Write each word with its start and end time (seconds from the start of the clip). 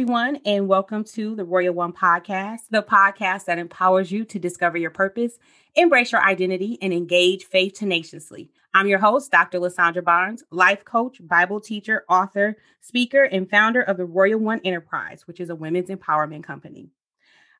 everyone, 0.00 0.38
and 0.46 0.66
welcome 0.66 1.04
to 1.04 1.36
the 1.36 1.44
Royal 1.44 1.74
One 1.74 1.92
podcast, 1.92 2.60
the 2.70 2.82
podcast 2.82 3.44
that 3.44 3.58
empowers 3.58 4.10
you 4.10 4.24
to 4.24 4.38
discover 4.38 4.78
your 4.78 4.90
purpose, 4.90 5.38
embrace 5.74 6.12
your 6.12 6.22
identity, 6.22 6.78
and 6.80 6.90
engage 6.90 7.44
faith 7.44 7.74
tenaciously. 7.74 8.50
I'm 8.72 8.86
your 8.86 8.98
host, 8.98 9.30
Dr. 9.30 9.58
LaSondra 9.58 10.02
Barnes, 10.02 10.42
life 10.50 10.86
coach, 10.86 11.18
Bible 11.20 11.60
teacher, 11.60 12.06
author, 12.08 12.56
speaker, 12.80 13.24
and 13.24 13.50
founder 13.50 13.82
of 13.82 13.98
the 13.98 14.06
Royal 14.06 14.40
One 14.40 14.62
Enterprise, 14.64 15.26
which 15.26 15.38
is 15.38 15.50
a 15.50 15.54
women's 15.54 15.90
empowerment 15.90 16.44
company. 16.44 16.88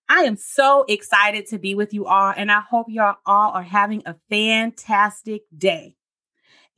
I 0.08 0.22
am 0.22 0.36
so 0.36 0.86
excited 0.88 1.46
to 1.48 1.58
be 1.58 1.74
with 1.74 1.92
you 1.92 2.06
all, 2.06 2.32
and 2.34 2.50
I 2.50 2.60
hope 2.60 2.86
y'all 2.88 3.18
all 3.26 3.50
are 3.50 3.62
having 3.62 4.02
a 4.06 4.16
fantastic 4.30 5.42
day. 5.54 5.94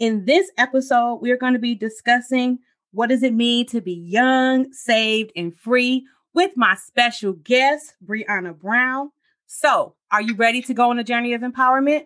In 0.00 0.24
this 0.24 0.50
episode, 0.58 1.20
we 1.22 1.30
are 1.30 1.36
going 1.36 1.52
to 1.52 1.60
be 1.60 1.76
discussing 1.76 2.58
what 2.92 3.08
does 3.08 3.22
it 3.22 3.34
mean 3.34 3.66
to 3.66 3.80
be 3.80 3.94
young, 3.94 4.72
saved, 4.72 5.32
and 5.34 5.58
free 5.58 6.06
with 6.34 6.52
my 6.56 6.74
special 6.74 7.32
guest, 7.32 7.94
Briana 8.04 8.58
Brown. 8.58 9.10
So, 9.46 9.94
are 10.10 10.22
you 10.22 10.34
ready 10.34 10.62
to 10.62 10.74
go 10.74 10.90
on 10.90 10.98
a 10.98 11.04
journey 11.04 11.34
of 11.34 11.42
empowerment? 11.42 12.04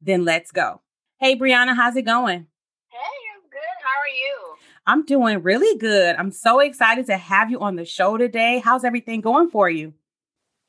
Then 0.00 0.24
let's 0.24 0.50
go. 0.50 0.80
Hey, 1.20 1.36
Briana, 1.36 1.74
how's 1.74 1.96
it 1.96 2.02
going? 2.02 2.46
Hey, 2.88 3.18
I'm 3.34 3.42
good. 3.50 3.78
How 3.82 4.00
are 4.00 4.08
you? 4.08 4.54
I'm 4.86 5.04
doing 5.04 5.42
really 5.42 5.76
good. 5.78 6.16
I'm 6.16 6.30
so 6.30 6.60
excited 6.60 7.06
to 7.06 7.16
have 7.16 7.50
you 7.50 7.60
on 7.60 7.76
the 7.76 7.84
show 7.84 8.16
today. 8.16 8.60
How's 8.64 8.84
everything 8.84 9.20
going 9.20 9.50
for 9.50 9.68
you? 9.68 9.92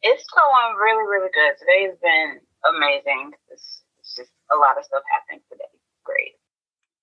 It's 0.02 0.26
going 0.36 0.76
really, 0.78 1.08
really 1.08 1.30
good. 1.34 1.54
Today 1.60 1.88
has 1.90 1.98
been 2.02 2.40
amazing. 2.76 3.32
It's, 3.52 3.84
it's 4.00 4.16
just 4.16 4.32
a 4.52 4.58
lot 4.58 4.78
of 4.78 4.86
stuff 4.86 5.04
happening 5.14 5.42
today. 5.52 5.64
Great. 6.04 6.34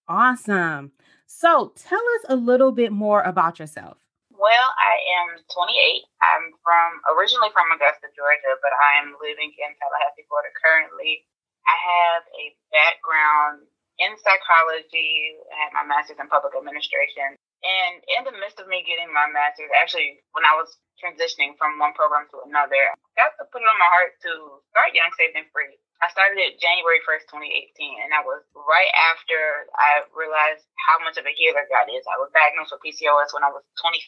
Awesome. 0.08 0.92
So 1.36 1.76
tell 1.76 2.00
us 2.16 2.24
a 2.32 2.36
little 2.40 2.72
bit 2.72 2.96
more 2.96 3.20
about 3.20 3.60
yourself. 3.60 4.00
Well, 4.32 4.68
I 4.72 4.96
am 5.20 5.36
28. 5.52 6.00
I'm 6.24 6.48
from 6.64 6.88
originally 7.12 7.52
from 7.52 7.68
Augusta, 7.76 8.08
Georgia, 8.16 8.56
but 8.64 8.72
I 8.72 9.04
am 9.04 9.12
living 9.20 9.52
in 9.52 9.70
Tallahassee, 9.76 10.24
Florida 10.32 10.48
currently. 10.56 11.28
I 11.68 11.76
have 11.76 12.24
a 12.24 12.44
background 12.72 13.68
in 14.00 14.16
psychology. 14.16 15.36
I 15.52 15.68
had 15.68 15.76
my 15.76 15.84
master's 15.84 16.16
in 16.16 16.24
public 16.32 16.56
administration. 16.56 17.36
And 17.36 18.00
in 18.16 18.24
the 18.24 18.36
midst 18.40 18.56
of 18.56 18.72
me 18.72 18.80
getting 18.88 19.12
my 19.12 19.28
master's, 19.28 19.68
actually, 19.76 20.24
when 20.32 20.48
I 20.48 20.56
was 20.56 20.72
transitioning 20.96 21.52
from 21.60 21.76
one 21.76 21.92
program 21.92 22.32
to 22.32 22.48
another, 22.48 22.80
I 22.80 22.96
got 23.12 23.36
to 23.36 23.44
put 23.52 23.60
it 23.60 23.68
on 23.68 23.76
my 23.76 23.92
heart 23.92 24.16
to 24.24 24.64
start 24.72 24.96
Young, 24.96 25.12
Saved, 25.20 25.36
and 25.36 25.52
Free. 25.52 25.76
I 26.04 26.12
started 26.12 26.36
it 26.36 26.60
January 26.60 27.00
1st, 27.08 27.32
2018, 27.32 28.04
and 28.04 28.12
that 28.12 28.28
was 28.28 28.44
right 28.52 28.92
after 29.12 29.68
I 29.72 30.04
realized 30.12 30.68
how 30.76 31.00
much 31.00 31.16
of 31.16 31.24
a 31.24 31.32
healer 31.32 31.64
God 31.72 31.88
is. 31.88 32.04
I 32.04 32.20
was 32.20 32.28
diagnosed 32.36 32.76
with 32.76 32.84
PCOS 32.84 33.32
when 33.32 33.46
I 33.46 33.52
was 33.52 33.64
23 33.80 34.04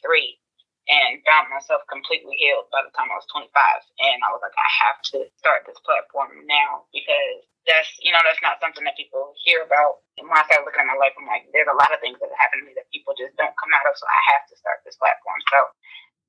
and 0.88 1.20
found 1.24 1.52
myself 1.52 1.84
completely 1.88 2.36
healed 2.36 2.68
by 2.72 2.84
the 2.84 2.92
time 2.92 3.08
I 3.12 3.16
was 3.16 3.28
25. 3.32 3.48
And 4.04 4.20
I 4.24 4.32
was 4.32 4.40
like, 4.44 4.56
I 4.56 4.70
have 4.88 4.98
to 5.12 5.18
start 5.36 5.64
this 5.64 5.80
platform 5.84 6.44
now 6.48 6.88
because 6.92 7.44
that's, 7.68 7.92
you 8.00 8.12
know, 8.12 8.20
that's 8.24 8.40
not 8.40 8.60
something 8.60 8.84
that 8.88 8.96
people 8.96 9.36
hear 9.44 9.64
about. 9.64 10.00
And 10.16 10.28
when 10.28 10.40
I 10.40 10.44
started 10.48 10.64
looking 10.64 10.84
at 10.84 10.92
my 10.92 10.96
life, 10.96 11.12
I'm 11.16 11.28
like, 11.28 11.48
there's 11.52 11.68
a 11.68 11.76
lot 11.76 11.92
of 11.92 12.00
things 12.00 12.16
that 12.20 12.32
happen 12.40 12.64
to 12.64 12.66
me 12.68 12.76
that 12.76 12.88
people 12.88 13.12
just 13.16 13.36
don't 13.36 13.56
come 13.60 13.72
out 13.76 13.84
of. 13.84 13.96
So 14.00 14.08
I 14.08 14.20
have 14.36 14.44
to 14.48 14.56
start 14.56 14.80
this 14.84 14.96
platform. 14.96 15.40
So 15.52 15.58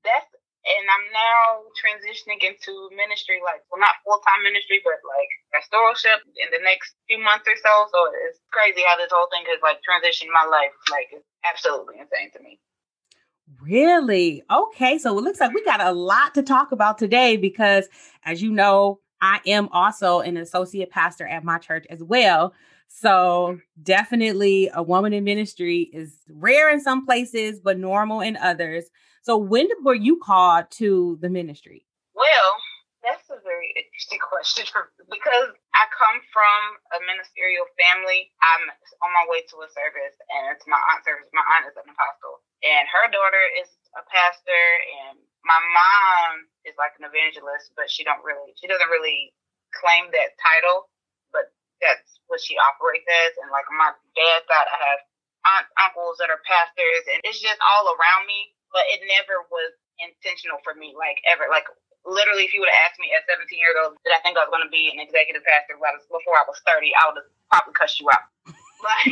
that's 0.03 0.28
and 0.65 0.85
I'm 0.91 1.07
now 1.15 1.63
transitioning 1.79 2.43
into 2.43 2.91
ministry, 2.91 3.39
like 3.39 3.63
well, 3.71 3.79
not 3.79 3.95
full 4.03 4.19
time 4.27 4.43
ministry, 4.43 4.83
but 4.83 4.99
like 5.07 5.31
pastoralship 5.55 6.19
in 6.35 6.51
the 6.51 6.61
next 6.63 6.95
few 7.07 7.19
months 7.19 7.47
or 7.47 7.55
so. 7.55 7.71
So 7.91 7.99
it's 8.27 8.39
crazy 8.51 8.83
how 8.83 8.99
this 8.99 9.11
whole 9.11 9.31
thing 9.31 9.47
has 9.47 9.63
like 9.63 9.79
transitioned 9.81 10.31
my 10.35 10.43
life. 10.43 10.75
Like 10.91 11.07
it's 11.15 11.27
absolutely 11.47 12.03
insane 12.03 12.31
to 12.35 12.39
me. 12.43 12.59
Really? 13.61 14.43
Okay. 14.51 14.97
So 14.99 15.17
it 15.17 15.23
looks 15.23 15.39
like 15.39 15.53
we 15.53 15.63
got 15.63 15.81
a 15.81 15.91
lot 15.91 16.35
to 16.35 16.43
talk 16.43 16.71
about 16.71 16.97
today 16.97 17.37
because, 17.37 17.87
as 18.23 18.41
you 18.41 18.51
know, 18.51 18.99
I 19.21 19.41
am 19.47 19.69
also 19.71 20.19
an 20.19 20.37
associate 20.37 20.91
pastor 20.91 21.27
at 21.27 21.43
my 21.43 21.57
church 21.57 21.85
as 21.89 22.03
well. 22.03 22.53
So 22.87 23.59
definitely 23.81 24.69
a 24.73 24.81
woman 24.81 25.13
in 25.13 25.23
ministry 25.23 25.89
is 25.93 26.17
rare 26.29 26.69
in 26.69 26.79
some 26.79 27.05
places, 27.05 27.59
but 27.59 27.77
normal 27.77 28.21
in 28.21 28.35
others. 28.37 28.85
So 29.29 29.38
when 29.38 29.69
were 29.85 29.94
you 29.94 30.17
called 30.17 30.73
to 30.81 31.22
the 31.22 31.29
ministry? 31.29 31.85
Well, 32.17 32.50
that's 33.06 33.29
a 33.29 33.38
very 33.45 33.69
interesting 33.78 34.17
question 34.25 34.66
because 35.06 35.53
I 35.78 35.85
come 35.94 36.17
from 36.34 36.62
a 36.97 37.00
ministerial 37.06 37.69
family. 37.78 38.34
I'm 38.41 38.66
on 39.06 39.12
my 39.13 39.29
way 39.29 39.45
to 39.53 39.62
a 39.62 39.69
service, 39.69 40.18
and 40.34 40.50
it's 40.50 40.66
my 40.66 40.81
aunt's 40.81 41.06
service. 41.06 41.29
My 41.29 41.45
aunt 41.45 41.69
is 41.69 41.78
an 41.78 41.85
apostle, 41.85 42.41
and 42.66 42.89
her 42.89 43.06
daughter 43.13 43.45
is 43.62 43.69
a 43.94 44.01
pastor, 44.09 44.66
and 45.06 45.22
my 45.45 45.62
mom 45.62 46.50
is 46.66 46.73
like 46.81 46.97
an 46.97 47.06
evangelist, 47.06 47.78
but 47.78 47.85
she 47.85 48.01
don't 48.01 48.25
really, 48.25 48.57
she 48.57 48.66
doesn't 48.66 48.89
really 48.89 49.29
claim 49.78 50.09
that 50.09 50.41
title, 50.41 50.89
but 51.29 51.53
that's 51.85 52.18
what 52.25 52.41
she 52.41 52.57
operates 52.57 53.06
as. 53.29 53.38
And 53.45 53.53
like 53.53 53.69
my 53.69 53.94
dad 53.94 54.41
side, 54.50 54.69
I 54.73 54.78
have 54.89 55.01
aunts, 55.53 55.69
uncles 55.78 56.18
that 56.18 56.34
are 56.34 56.41
pastors, 56.50 57.06
and 57.13 57.22
it's 57.29 57.38
just 57.38 57.62
all 57.62 57.94
around 57.94 58.25
me 58.25 58.57
but 58.72 58.85
it 58.94 59.02
never 59.06 59.46
was 59.50 59.74
intentional 60.00 60.62
for 60.63 60.74
me, 60.75 60.96
like 60.96 61.19
ever. 61.28 61.50
Like 61.52 61.68
literally, 62.07 62.47
if 62.47 62.56
you 62.56 62.63
would 62.63 62.72
have 62.72 62.84
asked 62.90 63.00
me 63.02 63.12
at 63.12 63.28
17 63.28 63.46
years 63.59 63.75
old, 63.80 64.00
did 64.03 64.16
I 64.16 64.22
think 64.24 64.40
I 64.40 64.46
was 64.47 64.53
going 64.53 64.66
to 64.66 64.72
be 64.72 64.91
an 64.91 65.02
executive 65.02 65.44
pastor 65.44 65.75
before 65.80 66.35
I 66.38 66.47
was 66.47 66.59
30, 66.66 66.91
I 66.96 67.03
would 67.09 67.19
have 67.19 67.30
probably 67.52 67.75
cussed 67.75 68.00
you 68.00 68.07
out. 68.09 68.25
like 68.80 69.12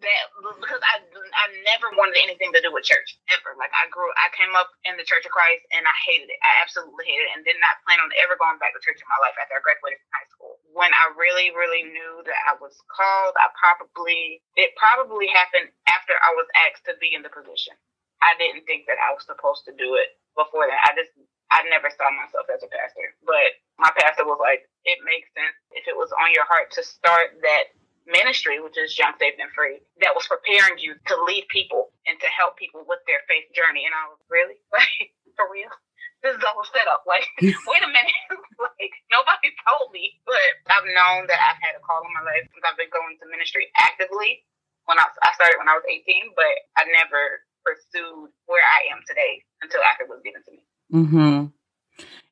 that 0.00 0.24
because 0.56 0.80
I 0.80 1.04
I 1.04 1.44
never 1.68 1.92
wanted 2.00 2.16
anything 2.16 2.48
to 2.56 2.64
do 2.64 2.72
with 2.72 2.88
church 2.88 3.20
ever. 3.28 3.52
Like 3.60 3.68
I 3.76 3.92
grew, 3.92 4.08
I 4.16 4.32
came 4.32 4.56
up 4.56 4.72
in 4.88 4.96
the 4.96 5.04
Church 5.04 5.28
of 5.28 5.36
Christ 5.36 5.68
and 5.76 5.84
I 5.84 5.96
hated 6.08 6.32
it. 6.32 6.40
I 6.40 6.64
absolutely 6.64 7.04
hated 7.04 7.28
it, 7.28 7.32
and 7.36 7.44
did 7.44 7.60
not 7.60 7.76
plan 7.84 8.00
on 8.00 8.08
ever 8.24 8.40
going 8.40 8.56
back 8.56 8.72
to 8.72 8.80
church 8.80 9.04
in 9.04 9.08
my 9.12 9.20
life 9.20 9.36
after 9.36 9.60
I 9.60 9.60
graduated 9.60 10.00
from 10.00 10.12
high 10.16 10.30
school. 10.32 10.54
When 10.72 10.88
I 10.96 11.12
really, 11.20 11.52
really 11.52 11.84
knew 11.92 12.24
that 12.24 12.40
I 12.48 12.56
was 12.56 12.72
called, 12.88 13.36
I 13.36 13.52
probably 13.52 14.40
it 14.56 14.72
probably 14.80 15.28
happened 15.28 15.68
after 15.92 16.16
I 16.16 16.32
was 16.32 16.48
asked 16.68 16.88
to 16.88 16.96
be 16.96 17.12
in 17.12 17.20
the 17.20 17.32
position. 17.32 17.76
I 18.22 18.34
didn't 18.38 18.66
think 18.66 18.86
that 18.90 18.98
I 18.98 19.14
was 19.14 19.24
supposed 19.26 19.64
to 19.66 19.74
do 19.76 19.94
it 19.98 20.18
before 20.34 20.66
that. 20.66 20.80
I 20.88 20.94
just 20.98 21.14
I 21.48 21.64
never 21.72 21.88
saw 21.88 22.08
myself 22.12 22.46
as 22.52 22.60
a 22.60 22.68
pastor. 22.68 23.16
But 23.24 23.56
my 23.80 23.88
pastor 23.96 24.28
was 24.28 24.40
like, 24.40 24.68
it 24.84 25.00
makes 25.04 25.32
sense 25.32 25.56
if 25.72 25.88
it 25.88 25.96
was 25.96 26.12
on 26.12 26.32
your 26.36 26.44
heart 26.44 26.68
to 26.76 26.82
start 26.84 27.40
that 27.40 27.72
ministry, 28.04 28.60
which 28.60 28.76
is 28.76 28.96
Young, 28.96 29.16
Saved, 29.16 29.40
and 29.40 29.52
Free, 29.52 29.80
that 30.04 30.16
was 30.16 30.28
preparing 30.28 30.80
you 30.80 30.96
to 30.96 31.14
lead 31.24 31.48
people 31.48 31.92
and 32.08 32.16
to 32.20 32.28
help 32.28 32.56
people 32.56 32.84
with 32.84 33.00
their 33.08 33.24
faith 33.28 33.48
journey. 33.56 33.84
And 33.88 33.96
I 33.96 34.12
was 34.12 34.20
really 34.28 34.60
like, 34.74 35.12
for 35.36 35.48
real? 35.48 35.72
This 36.20 36.34
is 36.34 36.42
all 36.44 36.66
set 36.66 36.88
up. 36.90 37.06
Like, 37.08 37.24
wait 37.40 37.84
a 37.84 37.88
minute. 37.88 38.18
like, 38.60 38.94
nobody 39.08 39.54
told 39.64 39.92
me. 39.94 40.20
But 40.28 40.44
I've 40.68 40.88
known 40.88 41.28
that 41.32 41.40
I've 41.40 41.60
had 41.64 41.78
a 41.78 41.84
call 41.84 42.04
in 42.04 42.12
my 42.12 42.24
life 42.28 42.44
since 42.50 42.64
I've 42.64 42.80
been 42.80 42.92
going 42.92 43.16
to 43.22 43.30
ministry 43.32 43.72
actively. 43.78 44.44
When 44.88 44.96
I, 44.96 45.04
I 45.04 45.30
started 45.36 45.60
when 45.60 45.68
I 45.68 45.76
was 45.76 45.84
18, 45.84 46.32
but 46.32 46.54
I 46.80 46.88
never 46.88 47.44
pursued 47.68 48.30
where 48.46 48.62
I 48.62 48.94
am 48.94 49.00
today 49.06 49.42
until 49.62 49.80
after 49.90 50.04
it 50.04 50.08
was 50.08 50.20
given 50.24 50.42
to 50.44 50.50
me. 50.52 50.64
Mm-hmm. 50.94 51.46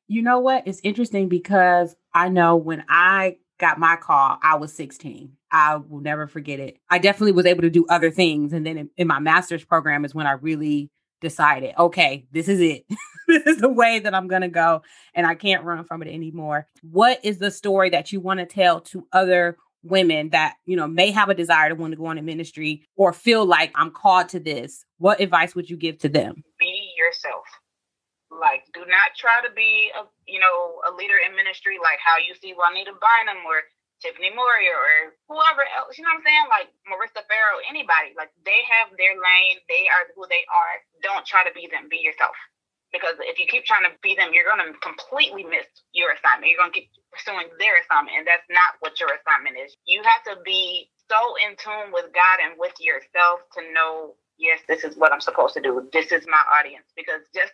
You 0.07 0.21
know 0.21 0.39
what? 0.39 0.63
It's 0.65 0.81
interesting 0.83 1.27
because 1.27 1.95
I 2.13 2.29
know 2.29 2.55
when 2.55 2.83
I 2.89 3.37
got 3.59 3.79
my 3.79 3.95
call, 3.95 4.37
I 4.41 4.55
was 4.55 4.73
16. 4.73 5.33
I 5.51 5.77
will 5.77 6.01
never 6.01 6.27
forget 6.27 6.59
it. 6.59 6.77
I 6.89 6.99
definitely 6.99 7.33
was 7.33 7.45
able 7.45 7.61
to 7.61 7.69
do 7.69 7.85
other 7.87 8.11
things. 8.11 8.53
And 8.53 8.65
then 8.65 8.77
in, 8.77 8.89
in 8.97 9.07
my 9.07 9.19
master's 9.19 9.65
program 9.65 10.05
is 10.05 10.15
when 10.15 10.27
I 10.27 10.33
really 10.33 10.89
decided, 11.21 11.73
okay, 11.77 12.27
this 12.31 12.47
is 12.47 12.61
it. 12.61 12.85
this 13.27 13.43
is 13.45 13.57
the 13.57 13.69
way 13.69 13.99
that 13.99 14.13
I'm 14.13 14.27
going 14.27 14.43
to 14.43 14.47
go. 14.47 14.83
And 15.13 15.25
I 15.25 15.35
can't 15.35 15.63
run 15.63 15.83
from 15.83 16.01
it 16.01 16.13
anymore. 16.13 16.67
What 16.81 17.19
is 17.23 17.39
the 17.39 17.51
story 17.51 17.89
that 17.89 18.11
you 18.11 18.19
want 18.19 18.39
to 18.39 18.45
tell 18.45 18.81
to 18.81 19.07
other 19.11 19.57
women 19.83 20.29
that, 20.29 20.55
you 20.65 20.75
know, 20.75 20.87
may 20.87 21.11
have 21.11 21.29
a 21.29 21.35
desire 21.35 21.69
to 21.69 21.75
want 21.75 21.91
to 21.91 21.97
go 21.97 22.09
into 22.11 22.23
ministry 22.23 22.83
or 22.95 23.13
feel 23.13 23.45
like 23.45 23.71
I'm 23.75 23.91
called 23.91 24.29
to 24.29 24.39
this, 24.39 24.85
what 24.97 25.19
advice 25.19 25.55
would 25.55 25.69
you 25.69 25.77
give 25.77 25.97
to 25.99 26.09
them? 26.09 26.43
Be 26.59 26.93
yourself. 26.97 27.45
Like, 28.29 28.67
do 28.73 28.81
not 28.81 29.15
try 29.17 29.41
to 29.47 29.51
be 29.53 29.89
a, 29.97 30.05
you 30.27 30.39
know, 30.39 30.81
a 30.85 30.91
leader 30.93 31.17
in 31.17 31.35
ministry 31.35 31.79
like 31.81 31.97
how 32.03 32.19
you 32.19 32.35
see 32.35 32.53
Juanita 32.53 32.93
Bynum 32.93 33.41
or 33.47 33.63
Tiffany 33.97 34.29
Moyer 34.29 34.77
or 34.77 35.17
whoever 35.25 35.65
else, 35.73 35.97
you 35.97 36.05
know 36.05 36.13
what 36.13 36.21
I'm 36.21 36.27
saying? 36.27 36.47
Like 36.53 36.69
Marissa 36.85 37.25
Farrow, 37.25 37.57
anybody. 37.65 38.13
Like 38.13 38.29
they 38.45 38.61
have 38.69 38.93
their 38.93 39.17
lane, 39.17 39.57
they 39.65 39.89
are 39.89 40.05
who 40.13 40.29
they 40.29 40.45
are. 40.45 40.75
Don't 41.01 41.25
try 41.25 41.41
to 41.41 41.53
be 41.55 41.65
them, 41.65 41.89
be 41.89 41.97
yourself 41.97 42.37
because 42.93 43.15
if 43.21 43.39
you 43.39 43.47
keep 43.47 43.65
trying 43.65 43.85
to 43.85 43.93
be 44.03 44.15
them, 44.15 44.31
you're 44.33 44.47
going 44.47 44.63
to 44.63 44.73
completely 44.79 45.43
miss 45.43 45.67
your 45.93 46.13
assignment. 46.13 46.51
You're 46.51 46.61
going 46.61 46.73
to 46.73 46.79
keep 46.79 46.91
pursuing 47.11 47.49
their 47.59 47.75
assignment, 47.83 48.17
and 48.19 48.27
that's 48.27 48.47
not 48.49 48.79
what 48.79 48.99
your 48.99 49.11
assignment 49.13 49.57
is. 49.59 49.75
You 49.87 50.01
have 50.03 50.23
to 50.31 50.41
be 50.43 50.89
so 51.11 51.19
in 51.43 51.55
tune 51.59 51.91
with 51.93 52.11
God 52.15 52.37
and 52.43 52.55
with 52.59 52.75
yourself 52.79 53.43
to 53.59 53.61
know, 53.73 54.15
yes, 54.39 54.61
this 54.67 54.83
is 54.83 54.97
what 54.97 55.13
I'm 55.13 55.21
supposed 55.23 55.55
to 55.55 55.63
do. 55.63 55.87
This 55.93 56.11
is 56.11 56.25
my 56.27 56.43
audience. 56.59 56.87
Because 56.95 57.23
just 57.35 57.51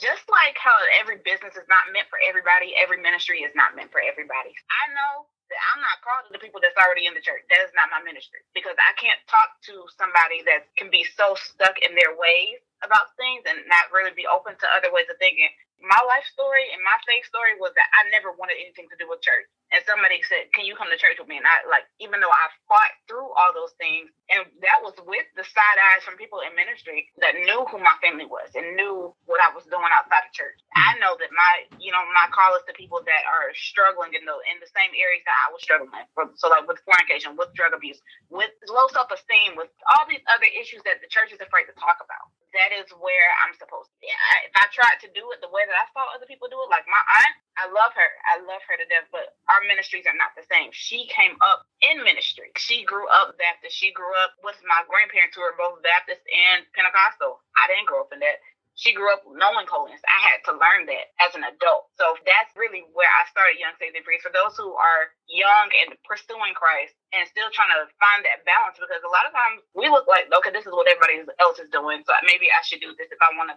just 0.00 0.24
like 0.32 0.56
how 0.56 0.72
every 0.96 1.20
business 1.20 1.52
is 1.58 1.68
not 1.68 1.84
meant 1.92 2.08
for 2.08 2.16
everybody, 2.24 2.72
every 2.80 2.96
ministry 3.02 3.44
is 3.44 3.52
not 3.52 3.76
meant 3.76 3.92
for 3.92 4.00
everybody. 4.00 4.54
I 4.72 4.84
know 4.96 5.28
that 5.52 5.60
I'm 5.74 5.84
not 5.84 6.00
called 6.00 6.24
to 6.28 6.32
the 6.32 6.40
people 6.40 6.64
that's 6.64 6.78
already 6.80 7.04
in 7.04 7.12
the 7.12 7.20
church. 7.20 7.44
That 7.52 7.60
is 7.60 7.74
not 7.76 7.92
my 7.92 8.00
ministry 8.00 8.40
because 8.56 8.78
I 8.80 8.96
can't 8.96 9.20
talk 9.28 9.52
to 9.68 9.84
somebody 10.00 10.40
that 10.48 10.72
can 10.80 10.88
be 10.88 11.04
so 11.04 11.36
stuck 11.36 11.76
in 11.84 11.92
their 11.92 12.16
ways 12.16 12.64
about 12.82 13.14
things 13.18 13.46
and 13.46 13.62
not 13.70 13.90
really 13.94 14.14
be 14.14 14.28
open 14.28 14.54
to 14.58 14.66
other 14.74 14.90
ways 14.92 15.08
of 15.10 15.18
thinking. 15.18 15.50
My 15.82 15.98
life 16.06 16.26
story 16.30 16.66
and 16.70 16.82
my 16.82 16.98
faith 17.06 17.26
story 17.26 17.58
was 17.58 17.74
that 17.74 17.90
I 17.98 18.10
never 18.10 18.34
wanted 18.34 18.58
anything 18.60 18.86
to 18.90 18.98
do 18.98 19.10
with 19.10 19.22
church 19.24 19.46
and 19.72 19.80
somebody 19.88 20.20
said, 20.28 20.52
"Can 20.52 20.68
you 20.68 20.76
come 20.76 20.92
to 20.92 21.00
church 21.00 21.16
with 21.18 21.28
me?" 21.28 21.40
And 21.40 21.48
I 21.48 21.64
like, 21.68 21.88
even 21.98 22.20
though 22.20 22.32
I 22.32 22.46
fought 22.68 22.92
through 23.08 23.28
all 23.32 23.52
those 23.56 23.72
things, 23.80 24.12
and 24.28 24.44
that 24.60 24.84
was 24.84 24.94
with 25.08 25.26
the 25.34 25.44
side 25.44 25.78
eyes 25.92 26.04
from 26.04 26.20
people 26.20 26.44
in 26.44 26.52
ministry 26.54 27.08
that 27.24 27.36
knew 27.36 27.64
who 27.68 27.80
my 27.80 27.96
family 28.04 28.28
was 28.28 28.52
and 28.54 28.76
knew 28.76 29.12
what 29.24 29.40
I 29.40 29.50
was 29.56 29.64
doing 29.68 29.88
outside 29.92 30.28
of 30.28 30.32
church. 30.36 30.60
I 30.76 30.92
mm-hmm. 30.92 31.04
know 31.04 31.12
that 31.16 31.32
my, 31.32 31.52
you 31.80 31.92
know, 31.92 32.04
my 32.12 32.28
call 32.30 32.56
is 32.56 32.64
to 32.68 32.76
people 32.76 33.00
that 33.04 33.22
are 33.24 33.50
struggling 33.56 34.12
in 34.12 34.24
the 34.28 34.36
in 34.52 34.60
the 34.60 34.70
same 34.70 34.92
areas 34.92 35.24
that 35.24 35.36
I 35.36 35.52
was 35.52 35.60
struggling. 35.64 35.92
With. 36.16 36.36
So 36.36 36.52
like 36.52 36.68
with 36.68 36.80
fornication, 36.84 37.34
with 37.34 37.52
drug 37.56 37.72
abuse, 37.72 37.98
with 38.28 38.52
low 38.68 38.86
self 38.92 39.08
esteem, 39.10 39.56
with 39.56 39.72
all 39.96 40.04
these 40.06 40.22
other 40.28 40.48
issues 40.52 40.84
that 40.84 41.00
the 41.00 41.08
church 41.08 41.32
is 41.32 41.40
afraid 41.40 41.66
to 41.72 41.74
talk 41.80 41.98
about 42.04 42.28
that 42.52 42.70
is 42.72 42.88
where 43.00 43.28
I'm 43.44 43.56
supposed 43.56 43.88
to 43.88 43.96
be. 44.00 44.08
I, 44.12 44.34
if 44.48 44.54
I 44.60 44.68
tried 44.72 45.00
to 45.04 45.08
do 45.16 45.24
it 45.32 45.40
the 45.40 45.52
way 45.52 45.64
that 45.64 45.76
I 45.76 45.88
saw 45.92 46.04
other 46.12 46.28
people 46.28 46.52
do 46.52 46.60
it, 46.60 46.68
like 46.68 46.84
my 46.84 47.00
aunt, 47.00 47.36
I 47.56 47.68
love 47.68 47.92
her. 47.96 48.10
I 48.28 48.40
love 48.44 48.60
her 48.68 48.76
to 48.76 48.86
death, 48.88 49.08
but 49.12 49.36
our 49.48 49.61
ministries 49.66 50.06
are 50.06 50.16
not 50.16 50.34
the 50.34 50.46
same. 50.46 50.70
She 50.72 51.06
came 51.10 51.36
up 51.42 51.66
in 51.80 52.02
ministry. 52.02 52.50
She 52.56 52.84
grew 52.84 53.06
up 53.08 53.34
Baptist. 53.38 53.74
She 53.76 53.92
grew 53.92 54.12
up 54.22 54.34
with 54.42 54.58
my 54.66 54.82
grandparents 54.86 55.34
who 55.34 55.42
are 55.42 55.56
both 55.58 55.82
Baptist 55.82 56.22
and 56.30 56.66
Pentecostal. 56.74 57.40
I 57.54 57.70
didn't 57.70 57.90
grow 57.90 58.04
up 58.06 58.12
in 58.14 58.20
that 58.20 58.42
she 58.74 58.96
grew 58.96 59.12
up 59.12 59.20
knowing 59.28 59.68
holiness. 59.68 60.00
I 60.08 60.18
had 60.32 60.40
to 60.48 60.56
learn 60.56 60.88
that 60.88 61.12
as 61.20 61.36
an 61.36 61.44
adult. 61.44 61.92
So 62.00 62.16
that's 62.24 62.52
really 62.56 62.88
where 62.96 63.08
I 63.08 63.28
started 63.28 63.60
Young 63.60 63.76
Saved 63.76 63.92
and 63.92 64.04
Free. 64.04 64.20
For 64.24 64.32
those 64.32 64.56
who 64.56 64.72
are 64.72 65.12
young 65.28 65.68
and 65.84 65.92
pursuing 66.08 66.56
Christ 66.56 66.96
and 67.12 67.28
still 67.28 67.52
trying 67.52 67.72
to 67.76 67.84
find 68.00 68.24
that 68.24 68.48
balance, 68.48 68.80
because 68.80 69.04
a 69.04 69.12
lot 69.12 69.28
of 69.28 69.36
times 69.36 69.60
we 69.76 69.92
look 69.92 70.08
like, 70.08 70.32
okay, 70.32 70.52
this 70.52 70.64
is 70.64 70.72
what 70.72 70.88
everybody 70.88 71.20
else 71.36 71.60
is 71.60 71.68
doing. 71.68 72.00
So 72.08 72.16
maybe 72.24 72.48
I 72.48 72.64
should 72.64 72.80
do 72.80 72.96
this 72.96 73.12
if 73.12 73.20
I 73.20 73.36
want 73.36 73.52
to 73.52 73.56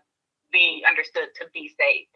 be 0.51 0.83
understood 0.83 1.31
to 1.39 1.47
be 1.55 1.71
saved. 1.79 2.11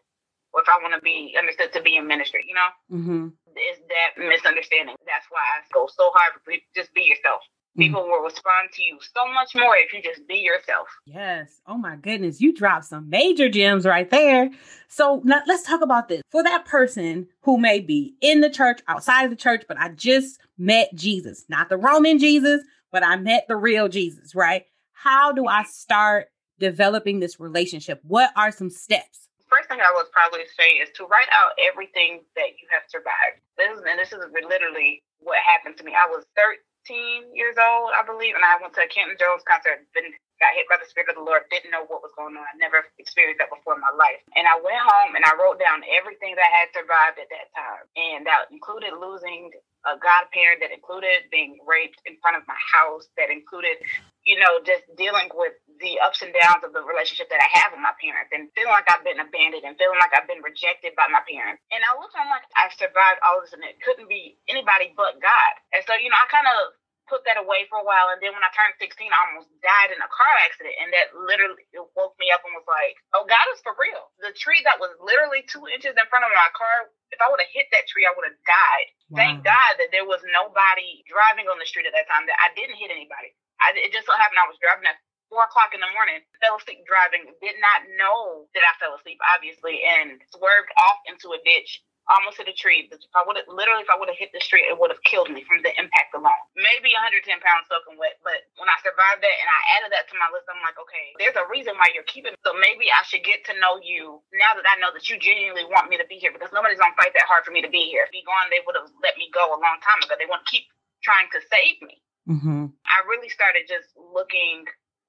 Or 0.53 0.61
if 0.61 0.67
I 0.69 0.81
want 0.81 0.95
to 0.95 1.01
be 1.01 1.35
understood 1.37 1.73
to 1.73 1.81
be 1.81 1.95
in 1.95 2.07
ministry, 2.07 2.45
you 2.47 2.55
know, 2.55 2.97
mm-hmm. 2.97 3.27
it's 3.55 3.79
that 3.87 4.17
misunderstanding. 4.17 4.95
That's 5.05 5.25
why 5.29 5.39
I 5.39 5.61
go 5.73 5.87
so 5.87 6.11
hard. 6.13 6.41
Just 6.75 6.93
be 6.93 7.01
yourself. 7.01 7.41
Mm. 7.77 7.81
People 7.81 8.03
will 8.03 8.23
respond 8.23 8.69
to 8.73 8.83
you 8.83 8.97
so 9.13 9.31
much 9.31 9.51
more 9.55 9.75
if 9.75 9.93
you 9.93 10.01
just 10.01 10.27
be 10.27 10.37
yourself. 10.37 10.87
Yes. 11.05 11.61
Oh 11.67 11.77
my 11.77 11.95
goodness. 11.95 12.41
You 12.41 12.53
dropped 12.53 12.85
some 12.85 13.09
major 13.09 13.47
gems 13.47 13.85
right 13.85 14.09
there. 14.09 14.49
So 14.87 15.21
now 15.23 15.41
let's 15.45 15.63
talk 15.63 15.81
about 15.81 16.07
this. 16.07 16.23
For 16.31 16.43
that 16.43 16.65
person 16.65 17.27
who 17.41 17.57
may 17.59 17.79
be 17.79 18.15
in 18.21 18.41
the 18.41 18.49
church, 18.49 18.81
outside 18.87 19.25
of 19.25 19.29
the 19.29 19.35
church, 19.35 19.65
but 19.67 19.79
I 19.79 19.89
just 19.89 20.39
met 20.57 20.89
Jesus, 20.95 21.45
not 21.47 21.69
the 21.69 21.77
Roman 21.77 22.17
Jesus, 22.17 22.63
but 22.91 23.03
I 23.03 23.17
met 23.17 23.45
the 23.47 23.55
real 23.55 23.87
Jesus, 23.87 24.33
right? 24.33 24.63
How 24.93 25.31
do 25.31 25.45
I 25.45 25.63
start 25.63 26.27
developing 26.59 27.19
this 27.19 27.39
relationship? 27.39 28.01
What 28.03 28.31
are 28.35 28.51
some 28.51 28.69
steps? 28.69 29.28
First 29.49 29.69
thing 29.69 29.81
I 29.81 29.91
would 29.97 30.09
probably 30.13 30.45
say 30.53 30.77
is 30.77 30.93
to 31.01 31.09
write 31.09 31.29
out 31.33 31.57
everything 31.57 32.21
that 32.37 32.53
you 32.61 32.69
have 32.69 32.85
survived. 32.87 33.41
This 33.57 33.73
is, 33.73 33.81
and 33.81 33.97
this 33.97 34.13
is 34.13 34.21
literally 34.45 35.01
what 35.19 35.41
happened 35.41 35.77
to 35.81 35.83
me. 35.83 35.97
I 35.97 36.05
was 36.05 36.25
13 36.37 37.33
years 37.33 37.57
old, 37.57 37.91
I 37.97 38.05
believe, 38.05 38.37
and 38.37 38.45
I 38.45 38.61
went 38.61 38.77
to 38.77 38.85
a 38.85 38.89
Canton 38.89 39.17
Jones 39.17 39.41
concert. 39.49 39.83
Been 39.97 40.13
got 40.39 40.55
hit 40.55 40.69
by 40.71 40.79
the 40.79 40.87
Spirit 40.87 41.11
of 41.11 41.19
the 41.19 41.25
Lord. 41.27 41.43
Didn't 41.51 41.73
know 41.75 41.83
what 41.91 41.99
was 41.99 42.15
going 42.15 42.33
on. 42.37 42.45
I 42.45 42.55
never 42.57 42.87
experienced 42.97 43.43
that 43.43 43.51
before 43.51 43.75
in 43.75 43.83
my 43.83 43.91
life. 43.93 44.23
And 44.39 44.47
I 44.47 44.55
went 44.61 44.79
home 44.79 45.13
and 45.19 45.25
I 45.27 45.35
wrote 45.35 45.59
down 45.59 45.83
everything 45.91 46.33
that 46.39 46.47
I 46.47 46.53
had 46.63 46.69
survived 46.71 47.19
at 47.19 47.29
that 47.29 47.51
time, 47.51 47.83
and 47.97 48.23
that 48.25 48.47
included 48.49 48.95
losing 48.95 49.51
a 49.83 49.99
godparent. 49.99 50.63
That 50.63 50.71
included 50.71 51.27
being 51.33 51.59
raped 51.67 51.99
in 52.07 52.15
front 52.23 52.39
of 52.39 52.47
my 52.47 52.57
house. 52.71 53.11
That 53.19 53.29
included, 53.33 53.81
you 54.29 54.37
know, 54.37 54.61
just 54.61 54.85
dealing 54.93 55.25
with 55.33 55.57
the 55.81 55.97
ups 56.05 56.21
and 56.21 56.29
downs 56.37 56.61
of 56.61 56.69
the 56.69 56.85
relationship 56.85 57.33
that 57.33 57.41
I 57.41 57.49
have 57.57 57.73
with 57.73 57.81
my 57.81 57.97
parents 57.97 58.29
and 58.29 58.45
feeling 58.53 58.69
like 58.69 58.85
I've 58.85 59.01
been 59.01 59.17
abandoned 59.17 59.65
and 59.65 59.73
feeling 59.81 59.97
like 59.97 60.13
I've 60.13 60.29
been 60.29 60.45
rejected 60.45 60.93
by 60.93 61.09
my 61.09 61.25
parents. 61.25 61.65
And 61.73 61.81
I 61.81 61.97
looked, 61.97 62.13
I'm 62.13 62.29
like, 62.29 62.45
I've 62.53 62.77
survived 62.77 63.25
all 63.25 63.41
this 63.41 63.57
and 63.57 63.65
it 63.65 63.81
couldn't 63.81 64.05
be 64.05 64.37
anybody 64.45 64.93
but 64.93 65.17
God. 65.17 65.53
And 65.73 65.81
so, 65.89 65.97
you 65.97 66.13
know, 66.13 66.21
I 66.21 66.29
kind 66.29 66.45
of 66.45 66.77
put 67.09 67.25
that 67.25 67.41
away 67.41 67.65
for 67.73 67.81
a 67.81 67.87
while. 67.89 68.13
And 68.13 68.21
then 68.21 68.37
when 68.37 68.45
I 68.45 68.53
turned 68.53 68.77
16, 68.77 69.09
I 69.09 69.33
almost 69.33 69.49
died 69.65 69.89
in 69.89 69.97
a 69.97 70.13
car 70.13 70.33
accident. 70.45 70.77
And 70.77 70.93
that 70.93 71.17
literally 71.17 71.65
woke 71.97 72.13
me 72.21 72.29
up 72.29 72.45
and 72.45 72.53
was 72.53 72.69
like, 72.69 73.01
oh, 73.17 73.25
God 73.25 73.49
is 73.57 73.65
for 73.65 73.73
real. 73.81 74.13
The 74.21 74.29
tree 74.37 74.61
that 74.69 74.77
was 74.77 74.93
literally 75.01 75.41
two 75.49 75.65
inches 75.73 75.97
in 75.97 76.05
front 76.13 76.29
of 76.29 76.31
my 76.37 76.53
car, 76.53 76.93
if 77.09 77.17
I 77.17 77.33
would 77.33 77.41
have 77.41 77.49
hit 77.49 77.65
that 77.73 77.89
tree, 77.89 78.05
I 78.05 78.13
would 78.13 78.29
have 78.29 78.41
died. 78.45 78.87
Wow. 79.09 79.17
Thank 79.17 79.35
God 79.41 79.71
that 79.81 79.89
there 79.89 80.05
was 80.05 80.21
nobody 80.29 81.01
driving 81.09 81.49
on 81.49 81.57
the 81.57 81.65
street 81.65 81.89
at 81.89 81.97
that 81.97 82.05
time, 82.05 82.29
that 82.29 82.37
I 82.37 82.53
didn't 82.53 82.77
hit 82.77 82.93
anybody. 82.93 83.33
I, 83.61 83.75
it 83.75 83.91
just 83.91 84.07
so 84.07 84.15
happened 84.15 84.39
I 84.39 84.49
was 84.49 84.59
driving 84.59 84.87
at 84.87 84.99
four 85.29 85.45
o'clock 85.45 85.77
in 85.77 85.81
the 85.83 85.91
morning, 85.93 86.25
fell 86.41 86.57
asleep 86.57 86.81
driving, 86.89 87.29
did 87.37 87.57
not 87.61 87.85
know 87.99 88.49
that 88.57 88.65
I 88.65 88.73
fell 88.81 88.97
asleep, 88.97 89.21
obviously, 89.35 89.85
and 89.85 90.17
swerved 90.33 90.73
off 90.79 90.99
into 91.05 91.37
a 91.37 91.39
ditch 91.45 91.85
almost 92.09 92.41
hit 92.41 92.49
a 92.49 92.57
tree. 92.57 92.89
If 92.89 93.13
I 93.13 93.21
would 93.23 93.37
have 93.37 93.45
literally, 93.47 93.85
if 93.85 93.91
I 93.91 93.97
would 93.97 94.09
have 94.09 94.17
hit 94.17 94.33
the 94.33 94.41
street, 94.41 94.65
it 94.65 94.75
would 94.75 94.89
have 94.89 95.01
killed 95.05 95.29
me 95.29 95.45
from 95.45 95.61
the 95.61 95.69
impact 95.77 96.11
alone. 96.17 96.41
Maybe 96.57 96.91
110 96.91 97.21
pounds 97.39 97.69
soaking 97.69 98.01
wet, 98.01 98.17
but 98.25 98.41
when 98.57 98.67
I 98.67 98.77
survived 98.81 99.21
that 99.21 99.37
and 99.37 99.49
I 99.49 99.59
added 99.79 99.91
that 99.93 100.09
to 100.09 100.15
my 100.17 100.27
list, 100.33 100.49
I'm 100.49 100.59
like, 100.65 100.77
okay, 100.81 101.13
there's 101.21 101.37
a 101.37 101.45
reason 101.47 101.77
why 101.77 101.93
you're 101.93 102.07
keeping. 102.09 102.33
Me. 102.33 102.41
So 102.41 102.57
maybe 102.57 102.89
I 102.89 103.05
should 103.05 103.23
get 103.23 103.45
to 103.49 103.53
know 103.61 103.77
you 103.79 104.25
now 104.33 104.57
that 104.57 104.65
I 104.65 104.81
know 104.81 104.89
that 104.91 105.05
you 105.07 105.21
genuinely 105.21 105.69
want 105.69 105.87
me 105.87 106.01
to 106.01 106.07
be 106.09 106.17
here 106.17 106.33
because 106.33 106.49
nobody's 106.51 106.81
gonna 106.81 106.97
fight 106.97 107.13
that 107.13 107.29
hard 107.29 107.45
for 107.45 107.53
me 107.53 107.61
to 107.61 107.71
be 107.71 107.87
here. 107.93 108.03
If 108.03 108.11
be 108.11 108.25
gone, 108.25 108.49
they 108.49 108.65
would 108.65 108.75
have 108.75 108.89
let 109.05 109.15
me 109.21 109.29
go 109.29 109.53
a 109.53 109.59
long 109.61 109.77
time 109.85 110.01
ago. 110.01 110.17
They 110.17 110.29
want 110.29 110.43
to 110.43 110.49
keep 110.49 110.65
trying 111.05 111.29
to 111.31 111.39
save 111.45 111.79
me. 111.85 112.01
Mm-hmm. 112.27 112.73
I 112.87 112.97
really 113.07 113.29
started 113.29 113.69
just 113.69 113.93
looking 113.95 114.65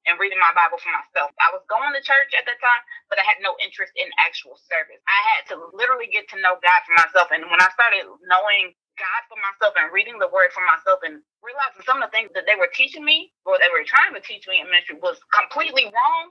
and 0.09 0.17
reading 0.21 0.41
my 0.41 0.53
Bible 0.57 0.81
for 0.81 0.93
myself. 0.93 1.31
I 1.41 1.53
was 1.53 1.65
going 1.69 1.93
to 1.93 2.03
church 2.03 2.33
at 2.33 2.47
that 2.49 2.61
time, 2.61 2.83
but 3.13 3.21
I 3.21 3.25
had 3.27 3.43
no 3.45 3.55
interest 3.61 3.93
in 3.97 4.09
actual 4.21 4.57
service. 4.57 5.01
I 5.05 5.21
had 5.35 5.43
to 5.53 5.57
literally 5.77 6.09
get 6.09 6.31
to 6.33 6.41
know 6.41 6.57
God 6.61 6.81
for 6.89 6.95
myself. 6.97 7.29
And 7.33 7.45
when 7.49 7.61
I 7.61 7.69
started 7.77 8.09
knowing 8.25 8.73
God 8.97 9.21
for 9.29 9.39
myself 9.41 9.77
and 9.77 9.93
reading 9.93 10.17
the 10.21 10.31
word 10.33 10.53
for 10.53 10.65
myself 10.65 11.05
and 11.05 11.21
realizing 11.45 11.85
some 11.85 12.01
of 12.01 12.09
the 12.09 12.15
things 12.15 12.33
that 12.37 12.49
they 12.49 12.57
were 12.57 12.71
teaching 12.73 13.05
me 13.05 13.33
or 13.45 13.61
they 13.61 13.71
were 13.73 13.85
trying 13.87 14.17
to 14.17 14.23
teach 14.25 14.49
me 14.49 14.61
in 14.61 14.69
ministry 14.69 14.99
was 15.01 15.21
completely 15.33 15.89
wrong. 15.89 16.25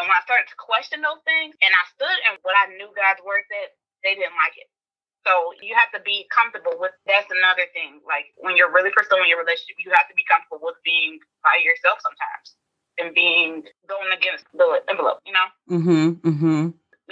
And 0.00 0.08
when 0.08 0.16
I 0.16 0.24
started 0.26 0.48
to 0.50 0.58
question 0.58 1.04
those 1.04 1.22
things 1.28 1.54
and 1.62 1.72
I 1.72 1.84
stood 1.94 2.18
in 2.28 2.40
what 2.42 2.56
I 2.56 2.72
knew 2.74 2.90
God's 2.96 3.22
word 3.22 3.44
said, 3.46 3.70
they 4.02 4.16
didn't 4.16 4.36
like 4.36 4.56
it. 4.58 4.68
So 5.24 5.56
you 5.64 5.72
have 5.72 5.88
to 5.96 6.04
be 6.04 6.28
comfortable 6.28 6.76
with 6.76 6.92
that's 7.08 7.28
another 7.32 7.64
thing. 7.72 8.04
Like 8.04 8.36
when 8.36 8.60
you're 8.60 8.72
really 8.72 8.92
pursuing 8.92 9.24
your 9.24 9.40
relationship, 9.40 9.80
you 9.80 9.88
have 9.96 10.08
to 10.12 10.16
be 10.16 10.24
comfortable 10.28 10.60
with 10.60 10.76
being 10.84 11.16
by 11.40 11.56
yourself 11.64 12.04
sometimes 12.04 12.60
and 13.00 13.16
being 13.16 13.64
going 13.88 14.12
against 14.12 14.44
the 14.54 14.84
envelope, 14.86 15.24
you 15.26 15.34
know? 15.34 15.48
Mm-hmm. 15.66 16.06
Mm-hmm. 16.22 16.62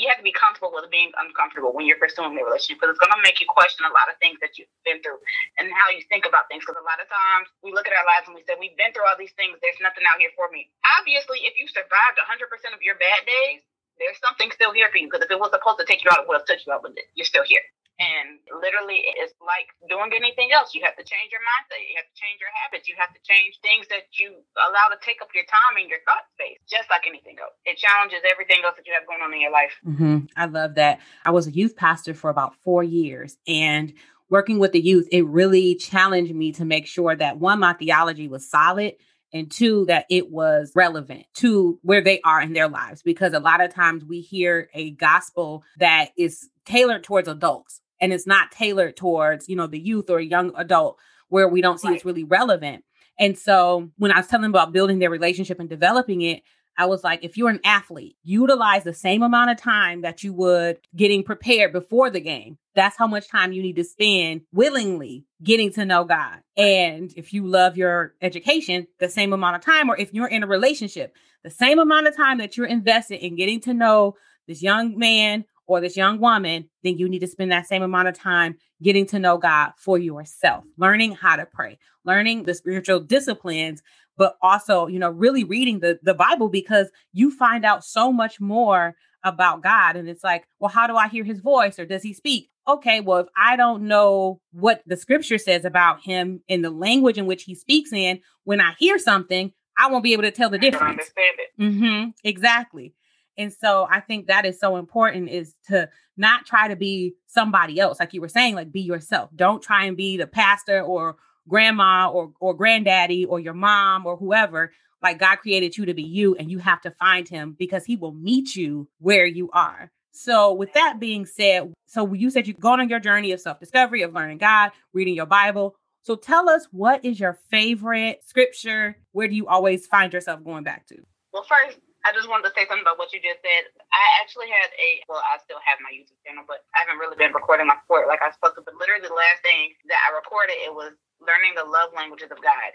You 0.00 0.09
have 0.09 0.21
to 0.21 0.25
be 0.25 0.33
comfortable 0.33 0.73
with 0.73 0.88
being 0.88 1.12
uncomfortable 1.21 1.76
when 1.76 1.85
you're 1.85 2.00
pursuing 2.00 2.33
a 2.33 2.40
relationship 2.40 2.81
because 2.81 2.97
it's 2.97 3.02
going 3.02 3.12
to 3.12 3.21
make 3.21 3.45
you 3.45 3.49
question 3.49 3.85
a 3.85 3.92
lot 3.92 4.09
of 4.09 4.16
things 4.25 4.40
that 4.40 4.57
you've 4.57 4.73
been 4.88 5.04
through 5.04 5.21
and 5.61 5.69
how 5.69 5.92
you 5.92 6.00
think 6.09 6.25
about 6.25 6.49
things. 6.49 6.64
Because 6.64 6.81
a 6.81 6.87
lot 6.88 6.97
of 6.97 7.09
times 7.12 7.52
we 7.61 7.76
look 7.76 7.85
at 7.85 7.92
our 7.92 8.09
lives 8.09 8.25
and 8.25 8.33
we 8.33 8.40
say, 8.49 8.57
We've 8.57 8.73
been 8.81 8.97
through 8.97 9.04
all 9.04 9.21
these 9.21 9.37
things. 9.37 9.61
There's 9.61 9.76
nothing 9.85 10.09
out 10.09 10.16
here 10.16 10.33
for 10.33 10.49
me. 10.49 10.73
Obviously, 10.97 11.45
if 11.45 11.61
you 11.61 11.69
survived 11.69 12.16
100% 12.16 12.40
of 12.73 12.81
your 12.81 12.97
bad 12.97 13.28
days, 13.28 13.61
there's 14.00 14.16
something 14.25 14.49
still 14.57 14.73
here 14.73 14.88
for 14.88 14.97
you 14.97 15.12
because 15.12 15.21
if 15.21 15.28
it 15.28 15.37
was 15.37 15.52
supposed 15.52 15.76
to 15.76 15.85
take 15.85 16.00
you 16.00 16.09
out, 16.09 16.25
it 16.25 16.28
would 16.28 16.40
have 16.40 16.49
touched 16.49 16.64
you 16.64 16.73
out, 16.73 16.81
but 16.81 16.97
you're 17.12 17.28
still 17.28 17.45
here. 17.45 17.61
And 18.02 18.42
literally, 18.50 19.06
it's 19.23 19.35
like 19.38 19.71
doing 19.87 20.11
anything 20.11 20.50
else. 20.50 20.75
You 20.75 20.82
have 20.82 20.99
to 20.99 21.06
change 21.06 21.30
your 21.30 21.42
mindset. 21.47 21.78
You 21.78 21.94
have 22.02 22.11
to 22.11 22.18
change 22.18 22.42
your 22.42 22.50
habits. 22.50 22.90
You 22.90 22.97
have 22.99 23.14
to 23.14 23.23
change 23.23 23.62
things 23.62 23.87
that 23.94 24.11
you 24.18 24.42
allow 24.59 24.90
to 24.90 24.99
take 25.06 25.23
up 25.23 25.30
your 25.30 25.47
time 25.47 25.78
and 25.78 25.87
your 25.87 26.02
thought 26.02 26.26
space, 26.35 26.59
just 26.66 26.90
like 26.90 27.06
anything 27.06 27.38
else. 27.38 27.54
It 27.62 27.78
challenges 27.78 28.26
everything 28.26 28.66
else 28.66 28.75
that 28.75 28.87
you 28.87 28.94
have 28.99 29.06
going 29.06 29.23
on 29.23 29.30
in 29.30 29.40
your 29.40 29.54
life. 29.54 29.75
Mm-hmm. 29.87 30.35
I 30.35 30.47
love 30.50 30.75
that. 30.76 30.99
I 31.23 31.30
was 31.30 31.47
a 31.47 31.54
youth 31.54 31.78
pastor 31.78 32.14
for 32.14 32.30
about 32.30 32.59
four 32.64 32.82
years. 32.82 33.38
And 33.47 33.94
working 34.32 34.59
with 34.59 34.73
the 34.73 34.80
youth, 34.80 35.06
it 35.12 35.26
really 35.26 35.76
challenged 35.76 36.35
me 36.35 36.52
to 36.59 36.64
make 36.64 36.87
sure 36.87 37.14
that 37.14 37.38
one, 37.38 37.61
my 37.61 37.75
theology 37.75 38.26
was 38.26 38.49
solid 38.49 38.94
and 39.32 39.50
two 39.50 39.85
that 39.87 40.06
it 40.11 40.30
was 40.30 40.73
relevant 40.75 41.26
to 41.35 41.78
where 41.82 42.00
they 42.00 42.21
are 42.23 42.40
in 42.40 42.54
their 42.54 42.68
lives 42.68 43.02
because 43.02 43.35
a 43.35 43.40
lot 43.40 43.62
of 43.62 43.75
times 43.75 44.04
we 44.04 44.21
hear 44.21 44.71
a 44.75 44.90
gospel 44.92 45.62
that 45.78 46.11
is 46.16 46.49
tailored 46.64 47.04
towards 47.04 47.28
adults 47.28 47.82
and 48.02 48.12
it's 48.12 48.26
not 48.26 48.50
tailored 48.50 48.97
towards 48.97 49.49
you 49.49 49.56
know 49.56 49.66
the 49.66 49.80
youth 49.80 50.11
or 50.11 50.21
young 50.21 50.52
adult 50.56 50.99
where 51.28 51.49
we 51.49 51.62
don't 51.62 51.80
see 51.80 51.88
right. 51.88 51.97
it's 51.97 52.04
really 52.04 52.25
relevant 52.25 52.85
and 53.18 53.38
so 53.38 53.90
when 53.97 54.12
i 54.12 54.18
was 54.18 54.26
telling 54.26 54.42
them 54.42 54.50
about 54.50 54.73
building 54.73 54.99
their 54.99 55.09
relationship 55.09 55.59
and 55.59 55.71
developing 55.71 56.21
it 56.21 56.42
I 56.78 56.87
was 56.87 57.04
like, 57.04 57.23
if 57.23 57.37
you're 57.37 57.50
an 57.50 57.61
athlete, 57.64 58.16
utilize 58.23 58.85
the 58.85 58.94
same 58.94 59.23
amount 59.23 59.50
of 59.50 59.59
time 59.59 60.02
that 60.02 60.23
you 60.23 60.32
would 60.32 60.78
getting 60.97 61.23
prepared 61.23 61.73
before 61.73 62.11
the 62.11 62.21
game. 62.21 62.59
That's 62.75 62.97
how 62.97 63.06
much 63.06 63.28
time 63.28 63.52
you 63.52 63.62
need 63.62 63.76
to 63.76 63.85
spend 63.85 64.42
willingly 64.52 65.26
getting 65.42 65.71
to 65.73 65.85
know 65.85 66.04
God. 66.04 66.38
And 66.56 67.12
if 67.16 67.35
you 67.35 67.47
love 67.47 67.76
your 67.76 68.14
education, 68.23 68.87
the 68.99 69.11
same 69.11 69.32
amount 69.32 69.56
of 69.56 69.62
time, 69.62 69.90
or 69.90 69.97
if 69.99 70.14
you're 70.14 70.28
in 70.28 70.42
a 70.42 70.47
relationship, 70.47 71.14
the 71.44 71.50
same 71.50 71.78
amount 71.78 72.06
of 72.06 72.16
time 72.16 72.38
that 72.38 72.56
you're 72.56 72.66
invested 72.66 73.25
in 73.25 73.37
getting 73.37 73.61
to 73.61 73.75
know 73.75 74.16
this 74.47 74.62
young 74.62 74.99
man 74.99 75.44
or 75.73 75.81
this 75.81 75.97
young 75.97 76.19
woman, 76.19 76.69
then 76.83 76.99
you 76.99 77.09
need 77.09 77.21
to 77.21 77.26
spend 77.26 77.52
that 77.52 77.67
same 77.67 77.83
amount 77.83 78.09
of 78.09 78.19
time 78.19 78.57
getting 78.83 79.07
to 79.07 79.19
know 79.19 79.38
God 79.38 79.73
for 79.76 79.99
yourself, 79.99 80.64
learning 80.76 81.12
how 81.12 81.37
to 81.37 81.47
pray, 81.47 81.79
learning 82.05 82.45
the 82.45 82.55
spiritual 82.55 83.00
disciplines 83.00 83.83
but 84.17 84.37
also, 84.43 84.87
you 84.87 84.99
know, 84.99 85.11
really 85.11 85.45
reading 85.45 85.81
the, 85.81 85.99
the 86.02 86.14
Bible 86.14 86.49
because 86.49 86.91
you 87.12 87.31
find 87.31 87.64
out 87.64 87.85
so 87.85 88.12
much 88.12 88.41
more 88.41 88.95
about 89.25 89.62
God. 89.62 89.97
And 89.97 90.09
it's 90.09 90.25
like, 90.25 90.47
well, 90.59 90.71
how 90.71 90.87
do 90.87 90.97
I 90.97 91.09
hear 91.09 91.25
his 91.25 91.41
voice 91.41 91.79
or 91.79 91.87
does 91.87 92.02
he 92.02 92.12
speak? 92.12 92.50
Okay, 92.69 93.00
well, 93.00 93.19
if 93.19 93.26
I 93.37 93.57
don't 93.57 93.85
know 93.88 94.41
what 94.52 94.83
the 94.87 94.97
scripture 94.97 95.38
says 95.38 95.64
about 95.64 96.02
him 96.02 96.43
in 96.47 96.62
the 96.62 96.71
language 96.71 97.19
in 97.19 97.26
which 97.26 97.45
he 97.45 97.55
speaks 97.55 97.93
in, 97.93 98.21
when 98.45 98.61
I 98.61 98.75
hear 98.79 98.99
something, 98.99 99.52
I 99.76 99.91
won't 99.91 100.05
be 100.05 100.12
able 100.12 100.23
to 100.23 100.31
tell 100.31 100.50
the 100.50 100.59
difference. 100.59 101.11
Mm-hmm, 101.59 102.11
exactly. 102.23 102.95
And 103.39 103.53
so 103.53 103.89
I 103.91 104.01
think 104.01 104.27
that 104.27 104.45
is 104.45 104.61
so 104.61 104.77
important 104.77 105.31
is 105.31 105.55
to 105.69 105.89
not 106.17 106.45
try 106.45 106.69
to 106.69 106.77
be 106.77 107.15
somebody 107.27 107.81
else. 107.81 107.99
Like 107.99 108.12
you 108.12 108.21
were 108.21 108.29
saying, 108.29 108.55
like 108.55 108.71
be 108.71 108.83
yourself. 108.83 109.31
Don't 109.35 109.62
try 109.62 109.85
and 109.85 109.97
be 109.97 110.17
the 110.17 110.27
pastor 110.27 110.83
or 110.83 111.17
grandma 111.49 112.11
or 112.11 112.33
or 112.41 112.55
granddaddy 112.55 113.25
or 113.25 113.41
your 113.41 113.55
mom 113.55 114.07
or 114.07 114.17
whoever. 114.17 114.73
Like 115.03 115.19
God 115.19 115.37
created 115.37 115.77
you 115.77 115.87
to 115.87 115.95
be 115.95 116.03
you 116.03 116.37
and 116.37 116.51
you 116.51 116.59
have 116.59 116.81
to 116.83 116.91
find 116.93 117.29
him 117.29 117.57
because 117.59 117.85
he 117.85 117.97
will 117.97 118.12
meet 118.12 118.55
you 118.55 118.89
where 118.99 119.27
you 119.27 119.51
are. 119.53 119.91
So 120.12 120.53
with 120.53 120.75
that 120.75 121.01
being 121.01 121.25
said, 121.25 121.73
so 121.87 122.12
you 122.12 122.31
said 122.31 122.47
you've 122.47 122.61
gone 122.61 122.81
on 122.81 122.89
your 122.89 123.01
journey 123.01 123.33
of 123.33 123.41
self-discovery, 123.41 124.03
of 124.03 124.12
learning 124.12 124.39
God, 124.39 124.71
reading 124.93 125.15
your 125.15 125.27
Bible. 125.27 125.75
So 126.03 126.17
tell 126.17 126.51
us 126.51 126.69
what 126.71 127.05
is 127.05 127.19
your 127.19 127.39
favorite 127.51 128.21
scripture? 128.27 128.97
Where 129.12 129.27
do 129.27 129.35
you 129.35 129.47
always 129.47 129.87
find 129.87 130.12
yourself 130.12 130.45
going 130.45 130.65
back 130.65 130.87
to? 130.89 130.97
Well, 131.33 131.45
first, 131.49 131.79
I 132.02 132.11
just 132.11 132.26
wanted 132.26 132.50
to 132.50 132.54
say 132.59 132.66
something 132.66 132.82
about 132.82 132.99
what 132.99 133.14
you 133.14 133.23
just 133.23 133.38
said. 133.47 133.71
I 133.94 134.04
actually 134.18 134.50
had 134.50 134.75
a, 134.75 135.06
well, 135.06 135.23
I 135.23 135.38
still 135.38 135.62
have 135.62 135.78
my 135.78 135.94
YouTube 135.94 136.18
channel, 136.26 136.42
but 136.42 136.66
I 136.75 136.82
haven't 136.82 136.99
really 136.99 137.14
been 137.14 137.30
recording 137.30 137.71
my 137.71 137.78
sport 137.87 138.11
like 138.11 138.18
I 138.18 138.30
was 138.30 138.37
supposed 138.38 138.59
to. 138.59 138.66
But 138.66 138.75
literally, 138.75 139.06
the 139.06 139.14
last 139.14 139.38
thing 139.47 139.78
that 139.87 140.02
I 140.02 140.14
recorded, 140.18 140.59
it 140.59 140.75
was 140.75 140.99
learning 141.23 141.54
the 141.54 141.62
love 141.62 141.94
languages 141.94 142.35
of 142.35 142.42
God. 142.42 142.71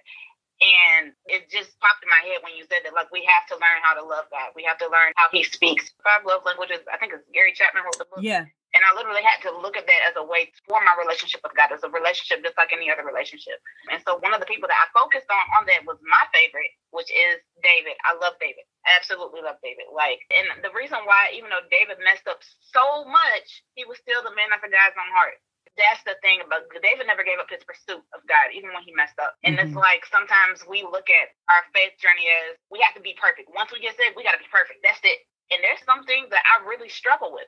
And 0.57 1.13
it 1.29 1.51
just 1.51 1.77
popped 1.84 2.01
in 2.01 2.10
my 2.10 2.24
head 2.24 2.41
when 2.41 2.55
you 2.57 2.65
said 2.65 2.81
that, 2.88 2.96
like, 2.96 3.12
we 3.13 3.22
have 3.27 3.46
to 3.51 3.60
learn 3.62 3.84
how 3.84 3.93
to 3.93 4.01
love 4.01 4.25
God. 4.31 4.55
We 4.57 4.65
have 4.65 4.79
to 4.81 4.89
learn 4.89 5.13
how 5.19 5.27
He 5.29 5.43
speaks. 5.43 5.91
Five 6.01 6.25
love 6.25 6.48
languages, 6.48 6.81
I 6.88 6.98
think 6.98 7.13
it's 7.13 7.27
Gary 7.29 7.53
Chapman 7.53 7.86
wrote 7.86 8.00
the 8.00 8.10
book. 8.10 8.24
Yeah. 8.24 8.48
And 8.77 8.86
I 8.86 8.93
literally 8.93 9.25
had 9.25 9.41
to 9.50 9.57
look 9.57 9.74
at 9.74 9.89
that 9.89 10.05
as 10.05 10.13
a 10.13 10.22
way 10.22 10.53
for 10.69 10.77
my 10.86 10.93
relationship 11.01 11.41
with 11.41 11.57
God, 11.57 11.74
as 11.74 11.81
a 11.81 11.89
relationship 11.89 12.46
just 12.46 12.62
like 12.62 12.69
any 12.69 12.93
other 12.93 13.01
relationship. 13.01 13.57
And 13.89 13.98
so 14.05 14.22
one 14.22 14.38
of 14.38 14.39
the 14.39 14.46
people 14.46 14.69
that 14.69 14.77
I 14.77 14.86
focused 14.93 15.25
on 15.34 15.46
on 15.57 15.65
that 15.65 15.81
was 15.89 15.98
my 16.05 16.24
favorite, 16.29 16.69
which 16.93 17.10
is 17.10 17.41
David. 17.65 17.98
I 18.05 18.13
love 18.22 18.38
David. 18.38 18.69
I 18.86 18.93
absolutely 18.93 19.41
love 19.41 19.57
David. 19.65 19.89
Like, 19.89 20.22
and 20.29 20.62
the 20.62 20.69
reason 20.77 21.01
why, 21.10 21.34
even 21.34 21.50
though 21.50 21.65
David 21.74 21.98
messed 22.05 22.29
up 22.29 22.46
so 22.69 23.01
much, 23.10 23.65
he 23.74 23.81
was 23.89 23.98
still 23.98 24.22
the 24.22 24.38
man 24.38 24.53
after 24.53 24.69
God's 24.69 24.93
own 24.93 25.10
heart 25.17 25.41
that's 25.77 26.01
the 26.10 26.17
thing 26.25 26.41
about 26.41 26.65
David 26.74 27.05
never 27.05 27.22
gave 27.22 27.38
up 27.38 27.53
his 27.53 27.62
pursuit 27.62 28.01
of 28.17 28.25
God, 28.25 28.50
even 28.51 28.74
when 28.74 28.81
he 28.81 28.98
messed 28.98 29.22
up. 29.22 29.38
And 29.46 29.55
mm-hmm. 29.55 29.69
it's 29.69 29.77
like 29.77 30.03
sometimes 30.10 30.65
we 30.65 30.81
look 30.81 31.05
at 31.05 31.38
our 31.53 31.63
faith 31.72 31.93
journey 32.01 32.25
as 32.50 32.57
we 32.74 32.81
have 32.81 32.98
to 32.98 33.05
be 33.05 33.13
perfect. 33.13 33.53
Once 33.53 33.69
we 33.69 33.77
get 33.77 33.93
saved, 33.93 34.17
we 34.17 34.25
got 34.25 34.34
to 34.34 34.41
be 34.41 34.50
perfect. 34.50 34.81
That's 34.81 35.00
it. 35.05 35.22
And 35.53 35.62
there's 35.63 35.79
some 35.86 36.03
things 36.03 36.27
that 36.34 36.43
I 36.43 36.65
really 36.65 36.89
struggle 36.89 37.31
with 37.31 37.48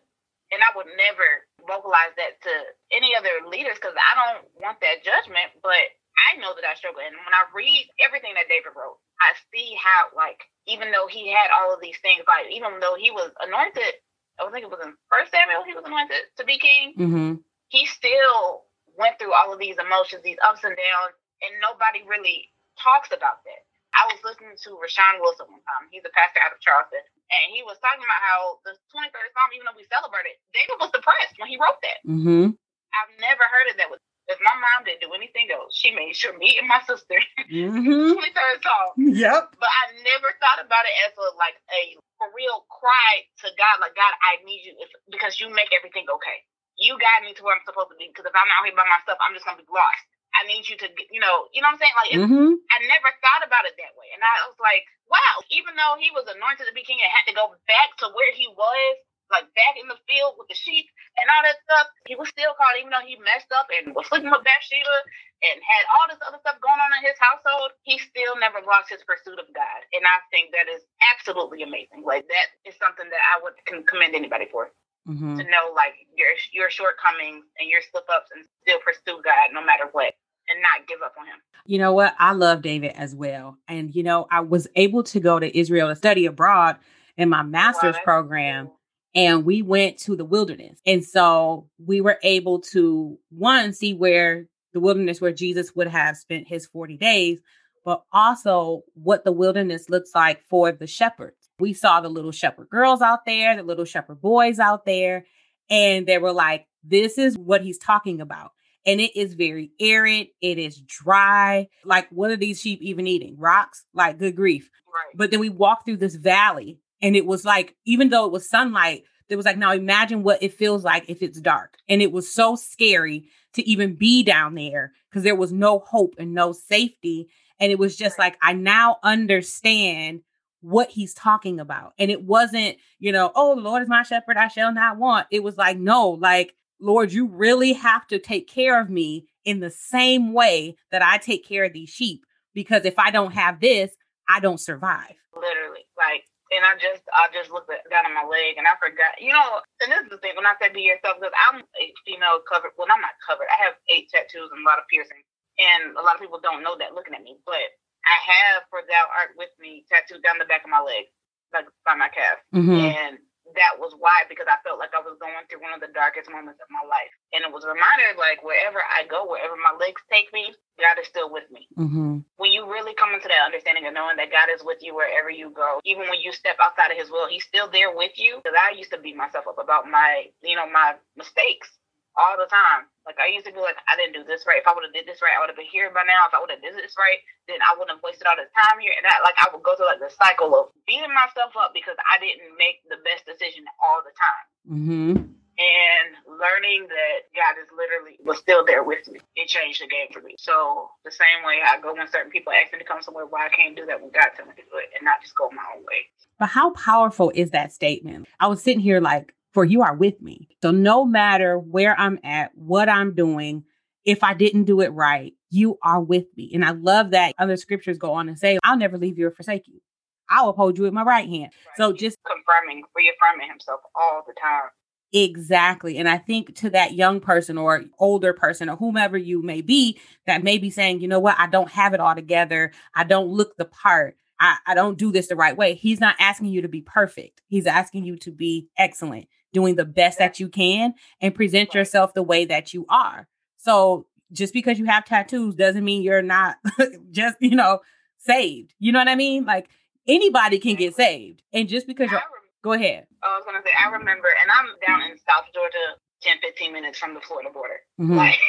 and 0.52 0.60
I 0.66 0.74
would 0.74 0.90
never 0.98 1.28
vocalize 1.66 2.14
that 2.18 2.42
to 2.44 2.54
any 2.90 3.14
other 3.14 3.46
leaders 3.46 3.78
because 3.78 3.94
I 3.98 4.12
don't 4.18 4.50
want 4.58 4.82
that 4.82 5.06
judgment, 5.06 5.54
but 5.62 5.86
I 6.18 6.42
know 6.42 6.58
that 6.58 6.68
I 6.68 6.76
struggle. 6.76 7.06
And 7.06 7.16
when 7.16 7.36
I 7.36 7.48
read 7.54 7.88
everything 8.02 8.34
that 8.36 8.50
David 8.50 8.76
wrote, 8.76 9.00
I 9.22 9.38
see 9.54 9.78
how, 9.78 10.12
like, 10.16 10.42
even 10.68 10.92
though 10.92 11.08
he 11.08 11.30
had 11.32 11.54
all 11.54 11.74
of 11.74 11.82
these 11.82 12.00
things, 12.02 12.26
like, 12.28 12.52
even 12.52 12.82
though 12.82 12.98
he 12.98 13.12
was 13.12 13.32
anointed, 13.40 14.00
I 14.40 14.48
think 14.52 14.64
it 14.66 14.72
was 14.72 14.84
in 14.84 14.96
First 15.12 15.32
Samuel, 15.32 15.68
he 15.68 15.76
was 15.76 15.86
anointed 15.86 16.32
to 16.40 16.44
be 16.48 16.58
king. 16.58 16.96
Mm-hmm. 16.96 17.32
He 17.68 17.86
still 17.86 18.66
went 18.98 19.20
through 19.20 19.36
all 19.36 19.52
of 19.52 19.60
these 19.60 19.78
emotions, 19.78 20.24
these 20.24 20.40
ups 20.44 20.64
and 20.64 20.76
downs, 20.76 21.16
and 21.44 21.60
nobody 21.60 22.04
really 22.08 22.52
talks 22.80 23.12
about 23.12 23.44
that. 23.44 23.64
I 24.00 24.08
was 24.08 24.24
listening 24.24 24.56
to 24.56 24.80
Rashawn 24.80 25.20
Wilson 25.20 25.52
one 25.52 25.64
time. 25.68 25.92
He's 25.92 26.08
a 26.08 26.14
pastor 26.16 26.40
out 26.40 26.56
of 26.56 26.64
Charleston. 26.64 27.04
And 27.36 27.52
he 27.52 27.68
was 27.68 27.76
talking 27.84 28.00
about 28.00 28.24
how 28.24 28.64
the 28.64 28.72
23rd 28.96 29.30
Psalm, 29.36 29.52
even 29.52 29.68
though 29.68 29.76
we 29.76 29.84
celebrated, 29.92 30.40
David 30.56 30.80
was 30.80 30.96
depressed 30.96 31.36
when 31.36 31.52
he 31.52 31.60
wrote 31.60 31.84
that. 31.84 32.00
Mm-hmm. 32.08 32.56
I've 32.96 33.14
never 33.20 33.44
heard 33.44 33.68
of 33.70 33.76
that. 33.76 33.92
With, 33.92 34.00
if 34.32 34.40
my 34.40 34.56
mom 34.56 34.88
didn't 34.88 35.04
do 35.04 35.12
anything 35.12 35.52
else, 35.52 35.76
she 35.76 35.92
made 35.92 36.16
sure 36.16 36.32
me 36.40 36.56
and 36.56 36.70
my 36.72 36.80
sister, 36.88 37.20
mm-hmm. 37.52 38.16
23rd 38.16 38.58
Psalm. 38.64 38.90
Yep. 38.96 39.60
But 39.60 39.68
I 39.68 39.84
never 40.00 40.32
thought 40.40 40.64
about 40.64 40.88
it 40.88 40.96
as 41.04 41.14
a, 41.20 41.36
like 41.36 41.60
a 41.76 42.00
for 42.16 42.32
real 42.32 42.64
cry 42.72 43.28
to 43.44 43.48
God, 43.60 43.84
like, 43.84 44.00
God, 44.00 44.12
I 44.24 44.40
need 44.48 44.64
you 44.64 44.76
because 45.12 45.40
you 45.44 45.52
make 45.52 45.76
everything 45.76 46.08
okay. 46.08 46.44
You 46.80 46.96
guide 46.96 47.28
me 47.28 47.36
to 47.36 47.42
where 47.44 47.56
I'm 47.56 47.64
supposed 47.68 47.92
to 47.92 48.00
be 48.00 48.08
because 48.08 48.28
if 48.28 48.36
I'm 48.36 48.48
out 48.56 48.64
here 48.64 48.76
by 48.76 48.88
myself, 48.88 49.20
I'm 49.20 49.36
just 49.36 49.44
going 49.44 49.60
to 49.60 49.64
be 49.64 49.72
lost. 49.72 50.08
I 50.38 50.46
need 50.46 50.70
you 50.70 50.78
to, 50.78 50.88
you 51.10 51.22
know, 51.22 51.50
you 51.52 51.62
know 51.62 51.74
what 51.74 51.80
I'm 51.80 51.82
saying? 51.82 51.98
Like, 51.98 52.12
mm-hmm. 52.16 52.54
I 52.70 52.78
never 52.86 53.10
thought 53.22 53.44
about 53.44 53.66
it 53.66 53.76
that 53.82 53.98
way. 53.98 54.10
And 54.14 54.22
I 54.22 54.46
was 54.46 54.58
like, 54.62 54.86
wow, 55.10 55.42
even 55.50 55.74
though 55.74 55.98
he 55.98 56.14
was 56.14 56.30
anointed 56.30 56.70
to 56.70 56.76
be 56.78 56.86
king 56.86 57.02
and 57.02 57.10
had 57.10 57.28
to 57.30 57.36
go 57.36 57.50
back 57.66 57.90
to 58.04 58.14
where 58.14 58.34
he 58.38 58.46
was, 58.54 58.96
like 59.30 59.46
back 59.54 59.78
in 59.78 59.86
the 59.86 59.98
field 60.10 60.36
with 60.42 60.50
the 60.50 60.58
sheep 60.58 60.90
and 61.22 61.30
all 61.30 61.46
that 61.46 61.62
stuff, 61.62 61.88
he 62.10 62.18
was 62.18 62.30
still 62.34 62.54
called, 62.58 62.78
even 62.82 62.90
though 62.90 63.06
he 63.06 63.18
messed 63.22 63.54
up 63.54 63.70
and 63.70 63.94
was 63.94 64.10
sleeping 64.10 64.30
with 64.34 64.42
Bathsheba 64.42 64.98
and 65.46 65.58
had 65.62 65.84
all 65.94 66.10
this 66.10 66.22
other 66.26 66.42
stuff 66.42 66.58
going 66.60 66.82
on 66.82 66.92
in 66.98 67.06
his 67.06 67.18
household, 67.22 67.72
he 67.86 68.02
still 68.02 68.36
never 68.42 68.60
lost 68.66 68.90
his 68.90 69.06
pursuit 69.06 69.38
of 69.38 69.48
God. 69.54 69.80
And 69.94 70.04
I 70.04 70.18
think 70.34 70.52
that 70.58 70.66
is 70.66 70.82
absolutely 71.14 71.62
amazing. 71.62 72.02
Like, 72.02 72.26
that 72.26 72.48
is 72.66 72.76
something 72.82 73.06
that 73.06 73.24
I 73.24 73.42
would 73.46 73.56
commend 73.86 74.18
anybody 74.18 74.50
for. 74.50 74.74
Mm-hmm. 75.08 75.38
To 75.38 75.44
know 75.44 75.74
like 75.76 75.94
your 76.16 76.28
your 76.52 76.70
shortcomings 76.70 77.46
and 77.60 77.70
your 77.70 77.82
slip 77.90 78.06
ups 78.14 78.30
and 78.36 78.46
still 78.62 78.80
pursue 78.80 79.22
God 79.24 79.50
no 79.54 79.66
matter 79.66 79.86
what 79.92 80.14
and 80.50 80.62
not 80.62 80.88
give 80.88 81.00
up 81.04 81.14
on 81.20 81.26
him. 81.26 81.36
You 81.66 81.78
know 81.78 81.94
what? 81.94 82.16
I 82.20 82.34
love 82.34 82.62
David 82.62 82.94
as 82.96 83.16
well. 83.16 83.58
And 83.68 83.94
you 83.96 84.04
know, 84.04 84.28
I 84.32 84.42
was 84.42 84.68
able 84.76 85.04
to 85.04 85.20
go 85.20 85.40
to 85.40 85.58
Israel 85.58 85.90
to 85.90 85.96
study 85.96 86.26
abroad 86.26 86.78
in 87.18 87.30
my 87.30 87.44
master's 87.44 87.96
wow, 87.96 88.02
program. 88.04 88.66
Cool. 88.66 88.76
And 89.16 89.46
we 89.46 89.62
went 89.62 89.98
to 90.00 90.16
the 90.16 90.26
wilderness. 90.26 90.80
And 90.86 91.04
so 91.04 91.68
we 91.84 92.00
were 92.02 92.20
able 92.24 92.60
to 92.74 93.18
one 93.30 93.74
see 93.74 93.94
where 93.94 94.46
the 94.74 94.80
wilderness 94.80 95.20
where 95.20 95.32
Jesus 95.32 95.76
would 95.76 95.88
have 95.88 96.16
spent 96.18 96.48
his 96.48 96.68
40 96.68 96.98
days, 96.98 97.40
but 97.84 98.04
also 98.14 98.84
what 98.94 99.24
the 99.24 99.32
wilderness 99.32 99.90
looks 99.90 100.12
like 100.14 100.44
for 100.48 100.72
the 100.72 100.86
shepherds. 100.86 101.39
We 101.60 101.74
saw 101.74 102.02
the 102.02 102.10
little 102.10 102.32
shepherd 102.32 102.70
girls 102.70 103.02
out 103.02 103.26
there, 103.26 103.56
the 103.56 103.64
little 103.64 103.86
shepherd 103.86 104.22
boys 104.22 104.60
out 104.60 104.86
there, 104.86 105.26
and 105.70 106.08
they 106.08 106.18
were 106.18 106.32
like, 106.32 106.66
this 106.84 107.18
is 107.18 107.38
what 107.38 107.62
he's 107.62 107.78
talking 107.78 108.22
about. 108.22 108.52
And 108.86 109.02
it 109.02 109.16
is 109.16 109.34
very 109.34 109.72
arid, 109.80 110.28
it 110.42 110.58
is 110.58 110.82
dry. 110.82 111.68
Like, 111.84 112.08
what 112.10 112.32
are 112.32 112.38
these 112.38 112.62
sheep 112.62 112.82
even 112.82 113.08
eating? 113.08 113.36
Rocks? 113.38 113.86
Like, 113.94 114.18
good 114.18 114.36
grief. 114.36 114.70
Right. 114.88 115.18
But 115.18 115.32
then 115.32 115.40
we 115.40 115.50
walked 115.50 115.86
through 115.86 115.98
this 115.98 116.16
valley, 116.16 116.80
and 117.02 117.16
it 117.16 117.26
was 117.26 117.44
like, 117.44 117.76
even 117.86 118.10
though 118.10 118.26
it 118.26 118.32
was 118.32 118.50
sunlight, 118.50 119.04
it 119.28 119.36
was 119.36 119.46
like, 119.46 119.58
now 119.58 119.74
imagine 119.74 120.24
what 120.24 120.42
it 120.42 120.54
feels 120.54 120.84
like 120.84 121.06
if 121.08 121.22
it's 121.22 121.40
dark. 121.40 121.78
And 121.88 122.02
it 122.02 122.12
was 122.12 122.34
so 122.34 122.56
scary 122.56 123.26
to 123.54 123.68
even 123.70 123.96
be 123.96 124.24
down 124.24 124.56
there 124.56 124.94
because 125.10 125.24
there 125.24 125.36
was 125.36 125.52
no 125.52 125.80
hope 125.80 126.16
and 126.18 126.34
no 126.34 126.52
safety. 126.52 127.30
And 127.60 127.72
it 127.72 127.78
was 127.78 127.96
just 127.96 128.18
like, 128.18 128.38
I 128.42 128.54
now 128.54 128.98
understand 129.04 130.22
what 130.62 130.90
he's 130.90 131.14
talking 131.14 131.60
about. 131.60 131.94
And 131.98 132.12
it 132.12 132.24
wasn't, 132.24 132.78
you 133.00 133.12
know, 133.12 133.32
oh, 133.36 133.56
the 133.56 133.62
Lord 133.62 133.82
is 133.84 133.90
my 133.90 134.04
shepherd, 134.04 134.38
I 134.38 134.48
shall 134.48 134.74
not 134.74 134.98
want. 134.98 135.28
It 135.32 135.44
was 135.44 135.58
like, 135.58 135.78
no, 135.78 136.10
like, 136.10 136.56
Lord, 136.82 137.12
you 137.12 137.28
really 137.28 137.74
have 137.74 138.08
to 138.08 138.20
take 138.20 138.48
care 138.48 138.80
of 138.80 138.90
me 138.90 139.28
in 139.46 139.60
the 139.60 139.72
same 139.72 140.34
way 140.34 140.76
that 140.92 141.02
I 141.02 141.18
take 141.18 141.48
care 141.48 141.66
of 141.66 141.74
these 141.74 141.90
sheep. 141.90 142.26
Because 142.54 142.86
if 142.86 142.98
I 142.98 143.12
don't 143.12 143.34
have 143.34 143.60
this, 143.60 143.92
I 144.28 144.40
don't 144.40 144.60
survive. 144.60 145.16
Literally. 145.36 145.86
Like, 145.98 146.24
and 146.50 146.66
I 146.66 146.74
just 146.82 147.06
I 147.14 147.30
just 147.30 147.54
looked 147.54 147.70
at, 147.70 147.86
down 147.94 148.10
at 148.10 148.14
my 148.14 148.26
leg 148.26 148.58
and 148.58 148.66
I 148.66 148.74
forgot. 148.82 149.22
You 149.22 149.34
know, 149.34 149.62
and 149.86 149.94
this 149.94 150.02
is 150.06 150.12
the 150.12 150.22
thing 150.22 150.34
when 150.34 150.50
I 150.50 150.58
said 150.58 150.74
be 150.74 150.82
yourself 150.82 151.22
because 151.22 151.36
I'm 151.50 151.62
a 151.62 151.86
female 152.06 152.42
covered. 152.50 152.74
Well, 152.74 152.90
I'm 152.90 153.02
not 153.02 153.18
covered. 153.22 153.50
I 153.54 153.70
have 153.70 153.78
eight 153.94 154.10
tattoos 154.10 154.50
and 154.50 154.66
a 154.66 154.68
lot 154.68 154.82
of 154.82 154.90
piercings, 154.90 155.26
and 155.62 155.94
a 155.94 156.02
lot 156.02 156.18
of 156.18 156.22
people 156.22 156.42
don't 156.42 156.66
know 156.66 156.74
that 156.82 156.98
looking 156.98 157.14
at 157.14 157.22
me. 157.22 157.38
But 157.46 157.70
I 158.06 158.18
have 158.20 158.68
for 158.70 158.82
thou 158.86 159.04
art 159.12 159.36
with 159.38 159.52
me 159.60 159.86
tattooed 159.90 160.24
down 160.24 160.40
the 160.40 160.50
back 160.50 160.64
of 160.64 160.72
my 160.72 160.82
leg, 160.82 161.10
like 161.54 161.68
by 161.86 161.96
my 161.96 162.10
calf, 162.10 162.40
mm-hmm. 162.54 162.74
and 162.74 163.20
that 163.56 163.82
was 163.82 163.96
why 163.98 164.26
because 164.30 164.46
I 164.50 164.62
felt 164.62 164.78
like 164.78 164.94
I 164.94 165.02
was 165.02 165.18
going 165.18 165.46
through 165.48 165.64
one 165.64 165.74
of 165.74 165.82
the 165.82 165.92
darkest 165.94 166.30
moments 166.30 166.62
of 166.62 166.70
my 166.70 166.84
life. 166.86 167.14
And 167.34 167.46
it 167.46 167.52
was 167.52 167.66
a 167.66 167.74
reminder 167.74 168.14
like 168.18 168.44
wherever 168.46 168.82
I 168.82 169.06
go, 169.08 169.26
wherever 169.26 169.56
my 169.58 169.74
legs 169.78 170.02
take 170.12 170.30
me, 170.34 170.54
God 170.78 171.02
is 171.02 171.10
still 171.10 171.32
with 171.32 171.48
me. 171.50 171.66
Mm-hmm. 171.78 172.26
When 172.38 172.52
you 172.52 172.70
really 172.70 172.94
come 172.94 173.14
into 173.14 173.28
that 173.28 173.46
understanding 173.46 173.90
of 173.90 173.94
knowing 173.94 174.18
that 174.18 174.34
God 174.34 174.54
is 174.54 174.62
with 174.64 174.80
you 174.82 174.94
wherever 174.94 175.30
you 175.30 175.50
go, 175.50 175.82
even 175.86 176.08
when 176.10 176.22
you 176.22 176.32
step 176.32 176.58
outside 176.62 176.92
of 176.92 177.00
his 177.00 177.10
will, 177.10 177.28
he's 177.28 177.46
still 177.46 177.70
there 177.70 177.94
with 177.94 178.16
you. 178.22 178.40
Because 178.42 178.58
I 178.58 178.78
used 178.78 178.92
to 178.94 179.02
beat 179.02 179.18
myself 179.18 179.50
up 179.50 179.60
about 179.60 179.90
my, 179.90 180.30
you 180.44 180.56
know, 180.56 180.70
my 180.70 180.96
mistakes 181.18 181.79
all 182.18 182.38
the 182.38 182.50
time. 182.50 182.90
Like 183.06 183.18
I 183.18 183.30
used 183.30 183.46
to 183.50 183.54
be 183.54 183.62
like, 183.62 183.78
I 183.90 183.98
didn't 183.98 184.18
do 184.18 184.26
this 184.26 184.46
right. 184.46 184.62
If 184.62 184.68
I 184.70 184.74
would 184.74 184.86
have 184.86 184.94
did 184.94 185.10
this 185.10 185.22
right, 185.22 185.34
I 185.34 185.42
would 185.42 185.50
have 185.50 185.58
been 185.58 185.70
here 185.70 185.90
by 185.90 186.06
now. 186.06 186.30
If 186.30 186.34
I 186.34 186.42
would 186.42 186.54
have 186.54 186.62
did 186.62 186.78
this 186.78 186.94
right, 186.98 187.22
then 187.50 187.58
I 187.66 187.74
wouldn't 187.74 187.98
have 187.98 188.06
wasted 188.06 188.30
all 188.30 188.38
this 188.38 188.54
time 188.54 188.78
here. 188.78 188.94
And 188.94 189.06
that, 189.06 189.26
like, 189.26 189.38
I 189.42 189.50
would 189.50 189.66
go 189.66 189.74
through 189.74 189.90
like 189.90 190.02
the 190.02 190.14
cycle 190.14 190.54
of 190.54 190.70
beating 190.86 191.14
myself 191.14 191.58
up 191.58 191.74
because 191.74 191.98
I 191.98 192.22
didn't 192.22 192.54
make 192.58 192.86
the 192.86 193.02
best 193.02 193.26
decision 193.26 193.66
all 193.82 194.06
the 194.06 194.14
time. 194.14 194.46
Mm-hmm. 194.70 195.12
And 195.60 196.10
learning 196.40 196.88
that 196.88 197.28
God 197.36 197.60
is 197.60 197.68
literally 197.76 198.16
was 198.24 198.40
still 198.40 198.64
there 198.64 198.86
with 198.86 199.04
me. 199.12 199.20
It 199.36 199.52
changed 199.52 199.84
the 199.84 199.92
game 199.92 200.08
for 200.14 200.22
me. 200.22 200.36
So 200.40 200.88
the 201.04 201.12
same 201.12 201.44
way 201.44 201.60
I 201.60 201.82
go 201.82 201.92
when 201.92 202.08
certain 202.08 202.32
people 202.32 202.54
ask 202.54 202.72
me 202.72 202.80
to 202.80 202.86
come 202.86 203.02
somewhere, 203.02 203.26
why 203.26 203.48
I 203.48 203.50
can't 203.50 203.76
do 203.76 203.86
that 203.88 204.00
when 204.00 204.12
God 204.12 204.32
tells 204.38 204.48
me 204.48 204.56
to 204.56 204.64
do 204.64 204.78
it, 204.80 204.88
and 204.96 205.04
not 205.04 205.20
just 205.22 205.36
go 205.36 205.50
my 205.52 205.66
own 205.76 205.84
way. 205.84 206.08
But 206.38 206.48
how 206.48 206.72
powerful 206.72 207.34
is 207.36 207.52
that 207.52 207.74
statement? 207.74 208.28
I 208.40 208.48
was 208.48 208.64
sitting 208.64 208.80
here 208.80 209.02
like, 209.02 209.36
for 209.54 209.66
you 209.66 209.82
are 209.82 209.96
with 209.96 210.22
me. 210.22 210.48
So 210.62 210.72
no 210.72 211.06
matter 211.06 211.58
where 211.58 212.00
I'm 212.00 212.20
at, 212.24 212.52
what 212.56 212.90
I'm 212.90 213.16
doing, 213.16 213.64
if 214.06 214.24
I 214.24 214.34
didn't 214.34 214.66
do 214.66 214.82
it 214.82 214.90
right, 214.90 215.34
you 215.50 215.78
are 215.84 216.02
with 216.02 216.26
me. 216.38 216.52
And 216.54 216.64
I 216.64 216.72
love 216.72 217.12
that 217.12 217.34
other 217.38 217.58
scriptures 217.58 217.98
go 217.98 218.14
on 218.14 218.30
and 218.30 218.38
say, 218.38 218.60
I'll 218.64 218.78
never 218.78 218.98
leave 218.98 219.18
you 219.18 219.28
or 219.28 219.32
forsake 219.32 219.68
you. 219.68 219.82
I'll 220.30 220.54
hold 220.54 220.78
you 220.78 220.84
with 220.84 220.94
my 220.94 221.04
right 221.04 221.28
hand. 221.28 221.52
Right. 221.52 221.78
So 221.78 221.94
just 221.94 222.18
confirming, 222.26 222.84
reaffirming 222.96 223.50
himself 223.50 223.82
all 223.96 224.24
the 224.28 224.34
time. 224.40 224.70
Exactly. 225.12 225.98
And 225.98 226.08
I 226.08 226.20
think 226.20 226.56
to 226.58 226.70
that 226.70 226.94
young 226.94 227.20
person 227.20 227.58
or 227.58 227.84
older 227.98 228.32
person 228.32 228.70
or 228.70 228.76
whomever 228.76 229.18
you 229.18 229.42
may 229.42 229.62
be 229.62 230.00
that 230.28 230.44
may 230.44 230.60
be 230.60 230.70
saying, 230.70 231.02
you 231.02 231.08
know 231.08 231.20
what, 231.20 231.36
I 231.40 231.48
don't 231.48 231.72
have 231.72 231.96
it 231.96 232.00
all 232.00 232.14
together. 232.14 232.72
I 232.94 233.06
don't 233.06 233.30
look 233.30 233.58
the 233.58 233.66
part. 233.66 234.18
I, 234.40 234.58
I 234.68 234.76
don't 234.76 235.00
do 235.00 235.12
this 235.12 235.28
the 235.28 235.36
right 235.36 235.58
way. 235.58 235.74
He's 235.74 236.00
not 236.00 236.16
asking 236.20 236.48
you 236.48 236.62
to 236.62 236.68
be 236.68 236.82
perfect. 236.82 237.42
He's 237.48 237.66
asking 237.66 238.06
you 238.06 238.18
to 238.18 238.32
be 238.32 238.70
excellent, 238.78 239.28
doing 239.54 239.76
the 239.76 239.86
best 239.86 240.20
that 240.20 240.40
you 240.40 240.50
can 240.50 240.94
and 241.22 241.36
present 241.36 241.74
yourself 241.74 242.14
the 242.14 242.24
way 242.24 242.46
that 242.46 242.74
you 242.74 242.86
are. 242.90 243.28
So 243.58 244.06
just 244.32 244.54
because 244.54 244.80
you 244.80 244.86
have 244.86 245.06
tattoos 245.06 245.56
doesn't 245.56 245.84
mean 245.84 246.04
you're 246.04 246.22
not 246.22 246.58
just, 247.12 247.38
you 247.40 247.56
know, 247.56 247.80
saved. 248.18 248.74
You 248.80 248.92
know 248.92 249.00
what 249.00 249.08
I 249.08 249.16
mean? 249.16 249.46
Like 249.46 249.70
anybody 250.08 250.60
can 250.60 250.76
get 250.76 250.96
saved. 250.96 251.42
And 251.54 251.68
just 251.68 251.88
because 251.88 252.12
you're 252.12 252.22
go 252.62 252.74
ahead. 252.74 253.08
I 253.24 253.38
was 253.38 253.44
gonna 253.46 253.64
say 253.64 253.72
I 253.74 253.90
remember 253.90 254.28
and 254.30 254.50
I'm 254.52 254.68
down 254.86 255.10
in 255.10 255.18
South 255.18 255.48
Georgia 255.54 255.98
10, 256.22 256.44
15 256.44 256.76
minutes 256.76 257.00
from 257.00 257.16
the 257.16 257.22
Florida 257.22 257.50
border. 257.52 257.80
Mm-hmm. 258.00 258.16
Like 258.16 258.40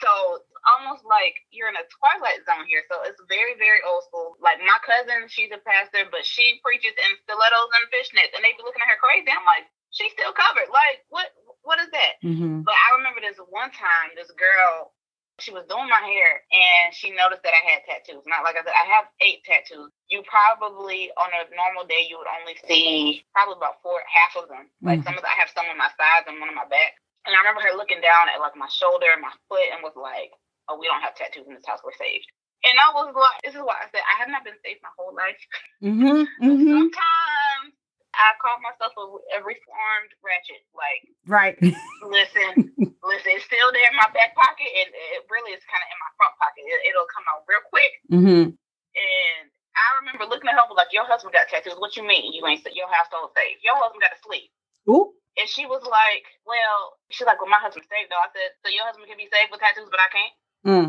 so 0.00 0.40
almost 0.64 1.04
like 1.04 1.36
you're 1.52 1.68
in 1.68 1.76
a 1.76 1.84
twilight 1.92 2.40
zone 2.48 2.64
here. 2.64 2.80
So 2.88 3.04
it's 3.04 3.20
very, 3.28 3.52
very 3.60 3.84
old 3.84 4.08
school. 4.08 4.40
Like 4.40 4.56
my 4.64 4.80
cousin, 4.80 5.28
she's 5.28 5.52
a 5.52 5.60
pastor, 5.60 6.08
but 6.08 6.24
she 6.24 6.64
preaches 6.64 6.96
in 6.96 7.10
stilettos 7.28 7.70
and 7.76 7.84
fishnets 7.92 8.32
and 8.32 8.40
they 8.40 8.56
be 8.56 8.64
looking 8.64 8.80
at 8.80 8.88
her 8.88 8.96
crazy. 8.96 9.28
I'm 9.28 9.44
like, 9.44 9.68
she's 9.94 10.12
still 10.12 10.34
covered. 10.34 10.68
Like, 10.68 11.06
what 11.08 11.30
what 11.64 11.80
is 11.80 11.88
that? 11.94 12.20
Mm-hmm. 12.20 12.66
But 12.66 12.76
I 12.76 13.00
remember 13.00 13.24
this 13.24 13.40
one 13.48 13.72
time, 13.72 14.12
this 14.12 14.28
girl, 14.36 14.92
she 15.40 15.50
was 15.50 15.64
doing 15.66 15.88
my 15.88 16.02
hair 16.04 16.44
and 16.52 16.92
she 16.92 17.10
noticed 17.10 17.42
that 17.42 17.56
I 17.56 17.62
had 17.64 17.82
tattoos. 17.88 18.22
Not 18.28 18.44
like 18.44 18.54
I 18.54 18.62
said, 18.62 18.76
I 18.76 18.86
have 19.00 19.08
eight 19.24 19.42
tattoos. 19.48 19.90
You 20.12 20.22
probably 20.28 21.10
on 21.16 21.32
a 21.32 21.48
normal 21.56 21.88
day 21.88 22.06
you 22.06 22.20
would 22.20 22.30
only 22.30 22.54
see 22.68 23.24
probably 23.32 23.58
about 23.58 23.80
four, 23.80 23.98
half 24.04 24.36
of 24.38 24.46
them. 24.52 24.68
Like 24.84 25.00
mm-hmm. 25.00 25.08
some 25.08 25.16
of 25.16 25.24
the, 25.24 25.30
I 25.32 25.40
have 25.40 25.50
some 25.50 25.66
on 25.66 25.80
my 25.80 25.90
sides 25.96 26.28
and 26.28 26.38
one 26.38 26.52
on 26.52 26.58
my 26.58 26.68
back. 26.68 27.00
And 27.24 27.32
I 27.32 27.40
remember 27.40 27.64
her 27.64 27.74
looking 27.74 28.04
down 28.04 28.28
at 28.28 28.44
like 28.44 28.54
my 28.54 28.68
shoulder 28.68 29.08
and 29.08 29.24
my 29.24 29.32
foot 29.48 29.72
and 29.72 29.80
was 29.80 29.96
like, 29.96 30.28
"Oh, 30.68 30.76
we 30.76 30.84
don't 30.84 31.00
have 31.00 31.16
tattoos 31.16 31.48
in 31.48 31.56
this 31.56 31.64
house. 31.64 31.80
We're 31.80 31.96
saved." 31.96 32.28
And 32.68 32.76
I 32.76 32.92
was 32.92 33.16
like, 33.16 33.40
"This 33.40 33.56
is 33.56 33.64
why 33.64 33.80
I 33.80 33.88
said 33.88 34.04
I 34.04 34.20
have 34.20 34.28
not 34.28 34.44
been 34.44 34.60
saved 34.60 34.84
my 34.84 34.92
whole 34.92 35.16
life. 35.16 35.40
Mm-hmm. 35.80 36.28
Mm-hmm. 36.44 36.68
Sometimes 36.92 37.63
I 38.14 38.38
call 38.38 38.56
myself 38.62 38.92
a, 38.96 39.04
a 39.36 39.38
reformed 39.42 40.12
ratchet. 40.22 40.62
Like, 40.72 41.02
right. 41.26 41.56
listen, 42.02 42.70
listen, 43.02 43.30
it's 43.34 43.46
still 43.46 43.70
there 43.74 43.90
in 43.90 43.98
my 43.98 44.08
back 44.14 44.32
pocket, 44.38 44.70
and 44.70 44.88
it 44.90 45.26
really 45.28 45.52
is 45.52 45.64
kind 45.66 45.82
of 45.82 45.88
in 45.90 45.98
my 45.98 46.12
front 46.16 46.34
pocket. 46.38 46.62
It, 46.62 46.94
will 46.94 47.10
come 47.10 47.26
out 47.28 47.46
real 47.46 47.64
quick. 47.68 47.92
Mm-hmm. 48.10 48.44
And 48.54 49.44
I 49.74 49.86
remember 50.02 50.30
looking 50.30 50.48
at 50.48 50.56
her 50.56 50.66
like, 50.74 50.94
"Your 50.94 51.06
husband 51.06 51.34
got 51.34 51.50
tattoos. 51.50 51.78
What 51.82 51.98
you 51.98 52.06
mean? 52.06 52.30
You 52.30 52.46
ain't 52.46 52.62
your 52.72 52.90
household 52.90 53.34
safe? 53.34 53.58
Your 53.60 53.78
husband 53.78 54.02
got 54.02 54.14
to 54.14 54.20
sleep." 54.22 54.50
Ooh. 54.86 55.14
And 55.34 55.50
she 55.50 55.66
was 55.66 55.82
like, 55.82 56.24
"Well, 56.46 56.98
she's 57.10 57.26
like, 57.26 57.42
well, 57.42 57.50
my 57.50 57.58
husband's 57.58 57.90
saved 57.90 58.08
though." 58.08 58.22
I 58.22 58.30
said, 58.30 58.54
"So 58.62 58.70
your 58.70 58.86
husband 58.86 59.10
can 59.10 59.18
be 59.18 59.30
saved 59.30 59.50
with 59.50 59.60
tattoos, 59.60 59.90
but 59.90 60.02
I 60.02 60.10
can't." 60.14 60.36
Mm. 60.64 60.88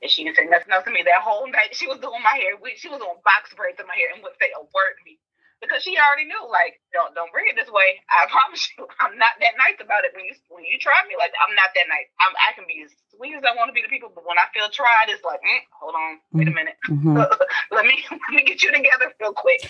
And 0.00 0.08
she 0.08 0.24
didn't 0.24 0.40
say 0.40 0.48
nothing 0.48 0.72
else 0.72 0.88
to 0.88 0.92
me 0.92 1.04
that 1.04 1.20
whole 1.20 1.44
night. 1.48 1.76
She 1.76 1.84
was 1.84 2.00
doing 2.00 2.24
my 2.24 2.32
hair. 2.32 2.56
We, 2.56 2.72
she 2.80 2.88
was 2.88 3.04
on 3.04 3.20
box 3.20 3.52
braids 3.52 3.76
in 3.76 3.84
my 3.84 3.96
hair 3.96 4.16
and 4.16 4.24
wouldn't 4.24 4.40
say 4.40 4.48
a 4.56 4.64
word 4.64 4.96
to 4.96 5.04
me 5.04 5.20
because 5.60 5.84
she 5.84 5.94
already 6.00 6.24
knew, 6.24 6.40
like, 6.48 6.80
don't 6.90 7.12
don't 7.12 7.30
bring 7.30 7.46
it 7.48 7.56
this 7.56 7.70
way. 7.70 8.00
I 8.08 8.26
promise 8.32 8.64
you, 8.74 8.88
I'm 8.98 9.16
not 9.20 9.36
that 9.38 9.54
nice 9.60 9.78
about 9.78 10.08
it. 10.08 10.16
When 10.16 10.24
you 10.24 10.34
when 10.48 10.64
you 10.64 10.80
try 10.80 10.96
me, 11.06 11.14
like, 11.20 11.32
I'm 11.36 11.54
not 11.54 11.70
that 11.76 11.86
nice. 11.88 12.08
I'm, 12.24 12.32
I 12.40 12.56
can 12.56 12.64
be 12.64 12.82
as 12.82 12.92
sweet 13.12 13.36
as 13.36 13.44
I 13.44 13.54
want 13.54 13.68
to 13.68 13.76
be 13.76 13.84
to 13.84 13.92
people, 13.92 14.10
but 14.10 14.24
when 14.24 14.40
I 14.40 14.48
feel 14.50 14.68
tried, 14.72 15.12
it's 15.12 15.24
like, 15.24 15.44
mm, 15.44 15.62
hold 15.76 15.94
on, 15.94 16.18
wait 16.32 16.48
a 16.48 16.54
minute, 16.56 16.76
mm-hmm. 16.88 17.20
let 17.76 17.84
me 17.84 18.00
let 18.10 18.32
me 18.32 18.42
get 18.42 18.64
you 18.64 18.72
together 18.72 19.12
real 19.20 19.36
quick. 19.36 19.62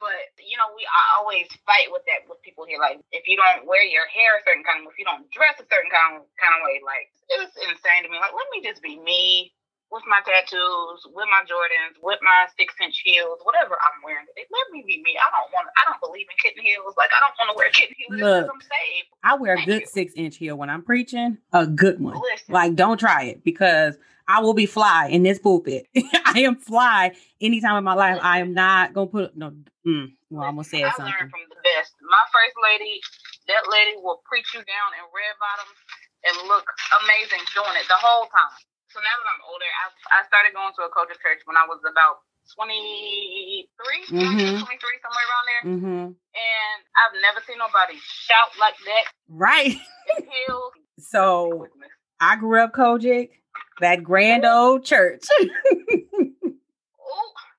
But 0.00 0.32
you 0.40 0.56
know, 0.56 0.72
we 0.72 0.82
I 0.88 1.20
always 1.20 1.46
fight 1.68 1.92
with 1.92 2.02
that 2.08 2.24
with 2.26 2.40
people 2.42 2.64
here. 2.64 2.80
Like, 2.80 2.98
if 3.12 3.28
you 3.30 3.36
don't 3.36 3.68
wear 3.68 3.84
your 3.84 4.08
hair 4.10 4.40
a 4.40 4.42
certain 4.42 4.64
kind 4.64 4.82
of, 4.82 4.90
if 4.90 4.98
you 4.98 5.04
don't 5.04 5.28
dress 5.28 5.60
a 5.60 5.66
certain 5.68 5.92
kind 5.92 6.18
of 6.18 6.26
kind 6.40 6.56
of 6.56 6.64
way, 6.64 6.80
like 6.80 7.12
it's 7.30 7.54
insane 7.60 8.02
to 8.02 8.10
me. 8.10 8.18
Like, 8.18 8.32
let 8.32 8.48
me 8.50 8.64
just 8.64 8.80
be 8.80 8.96
me 8.98 9.52
with 9.90 10.06
my 10.06 10.22
tattoos, 10.22 11.02
with 11.10 11.26
my 11.26 11.42
Jordans, 11.50 11.98
with 12.02 12.22
my 12.22 12.46
six 12.56 12.74
inch 12.82 13.02
heels, 13.04 13.42
whatever 13.42 13.74
I'm 13.74 13.98
wearing. 14.06 14.26
Let 14.38 14.66
me 14.70 14.86
be 14.86 15.02
me. 15.02 15.18
I 15.18 15.28
don't 15.34 15.50
want. 15.50 15.66
I 15.74 15.90
don't 15.90 16.00
believe 16.00 16.26
in 16.30 16.38
kitten 16.38 16.62
heels. 16.62 16.94
Like 16.96 17.10
I 17.10 17.18
don't 17.18 17.34
want 17.38 17.48
to 17.50 17.56
wear 17.58 17.70
kitten 17.70 17.96
heels 17.98 18.20
Look, 18.22 18.46
I'm 18.54 18.62
safe. 18.62 19.06
I 19.22 19.34
wear 19.34 19.54
a 19.58 19.64
good 19.66 19.82
you. 19.82 19.90
six 19.90 20.14
inch 20.14 20.36
heel 20.36 20.56
when 20.56 20.70
I'm 20.70 20.82
preaching. 20.82 21.38
A 21.52 21.66
good 21.66 22.00
one. 22.00 22.14
Listen. 22.14 22.54
Like 22.54 22.74
don't 22.74 22.98
try 22.98 23.24
it 23.24 23.42
because 23.44 23.98
I 24.30 24.40
will 24.40 24.54
be 24.54 24.66
fly 24.66 25.08
in 25.10 25.22
this 25.22 25.38
pulpit. 25.38 25.86
I 26.24 26.46
am 26.46 26.56
fly 26.56 27.12
anytime 27.40 27.76
in 27.76 27.84
my 27.84 27.94
life. 27.94 28.20
I 28.22 28.38
am 28.38 28.54
not 28.54 28.94
gonna 28.94 29.10
put 29.10 29.36
no. 29.36 29.50
Mm, 29.86 30.14
well, 30.30 30.46
I'm 30.46 30.54
gonna 30.54 30.64
say 30.64 30.84
I 30.84 30.90
something. 30.94 31.10
learned 31.10 31.34
from 31.34 31.50
the 31.50 31.58
best. 31.66 31.98
My 31.98 32.24
first 32.30 32.54
lady, 32.62 33.00
that 33.48 33.66
lady 33.66 33.98
will 33.98 34.22
preach 34.22 34.54
you 34.54 34.62
down 34.62 34.88
in 34.94 35.02
red 35.10 35.34
bottoms 35.42 35.78
and 36.22 36.34
look 36.46 36.68
amazing 37.02 37.42
doing 37.56 37.74
it 37.80 37.88
the 37.88 37.98
whole 37.98 38.28
time 38.28 38.69
so 38.90 38.98
now 38.98 39.14
that 39.14 39.28
I'm 39.30 39.42
older, 39.46 39.70
I, 39.70 39.86
I 40.18 40.26
started 40.26 40.50
going 40.50 40.74
to 40.74 40.82
a 40.86 40.90
culture 40.90 41.14
church 41.22 41.46
when 41.46 41.54
I 41.54 41.62
was 41.70 41.78
about 41.86 42.26
23, 42.58 43.70
mm-hmm. 44.10 44.58
23, 44.66 44.66
somewhere 44.66 45.26
around 45.30 45.46
there. 45.46 45.62
Mm-hmm. 45.70 46.06
And 46.10 46.78
I've 46.98 47.14
never 47.22 47.38
seen 47.46 47.62
nobody 47.62 47.94
shout 48.02 48.50
like 48.58 48.74
that. 48.74 49.14
Right. 49.30 49.78
so 50.98 51.70
I 52.18 52.34
grew 52.34 52.58
up 52.62 52.74
COGIC, 52.74 53.30
that 53.80 54.02
grand 54.02 54.44
old 54.44 54.84
church. 54.84 55.22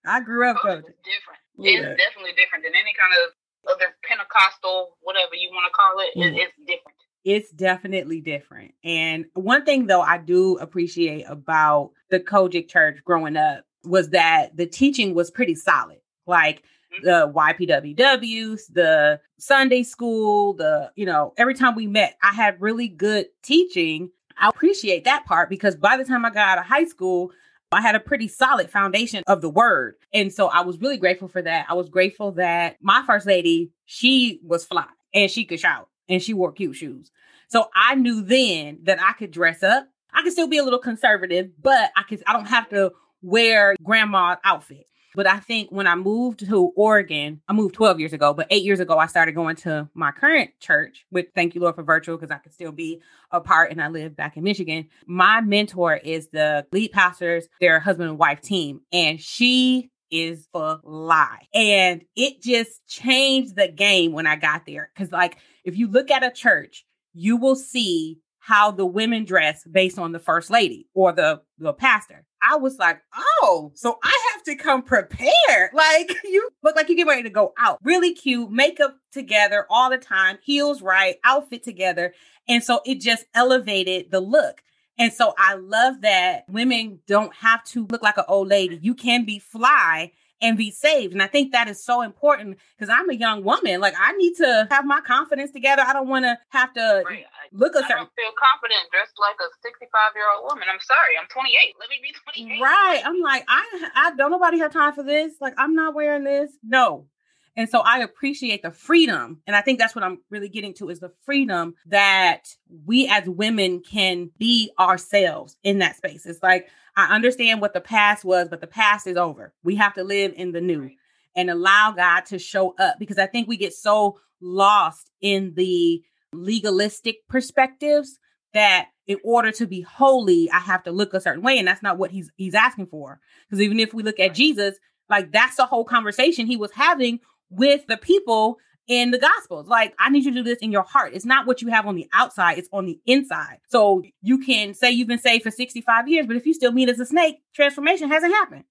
I 0.06 0.20
grew 0.20 0.50
up 0.52 0.58
COGIC. 0.60 0.84
Different. 0.84 1.40
Yeah. 1.56 1.96
It's 1.96 1.96
definitely 1.96 2.36
different 2.36 2.68
than 2.68 2.76
any 2.76 2.92
kind 3.00 3.16
of 3.24 3.32
other 3.72 3.96
Pentecostal, 4.04 4.98
whatever 5.00 5.36
you 5.40 5.48
want 5.56 5.72
to 5.72 5.74
call 5.78 5.96
it. 6.04 6.12
Mm. 6.18 6.36
It, 6.36 6.44
it's 6.44 6.58
different 6.68 7.00
it's 7.24 7.52
definitely 7.52 8.22
different. 8.22 8.74
And 8.84 9.26
one 9.34 9.66
thing 9.66 9.88
though 9.88 10.02
I 10.02 10.18
do 10.18 10.58
appreciate 10.58 11.26
about 11.28 11.92
the 12.10 12.20
COGIC 12.20 12.68
church 12.68 13.00
growing 13.04 13.38
up 13.38 13.66
was 13.84 14.10
that 14.10 14.56
the 14.56 14.66
teaching 14.66 15.14
was 15.14 15.32
pretty 15.32 15.56
solid. 15.56 16.00
Like 16.26 16.64
mm-hmm. 16.94 17.06
the 17.06 17.32
YPWWs, 17.34 18.74
the 18.74 19.20
Sunday 19.38 19.84
school, 19.84 20.54
the, 20.54 20.92
you 20.96 21.06
know, 21.06 21.34
every 21.38 21.54
time 21.54 21.76
we 21.76 21.88
met, 21.88 22.18
I 22.24 22.32
had 22.32 22.62
really 22.62 22.88
good 22.88 23.28
teaching. 23.44 24.10
I 24.40 24.50
appreciate 24.50 25.04
that 25.06 25.26
part 25.26 25.50
because 25.50 25.76
by 25.76 25.98
the 25.98 26.06
time 26.06 26.26
I 26.26 26.30
got 26.30 26.50
out 26.50 26.58
of 26.60 26.66
high 26.66 26.86
school, 26.86 27.32
I 27.72 27.82
had 27.82 27.96
a 27.96 28.00
pretty 28.00 28.28
solid 28.28 28.70
foundation 28.70 29.24
of 29.28 29.42
the 29.42 29.50
word. 29.50 29.96
And 30.14 30.34
so 30.34 30.48
I 30.48 30.62
was 30.62 30.80
really 30.80 30.98
grateful 30.98 31.30
for 31.30 31.42
that. 31.42 31.68
I 31.70 31.74
was 31.74 31.90
grateful 31.90 32.34
that 32.34 32.78
my 32.82 33.04
first 33.08 33.26
lady, 33.26 33.72
she 33.86 34.42
was 34.44 34.66
fly 34.66 34.88
and 35.14 35.32
she 35.32 35.46
could 35.46 35.60
shout 35.60 35.88
and 36.10 36.22
she 36.22 36.34
wore 36.34 36.52
cute 36.52 36.76
shoes. 36.76 37.12
So 37.48 37.68
I 37.76 37.96
knew 37.96 38.22
then 38.22 38.80
that 38.84 39.02
I 39.02 39.14
could 39.14 39.32
dress 39.32 39.64
up. 39.64 39.88
I 40.14 40.24
could 40.24 40.32
still 40.32 40.48
be 40.48 40.58
a 40.58 40.64
little 40.64 40.80
conservative, 40.80 41.52
but 41.62 41.92
I 41.96 42.04
could 42.04 42.24
I 42.28 42.34
don't 42.34 42.48
have 42.48 42.70
to 42.70 42.92
wear 43.22 43.76
grandma's 43.84 44.38
outfit. 44.44 44.86
But 45.14 45.28
I 45.28 45.40
think 45.40 45.70
when 45.72 45.88
I 45.88 45.96
moved 45.96 46.40
to 46.48 46.72
Oregon, 46.76 47.42
I 47.48 47.54
moved 47.54 47.76
12 47.76 48.00
years 48.00 48.14
ago, 48.14 48.34
but 48.34 48.48
eight 48.50 48.64
years 48.64 48.80
ago, 48.80 48.98
I 48.98 49.08
started 49.08 49.34
going 49.34 49.58
to 49.58 49.90
my 49.94 50.12
current 50.12 50.52
church, 50.60 51.06
with 51.12 51.28
thank 51.36 51.54
you, 51.54 51.62
Lord, 51.62 51.76
for 51.76 51.84
virtual, 51.84 52.18
because 52.18 52.32
I 52.32 52.38
could 52.38 52.54
still 52.54 52.72
be 52.72 53.02
a 53.30 53.42
part 53.42 53.72
and 53.72 53.82
I 53.82 53.90
live 53.90 54.16
back 54.16 54.38
in 54.38 54.44
Michigan. 54.44 54.88
My 55.06 55.42
mentor 55.42 55.96
is 55.96 56.30
the 56.30 56.66
lead 56.72 56.94
pastors, 56.94 57.48
their 57.60 57.80
husband 57.80 58.10
and 58.10 58.20
wife 58.20 58.42
team, 58.42 58.82
and 58.94 59.20
she 59.20 59.91
is 60.12 60.48
lie. 60.54 61.48
And 61.54 62.04
it 62.16 62.42
just 62.42 62.86
changed 62.88 63.56
the 63.56 63.68
game 63.68 64.12
when 64.12 64.28
I 64.28 64.36
got 64.36 64.66
there. 64.66 64.92
Cause 64.96 65.12
like 65.12 65.38
if 65.64 65.78
you 65.78 65.88
look 65.88 66.12
at 66.12 66.24
a 66.24 66.32
church, 66.32 66.86
you 67.14 67.38
will 67.38 67.56
see 67.56 68.20
how 68.40 68.72
the 68.72 68.86
women 68.86 69.24
dress 69.24 69.64
based 69.66 70.00
on 70.00 70.12
the 70.12 70.20
first 70.20 70.50
lady 70.50 70.88
or 70.94 71.12
the 71.12 71.42
the 71.60 71.74
pastor. 71.74 72.26
I 72.42 72.56
was 72.56 72.80
like, 72.80 73.00
oh, 73.16 73.72
so 73.76 74.00
I 74.04 74.32
have 74.34 74.44
to 74.44 74.56
come 74.56 74.82
prepared. 74.82 75.30
Like 75.74 76.16
you 76.24 76.50
look 76.64 76.76
like 76.76 76.90
you 76.90 76.96
get 76.96 77.08
ready 77.08 77.24
to 77.24 77.30
go 77.30 77.54
out. 77.58 77.80
Really 77.84 78.14
cute, 78.14 78.52
makeup 78.52 78.98
together 79.12 79.66
all 79.70 79.90
the 79.90 79.98
time, 79.98 80.38
heels 80.44 80.82
right, 80.82 81.18
outfit 81.24 81.64
together. 81.64 82.14
And 82.48 82.64
so 82.64 82.82
it 82.86 83.00
just 83.00 83.26
elevated 83.34 84.12
the 84.12 84.20
look. 84.20 84.62
And 84.98 85.12
so 85.12 85.34
I 85.38 85.56
love 85.56 86.02
that 86.02 86.46
women 86.48 87.00
don't 87.08 87.34
have 87.36 87.64
to 87.66 87.88
look 87.88 88.04
like 88.04 88.18
an 88.18 88.26
old 88.28 88.50
lady. 88.50 88.80
You 88.82 88.94
can 88.94 89.26
be 89.26 89.40
fly 89.40 90.12
and 90.42 90.58
be 90.58 90.72
saved. 90.72 91.14
And 91.14 91.22
I 91.22 91.28
think 91.28 91.52
that 91.52 91.68
is 91.68 91.84
so 91.84 92.02
important 92.02 92.58
because 92.78 92.94
I'm 92.94 93.10
a 93.10 93.14
young 93.14 93.44
woman. 93.44 93.80
Like 93.80 93.94
I 94.00 94.12
need 94.14 94.36
to 94.38 94.68
have 94.72 94.86
my 94.86 95.00
confidence 95.02 95.52
together. 95.52 95.84
I 95.86 95.94
don't 95.94 96.08
want 96.08 96.26
to 96.26 96.38
have 96.50 96.74
to 96.74 97.04
right. 97.06 97.26
look 97.52 97.76
a 97.76 97.80
certain. 97.80 97.92
I 97.92 98.00
don't 98.00 98.16
feel 98.16 98.32
confident 98.38 98.90
dressed 98.92 99.14
like 99.20 99.36
a 99.40 99.50
65 99.62 99.88
year 100.16 100.26
old 100.36 100.50
woman. 100.50 100.68
I'm 100.72 100.80
sorry, 100.82 101.14
I'm 101.20 101.28
28. 101.28 101.76
Let 101.80 101.90
me 101.90 102.00
be 102.02 102.14
28. 102.42 102.62
Right. 102.62 103.02
I'm 103.06 103.22
like 103.22 103.46
I 103.48 103.90
I 103.96 104.16
don't 104.16 104.32
nobody 104.32 104.60
have 104.60 104.74
time 104.74 104.94
for 104.94 105.04
this. 105.04 105.34
Like 105.40 105.54
I'm 105.58 105.76
not 105.76 105.94
wearing 105.94 106.24
this. 106.24 106.52
No. 106.64 107.06
And 107.56 107.70
so 107.70 107.80
I 107.80 108.00
appreciate 108.00 108.62
the 108.62 108.72
freedom. 108.72 109.42
And 109.46 109.56
I 109.56 109.62
think 109.62 109.78
that's 109.78 109.94
what 109.94 110.04
I'm 110.04 110.20
really 110.30 110.50
getting 110.50 110.74
to 110.76 110.90
is 110.90 111.00
the 111.00 111.12
freedom 111.26 111.76
that 111.88 112.44
we 112.86 113.08
as 113.08 113.28
women 113.28 113.82
can 113.82 114.32
be 114.38 114.72
ourselves 114.80 115.58
in 115.64 115.80
that 115.80 115.98
space. 115.98 116.26
It's 116.26 116.42
like 116.42 116.70
I 116.96 117.14
understand 117.14 117.62
what 117.62 117.74
the 117.74 117.82
past 117.82 118.24
was, 118.24 118.48
but 118.50 118.62
the 118.62 118.68
past 118.68 119.08
is 119.08 119.18
over. 119.18 119.54
We 119.64 119.76
have 119.76 119.94
to 119.96 120.04
live 120.04 120.34
in 120.36 120.52
the 120.52 120.62
new 120.62 120.92
and 121.36 121.50
allow 121.50 121.92
God 121.92 122.26
to 122.28 122.40
show 122.40 122.74
up 122.78 122.96
because 123.00 123.18
I 123.18 123.28
think 123.28 123.48
we 123.48 123.58
get 123.58 123.74
so 123.74 124.20
lost 124.42 125.12
in 125.22 125.54
the 125.56 126.02
legalistic 126.34 127.28
perspectives 127.28 128.18
that 128.54 128.90
in 129.08 129.18
order 129.24 129.52
to 129.52 129.66
be 129.66 129.82
holy, 129.82 130.50
I 130.52 130.60
have 130.60 130.84
to 130.84 130.92
look 130.92 131.14
a 131.14 131.22
certain 131.22 131.44
way. 131.44 131.58
And 131.58 131.68
that's 131.68 131.84
not 131.84 131.98
what 131.98 132.12
he's 132.12 132.32
he's 132.36 132.56
asking 132.56 132.88
for. 132.88 133.20
Because 133.50 133.62
even 133.62 133.80
if 133.80 133.94
we 133.94 134.04
look 134.04 134.20
at 134.20 134.34
Jesus, 134.34 134.78
like 135.10 135.32
that's 135.32 135.58
the 135.58 135.66
whole 135.66 135.86
conversation 135.86 136.48
he 136.48 136.58
was 136.58 136.72
having 136.72 137.20
with 137.52 137.86
the 137.88 137.98
people 137.98 138.58
in 138.88 139.12
the 139.12 139.20
gospels. 139.20 139.68
Like, 139.68 139.94
I 140.00 140.10
need 140.10 140.26
you 140.26 140.32
to 140.32 140.38
do 140.38 140.44
this 140.44 140.60
in 140.60 140.72
your 140.72 140.84
heart. 140.84 141.14
It's 141.14 141.26
not 141.26 141.46
what 141.46 141.62
you 141.62 141.68
have 141.70 141.86
on 141.86 141.96
the 141.96 142.08
outside, 142.14 142.58
it's 142.58 142.70
on 142.72 142.86
the 142.86 143.00
inside. 143.06 143.60
So 143.70 144.04
you 144.22 144.40
can 144.40 144.74
say 144.74 144.92
you've 144.92 145.08
been 145.08 145.20
saved 145.20 145.44
for 145.44 145.52
65 145.52 146.08
years, 146.08 146.26
but 146.26 146.36
if 146.36 146.46
you 146.46 146.54
still 146.54 146.72
meet 146.72 146.90
as 146.90 147.00
a 147.00 147.06
snake, 147.06 147.42
transformation 147.54 148.10
hasn't 148.10 148.34
happened. 148.34 148.64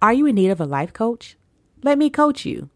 Are 0.00 0.12
you 0.12 0.26
in 0.26 0.36
need 0.36 0.50
of 0.50 0.60
a 0.60 0.64
life 0.64 0.92
coach? 0.92 1.36
Let 1.82 1.98
me 1.98 2.08
coach 2.08 2.46
you. 2.46 2.70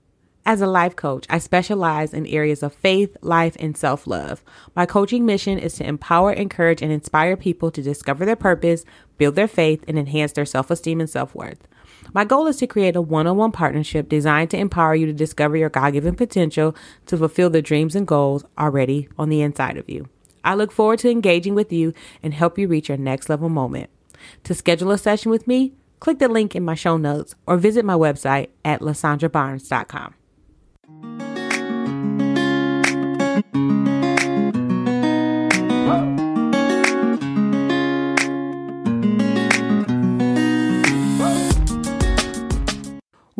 As 0.44 0.60
a 0.60 0.66
life 0.66 0.96
coach, 0.96 1.24
I 1.30 1.38
specialize 1.38 2.12
in 2.12 2.26
areas 2.26 2.64
of 2.64 2.74
faith, 2.74 3.16
life, 3.20 3.56
and 3.60 3.76
self 3.76 4.08
love. 4.08 4.42
My 4.74 4.86
coaching 4.86 5.24
mission 5.24 5.56
is 5.56 5.74
to 5.74 5.86
empower, 5.86 6.32
encourage, 6.32 6.82
and 6.82 6.90
inspire 6.90 7.36
people 7.36 7.70
to 7.70 7.80
discover 7.80 8.24
their 8.24 8.34
purpose, 8.34 8.84
build 9.18 9.36
their 9.36 9.46
faith, 9.46 9.84
and 9.86 9.96
enhance 9.96 10.32
their 10.32 10.44
self 10.44 10.68
esteem 10.70 11.00
and 11.00 11.08
self 11.08 11.32
worth. 11.32 11.68
My 12.12 12.24
goal 12.24 12.48
is 12.48 12.56
to 12.56 12.66
create 12.66 12.96
a 12.96 13.00
one 13.00 13.28
on 13.28 13.36
one 13.36 13.52
partnership 13.52 14.08
designed 14.08 14.50
to 14.50 14.58
empower 14.58 14.96
you 14.96 15.06
to 15.06 15.12
discover 15.12 15.56
your 15.56 15.68
God 15.68 15.92
given 15.92 16.16
potential 16.16 16.74
to 17.06 17.16
fulfill 17.16 17.48
the 17.48 17.62
dreams 17.62 17.94
and 17.94 18.04
goals 18.04 18.44
already 18.58 19.08
on 19.16 19.28
the 19.28 19.42
inside 19.42 19.76
of 19.76 19.88
you. 19.88 20.08
I 20.42 20.54
look 20.54 20.72
forward 20.72 20.98
to 21.00 21.10
engaging 21.10 21.54
with 21.54 21.72
you 21.72 21.94
and 22.20 22.34
help 22.34 22.58
you 22.58 22.66
reach 22.66 22.88
your 22.88 22.98
next 22.98 23.28
level 23.28 23.48
moment. 23.48 23.90
To 24.42 24.54
schedule 24.54 24.90
a 24.90 24.98
session 24.98 25.30
with 25.30 25.46
me, 25.46 25.74
click 26.00 26.18
the 26.18 26.26
link 26.26 26.56
in 26.56 26.64
my 26.64 26.74
show 26.74 26.96
notes 26.96 27.36
or 27.46 27.56
visit 27.56 27.84
my 27.84 27.94
website 27.94 28.48
at 28.64 28.80
lasondrabarnes.com. 28.80 30.14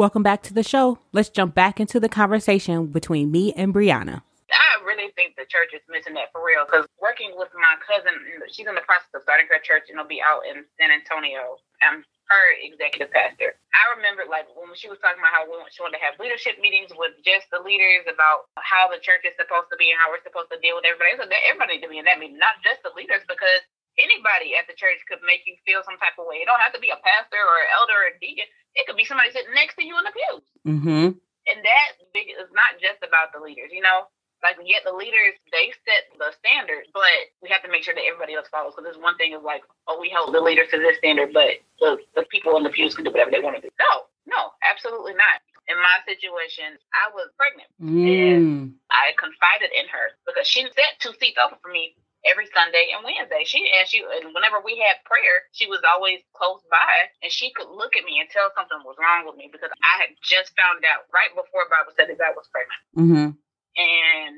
Welcome 0.03 0.25
back 0.25 0.43
to 0.51 0.53
the 0.53 0.65
show. 0.65 0.99
Let's 1.13 1.29
jump 1.29 1.55
back 1.55 1.79
into 1.79 2.01
the 2.01 2.09
conversation 2.09 2.87
between 2.87 3.31
me 3.31 3.53
and 3.53 3.73
Briana. 3.73 4.23
I 4.51 4.83
really 4.83 5.13
think 5.15 5.37
the 5.37 5.47
church 5.47 5.71
is 5.71 5.81
missing 5.87 6.15
that 6.15 6.33
for 6.33 6.43
real 6.43 6.67
because 6.67 6.91
working 7.01 7.31
with 7.39 7.55
my 7.55 7.79
cousin, 7.87 8.19
she's 8.51 8.67
in 8.67 8.75
the 8.75 8.83
process 8.83 9.15
of 9.15 9.23
starting 9.23 9.47
her 9.47 9.63
church 9.63 9.87
and 9.93 10.01
it'll 10.01 10.09
be 10.09 10.19
out 10.19 10.43
in 10.43 10.65
San 10.75 10.91
Antonio. 10.91 11.55
I'm 11.87 12.03
her 12.31 12.47
executive 12.63 13.11
pastor. 13.11 13.59
I 13.75 13.83
remember 13.99 14.25
like 14.29 14.47
when 14.55 14.73
she 14.79 14.89
was 14.89 15.01
talking 15.03 15.19
about 15.19 15.35
how 15.35 15.49
she 15.73 15.83
wanted 15.83 15.99
to 15.99 16.05
have 16.07 16.21
leadership 16.23 16.61
meetings 16.63 16.95
with 16.95 17.19
just 17.27 17.51
the 17.51 17.61
leaders 17.61 18.07
about 18.07 18.49
how 18.63 18.89
the 18.89 19.03
church 19.03 19.27
is 19.27 19.35
supposed 19.37 19.69
to 19.73 19.79
be 19.81 19.91
and 19.91 19.99
how 19.99 20.09
we're 20.13 20.23
supposed 20.23 20.53
to 20.55 20.61
deal 20.63 20.79
with 20.79 20.87
everybody. 20.87 21.19
So 21.19 21.27
everybody 21.27 21.83
to 21.83 21.89
be 21.91 21.99
in 22.01 22.07
that 22.07 22.23
meeting, 22.23 22.41
not 22.41 22.63
just 22.63 22.81
the 22.87 22.95
leaders, 22.95 23.25
because 23.27 23.63
anybody 24.01 24.57
at 24.57 24.65
the 24.71 24.77
church 24.79 25.03
could 25.05 25.21
make 25.27 25.45
you 25.45 25.59
feel 25.69 25.85
some 25.85 25.99
type 26.01 26.17
of 26.17 26.25
way. 26.25 26.41
It 26.41 26.49
don't 26.49 26.63
have 26.63 26.73
to 26.77 26.83
be 26.83 26.95
a 26.95 27.01
pastor 27.01 27.41
or 27.41 27.57
an 27.61 27.73
elder 27.77 27.97
or 27.97 28.09
a 28.15 28.21
deacon. 28.23 28.49
It 28.79 28.89
could 28.89 28.97
be 28.97 29.05
somebody 29.05 29.35
sitting 29.35 29.53
next 29.53 29.77
to 29.77 29.85
you 29.85 29.99
in 30.01 30.05
the 30.07 30.15
pews. 30.17 30.45
Mm-hmm. 30.65 31.07
And 31.19 31.59
that 31.59 31.89
is 32.17 32.51
not 32.55 32.79
just 32.79 33.03
about 33.05 33.35
the 33.35 33.43
leaders. 33.43 33.75
You 33.75 33.85
know, 33.85 34.09
like 34.43 34.59
yet 34.67 34.83
the 34.85 34.93
leaders 34.93 35.39
they 35.55 35.71
set 35.87 36.11
the 36.19 36.35
standard, 36.43 36.91
but 36.93 37.31
we 37.41 37.49
have 37.49 37.63
to 37.63 37.71
make 37.71 37.87
sure 37.87 37.95
that 37.95 38.03
everybody 38.03 38.35
else 38.35 38.51
follows. 38.51 38.75
Because 38.75 38.93
this 38.93 39.01
one 39.03 39.17
thing 39.17 39.33
is 39.33 39.43
like, 39.43 39.63
oh, 39.87 39.99
we 40.03 40.11
hold 40.11 40.35
the 40.35 40.43
leaders 40.43 40.69
to 40.75 40.79
this 40.79 40.99
standard, 40.99 41.31
but 41.33 41.63
the, 41.79 41.99
the 42.19 42.27
people 42.29 42.59
in 42.59 42.67
the 42.67 42.75
pews 42.75 42.95
can 42.95 43.07
do 43.07 43.15
whatever 43.15 43.31
they 43.31 43.41
want 43.41 43.57
to 43.57 43.63
do. 43.63 43.71
No, 43.79 44.11
no, 44.27 44.51
absolutely 44.67 45.15
not. 45.15 45.39
In 45.71 45.79
my 45.79 46.03
situation, 46.03 46.75
I 46.91 47.15
was 47.15 47.31
pregnant 47.39 47.71
mm. 47.79 48.03
and 48.03 48.75
I 48.91 49.15
confided 49.15 49.71
in 49.71 49.87
her 49.95 50.19
because 50.27 50.43
she 50.43 50.67
set 50.75 50.99
two 50.99 51.15
seats 51.23 51.39
open 51.39 51.63
for 51.63 51.71
me 51.71 51.95
every 52.27 52.47
Sunday 52.51 52.91
and 52.95 53.03
Wednesday. 53.03 53.47
She 53.47 53.67
and 53.71 53.87
she 53.87 54.03
and 54.03 54.35
whenever 54.35 54.63
we 54.63 54.79
had 54.83 55.03
prayer, 55.07 55.47
she 55.55 55.67
was 55.67 55.83
always 55.87 56.23
close 56.35 56.63
by 56.71 57.15
and 57.23 57.31
she 57.31 57.55
could 57.55 57.71
look 57.71 57.95
at 57.95 58.07
me 58.07 58.19
and 58.19 58.31
tell 58.31 58.51
something 58.55 58.79
was 58.83 58.99
wrong 58.99 59.27
with 59.27 59.39
me 59.39 59.51
because 59.51 59.71
I 59.71 59.95
had 60.07 60.11
just 60.23 60.55
found 60.59 60.83
out 60.87 61.07
right 61.15 61.31
before 61.35 61.71
Bible 61.71 61.95
that 61.99 62.11
I 62.11 62.35
was 62.35 62.51
pregnant. 62.51 62.83
Mm-hmm. 62.99 63.29
And 63.77 64.37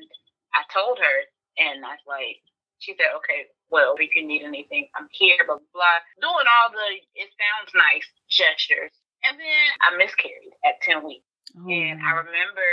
I 0.55 0.63
told 0.71 0.99
her, 0.99 1.17
and 1.59 1.85
I 1.85 1.99
was 1.99 2.07
like, 2.07 2.43
she 2.79 2.95
said, 2.99 3.17
okay, 3.23 3.49
well, 3.71 3.97
if 3.99 4.15
you 4.15 4.27
need 4.27 4.45
anything, 4.45 4.87
I'm 4.95 5.09
here, 5.11 5.41
blah, 5.47 5.59
blah, 5.59 5.73
blah. 5.75 5.99
Doing 6.21 6.47
all 6.47 6.69
the, 6.71 7.01
it 7.17 7.31
sounds 7.35 7.73
nice 7.75 8.07
gestures. 8.29 8.93
And 9.25 9.41
then 9.41 9.67
I 9.81 9.97
miscarried 9.97 10.53
at 10.69 10.85
10 10.85 11.03
weeks. 11.03 11.25
Oh. 11.55 11.69
And 11.69 12.01
I 12.03 12.13
remember 12.19 12.67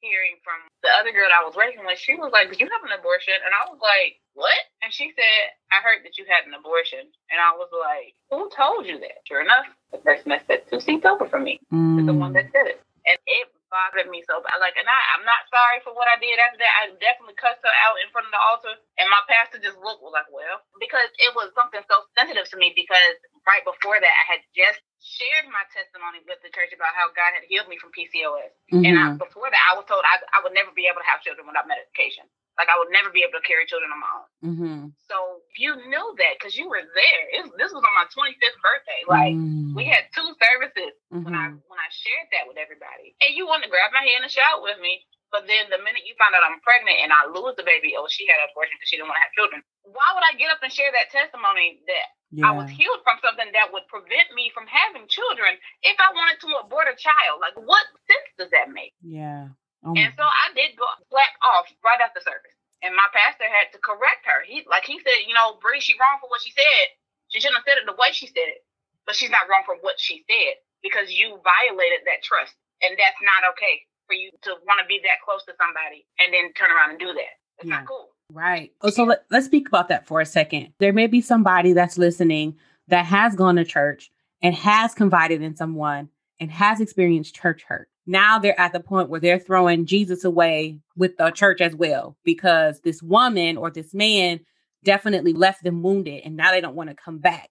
hearing 0.00 0.40
from 0.42 0.58
the 0.82 0.90
other 0.98 1.12
girl 1.12 1.28
I 1.30 1.44
was 1.44 1.54
working 1.54 1.84
with, 1.84 2.00
she 2.00 2.16
was 2.16 2.32
like, 2.32 2.48
Did 2.48 2.58
you 2.58 2.66
have 2.66 2.82
an 2.82 2.96
abortion? 2.96 3.36
And 3.38 3.52
I 3.52 3.68
was 3.70 3.78
like, 3.78 4.18
What? 4.34 4.56
And 4.82 4.90
she 4.90 5.12
said, 5.14 5.52
I 5.70 5.84
heard 5.84 6.02
that 6.02 6.16
you 6.16 6.24
had 6.26 6.48
an 6.48 6.56
abortion. 6.56 7.06
And 7.30 7.38
I 7.38 7.54
was 7.54 7.68
like, 7.70 8.16
Who 8.32 8.48
told 8.50 8.88
you 8.88 8.98
that? 8.98 9.22
Sure 9.28 9.44
enough, 9.44 9.68
the 9.92 10.00
person 10.00 10.32
that 10.32 10.48
said 10.48 10.66
two 10.66 10.80
seats 10.80 11.04
over 11.04 11.28
from 11.28 11.44
me 11.44 11.60
mm. 11.70 12.00
is 12.00 12.06
the 12.08 12.16
one 12.16 12.32
that 12.34 12.50
said 12.50 12.66
it. 12.66 12.80
And 13.06 13.20
it 13.30 13.46
bothered 13.76 14.08
me 14.08 14.24
so 14.24 14.40
bad. 14.40 14.56
Like, 14.56 14.80
and 14.80 14.88
I, 14.88 14.96
I'm 15.12 15.28
not 15.28 15.44
sorry 15.52 15.84
for 15.84 15.92
what 15.92 16.08
I 16.08 16.16
did 16.16 16.40
after 16.40 16.56
that. 16.64 16.72
I 16.80 16.96
definitely 16.96 17.36
cussed 17.36 17.60
her 17.60 17.76
out 17.84 18.00
in 18.00 18.08
front 18.08 18.24
of 18.24 18.32
the 18.32 18.40
altar. 18.40 18.72
And 18.96 19.12
my 19.12 19.20
pastor 19.28 19.60
just 19.60 19.76
looked 19.76 20.00
like, 20.00 20.32
Well, 20.32 20.64
because 20.80 21.12
it 21.20 21.36
was 21.36 21.52
something 21.52 21.84
so 21.84 22.08
sensitive 22.16 22.48
to 22.48 22.56
me 22.56 22.72
because 22.72 23.20
right 23.44 23.60
before 23.68 24.00
that, 24.00 24.16
I 24.16 24.24
had 24.32 24.42
just 24.56 24.80
shared 25.04 25.52
my 25.52 25.68
testimony 25.68 26.24
with 26.24 26.40
the 26.40 26.48
church 26.56 26.72
about 26.72 26.96
how 26.96 27.12
God 27.12 27.36
had 27.36 27.44
healed 27.44 27.68
me 27.68 27.76
from 27.76 27.92
PCOS. 27.92 28.56
Mm-hmm. 28.72 28.88
And 28.88 28.94
I, 28.96 29.04
before 29.20 29.52
that, 29.52 29.64
I 29.68 29.76
was 29.76 29.84
told 29.84 30.00
I, 30.08 30.16
I 30.32 30.40
would 30.40 30.56
never 30.56 30.72
be 30.72 30.88
able 30.88 31.04
to 31.04 31.10
have 31.12 31.20
children 31.20 31.44
without 31.44 31.68
medication. 31.68 32.24
Like 32.56 32.72
I 32.72 32.76
would 32.80 32.88
never 32.88 33.12
be 33.12 33.20
able 33.20 33.36
to 33.36 33.44
carry 33.44 33.68
children 33.68 33.92
on 33.92 34.00
my 34.00 34.12
own. 34.16 34.28
Mm-hmm. 34.40 34.80
So 35.12 35.16
you 35.60 35.76
knew 35.92 36.06
that 36.16 36.40
because 36.40 36.56
you 36.56 36.66
were 36.72 36.80
there. 36.80 37.24
It, 37.36 37.44
this 37.60 37.72
was 37.72 37.84
on 37.84 37.94
my 37.94 38.08
25th 38.08 38.60
birthday. 38.64 39.00
Like 39.04 39.36
mm-hmm. 39.36 39.76
we 39.76 39.84
had 39.84 40.08
two 40.16 40.24
services 40.40 40.96
when 41.12 41.36
I 41.36 41.52
mm-hmm. 41.52 41.60
when 41.68 41.80
I 41.80 41.88
shared 41.92 42.28
that 42.32 42.48
with 42.48 42.56
everybody. 42.56 43.12
And 43.20 43.36
you 43.36 43.44
wanted 43.44 43.68
to 43.68 43.72
grab 43.72 43.92
my 43.92 44.04
hand 44.04 44.24
and 44.24 44.32
shout 44.32 44.64
with 44.64 44.80
me. 44.80 45.04
But 45.34 45.44
then 45.50 45.68
the 45.68 45.82
minute 45.82 46.06
you 46.06 46.14
find 46.16 46.32
out 46.32 46.46
I'm 46.46 46.62
pregnant 46.62 47.02
and 47.02 47.10
I 47.12 47.28
lose 47.28 47.58
the 47.58 47.66
baby, 47.66 47.98
oh, 47.98 48.06
she 48.08 48.24
had 48.30 48.40
an 48.40 48.48
abortion 48.54 48.78
because 48.78 48.88
she 48.88 48.96
didn't 48.96 49.10
want 49.10 49.18
to 49.20 49.26
have 49.26 49.36
children. 49.36 49.60
Why 49.82 50.08
would 50.14 50.24
I 50.24 50.38
get 50.38 50.54
up 50.54 50.62
and 50.62 50.70
share 50.72 50.88
that 50.94 51.10
testimony 51.10 51.82
that 51.90 52.06
yeah. 52.30 52.50
I 52.50 52.52
was 52.54 52.70
healed 52.70 53.02
from 53.06 53.22
something 53.22 53.50
that 53.54 53.70
would 53.70 53.86
prevent 53.86 54.34
me 54.34 54.50
from 54.50 54.66
having 54.66 55.06
children 55.06 55.54
if 55.82 55.96
I 55.98 56.10
wanted 56.10 56.42
to 56.42 56.48
abort 56.62 56.90
a 56.90 56.96
child. 56.98 57.38
Like, 57.38 57.54
what 57.54 57.86
sense 58.06 58.30
does 58.38 58.50
that 58.50 58.70
make? 58.70 58.94
Yeah. 59.02 59.54
Oh 59.86 59.94
and 59.94 60.10
so 60.18 60.26
I 60.26 60.50
did 60.58 60.74
go 60.74 60.84
flat 61.08 61.30
off 61.46 61.70
right 61.86 62.02
after 62.02 62.18
service. 62.18 62.54
And 62.82 62.92
my 62.92 63.06
pastor 63.14 63.46
had 63.46 63.70
to 63.72 63.78
correct 63.78 64.26
her. 64.26 64.42
He 64.42 64.66
like 64.66 64.84
he 64.84 64.98
said, 64.98 65.24
you 65.30 65.32
know, 65.32 65.56
Bree, 65.62 65.78
she 65.78 65.94
wrong 65.94 66.18
for 66.18 66.26
what 66.26 66.42
she 66.42 66.50
said. 66.50 66.86
She 67.30 67.38
shouldn't 67.38 67.62
have 67.62 67.66
said 67.66 67.78
it 67.78 67.86
the 67.86 67.94
way 67.94 68.10
she 68.10 68.26
said 68.26 68.50
it. 68.50 68.66
But 69.06 69.14
she's 69.14 69.30
not 69.30 69.46
wrong 69.46 69.62
for 69.62 69.78
what 69.80 70.02
she 70.02 70.26
said 70.26 70.58
because 70.82 71.14
you 71.14 71.38
violated 71.38 72.02
that 72.10 72.26
trust. 72.26 72.52
And 72.82 72.98
that's 72.98 73.22
not 73.22 73.54
okay 73.54 73.86
for 74.10 74.14
you 74.14 74.30
to 74.42 74.58
want 74.66 74.82
to 74.82 74.86
be 74.86 75.00
that 75.06 75.22
close 75.24 75.46
to 75.46 75.54
somebody 75.54 76.04
and 76.18 76.34
then 76.34 76.52
turn 76.52 76.74
around 76.74 76.90
and 76.90 77.00
do 77.00 77.14
that. 77.14 77.34
It's 77.58 77.70
yeah. 77.70 77.80
not 77.80 77.86
cool. 77.86 78.10
Right. 78.32 78.72
Oh, 78.82 78.90
so 78.90 79.04
let, 79.04 79.24
let's 79.30 79.46
speak 79.46 79.68
about 79.68 79.88
that 79.88 80.06
for 80.06 80.20
a 80.20 80.26
second. 80.26 80.74
There 80.78 80.92
may 80.92 81.06
be 81.06 81.20
somebody 81.20 81.72
that's 81.72 81.96
listening 81.96 82.56
that 82.88 83.06
has 83.06 83.34
gone 83.34 83.56
to 83.56 83.64
church 83.64 84.10
and 84.42 84.54
has 84.54 84.94
confided 84.94 85.42
in 85.42 85.56
someone 85.56 86.10
and 86.40 86.50
has 86.50 86.80
experienced 86.80 87.34
church 87.34 87.62
hurt. 87.62 87.88
Now 88.06 88.38
they're 88.38 88.58
at 88.58 88.72
the 88.72 88.80
point 88.80 89.08
where 89.08 89.20
they're 89.20 89.38
throwing 89.38 89.86
Jesus 89.86 90.24
away 90.24 90.78
with 90.96 91.16
the 91.16 91.30
church 91.30 91.60
as 91.60 91.74
well 91.74 92.16
because 92.24 92.80
this 92.80 93.02
woman 93.02 93.56
or 93.56 93.70
this 93.70 93.92
man 93.92 94.40
definitely 94.84 95.32
left 95.32 95.64
them 95.64 95.82
wounded 95.82 96.22
and 96.24 96.36
now 96.36 96.52
they 96.52 96.60
don't 96.60 96.76
want 96.76 96.90
to 96.90 96.96
come 96.96 97.18
back. 97.18 97.50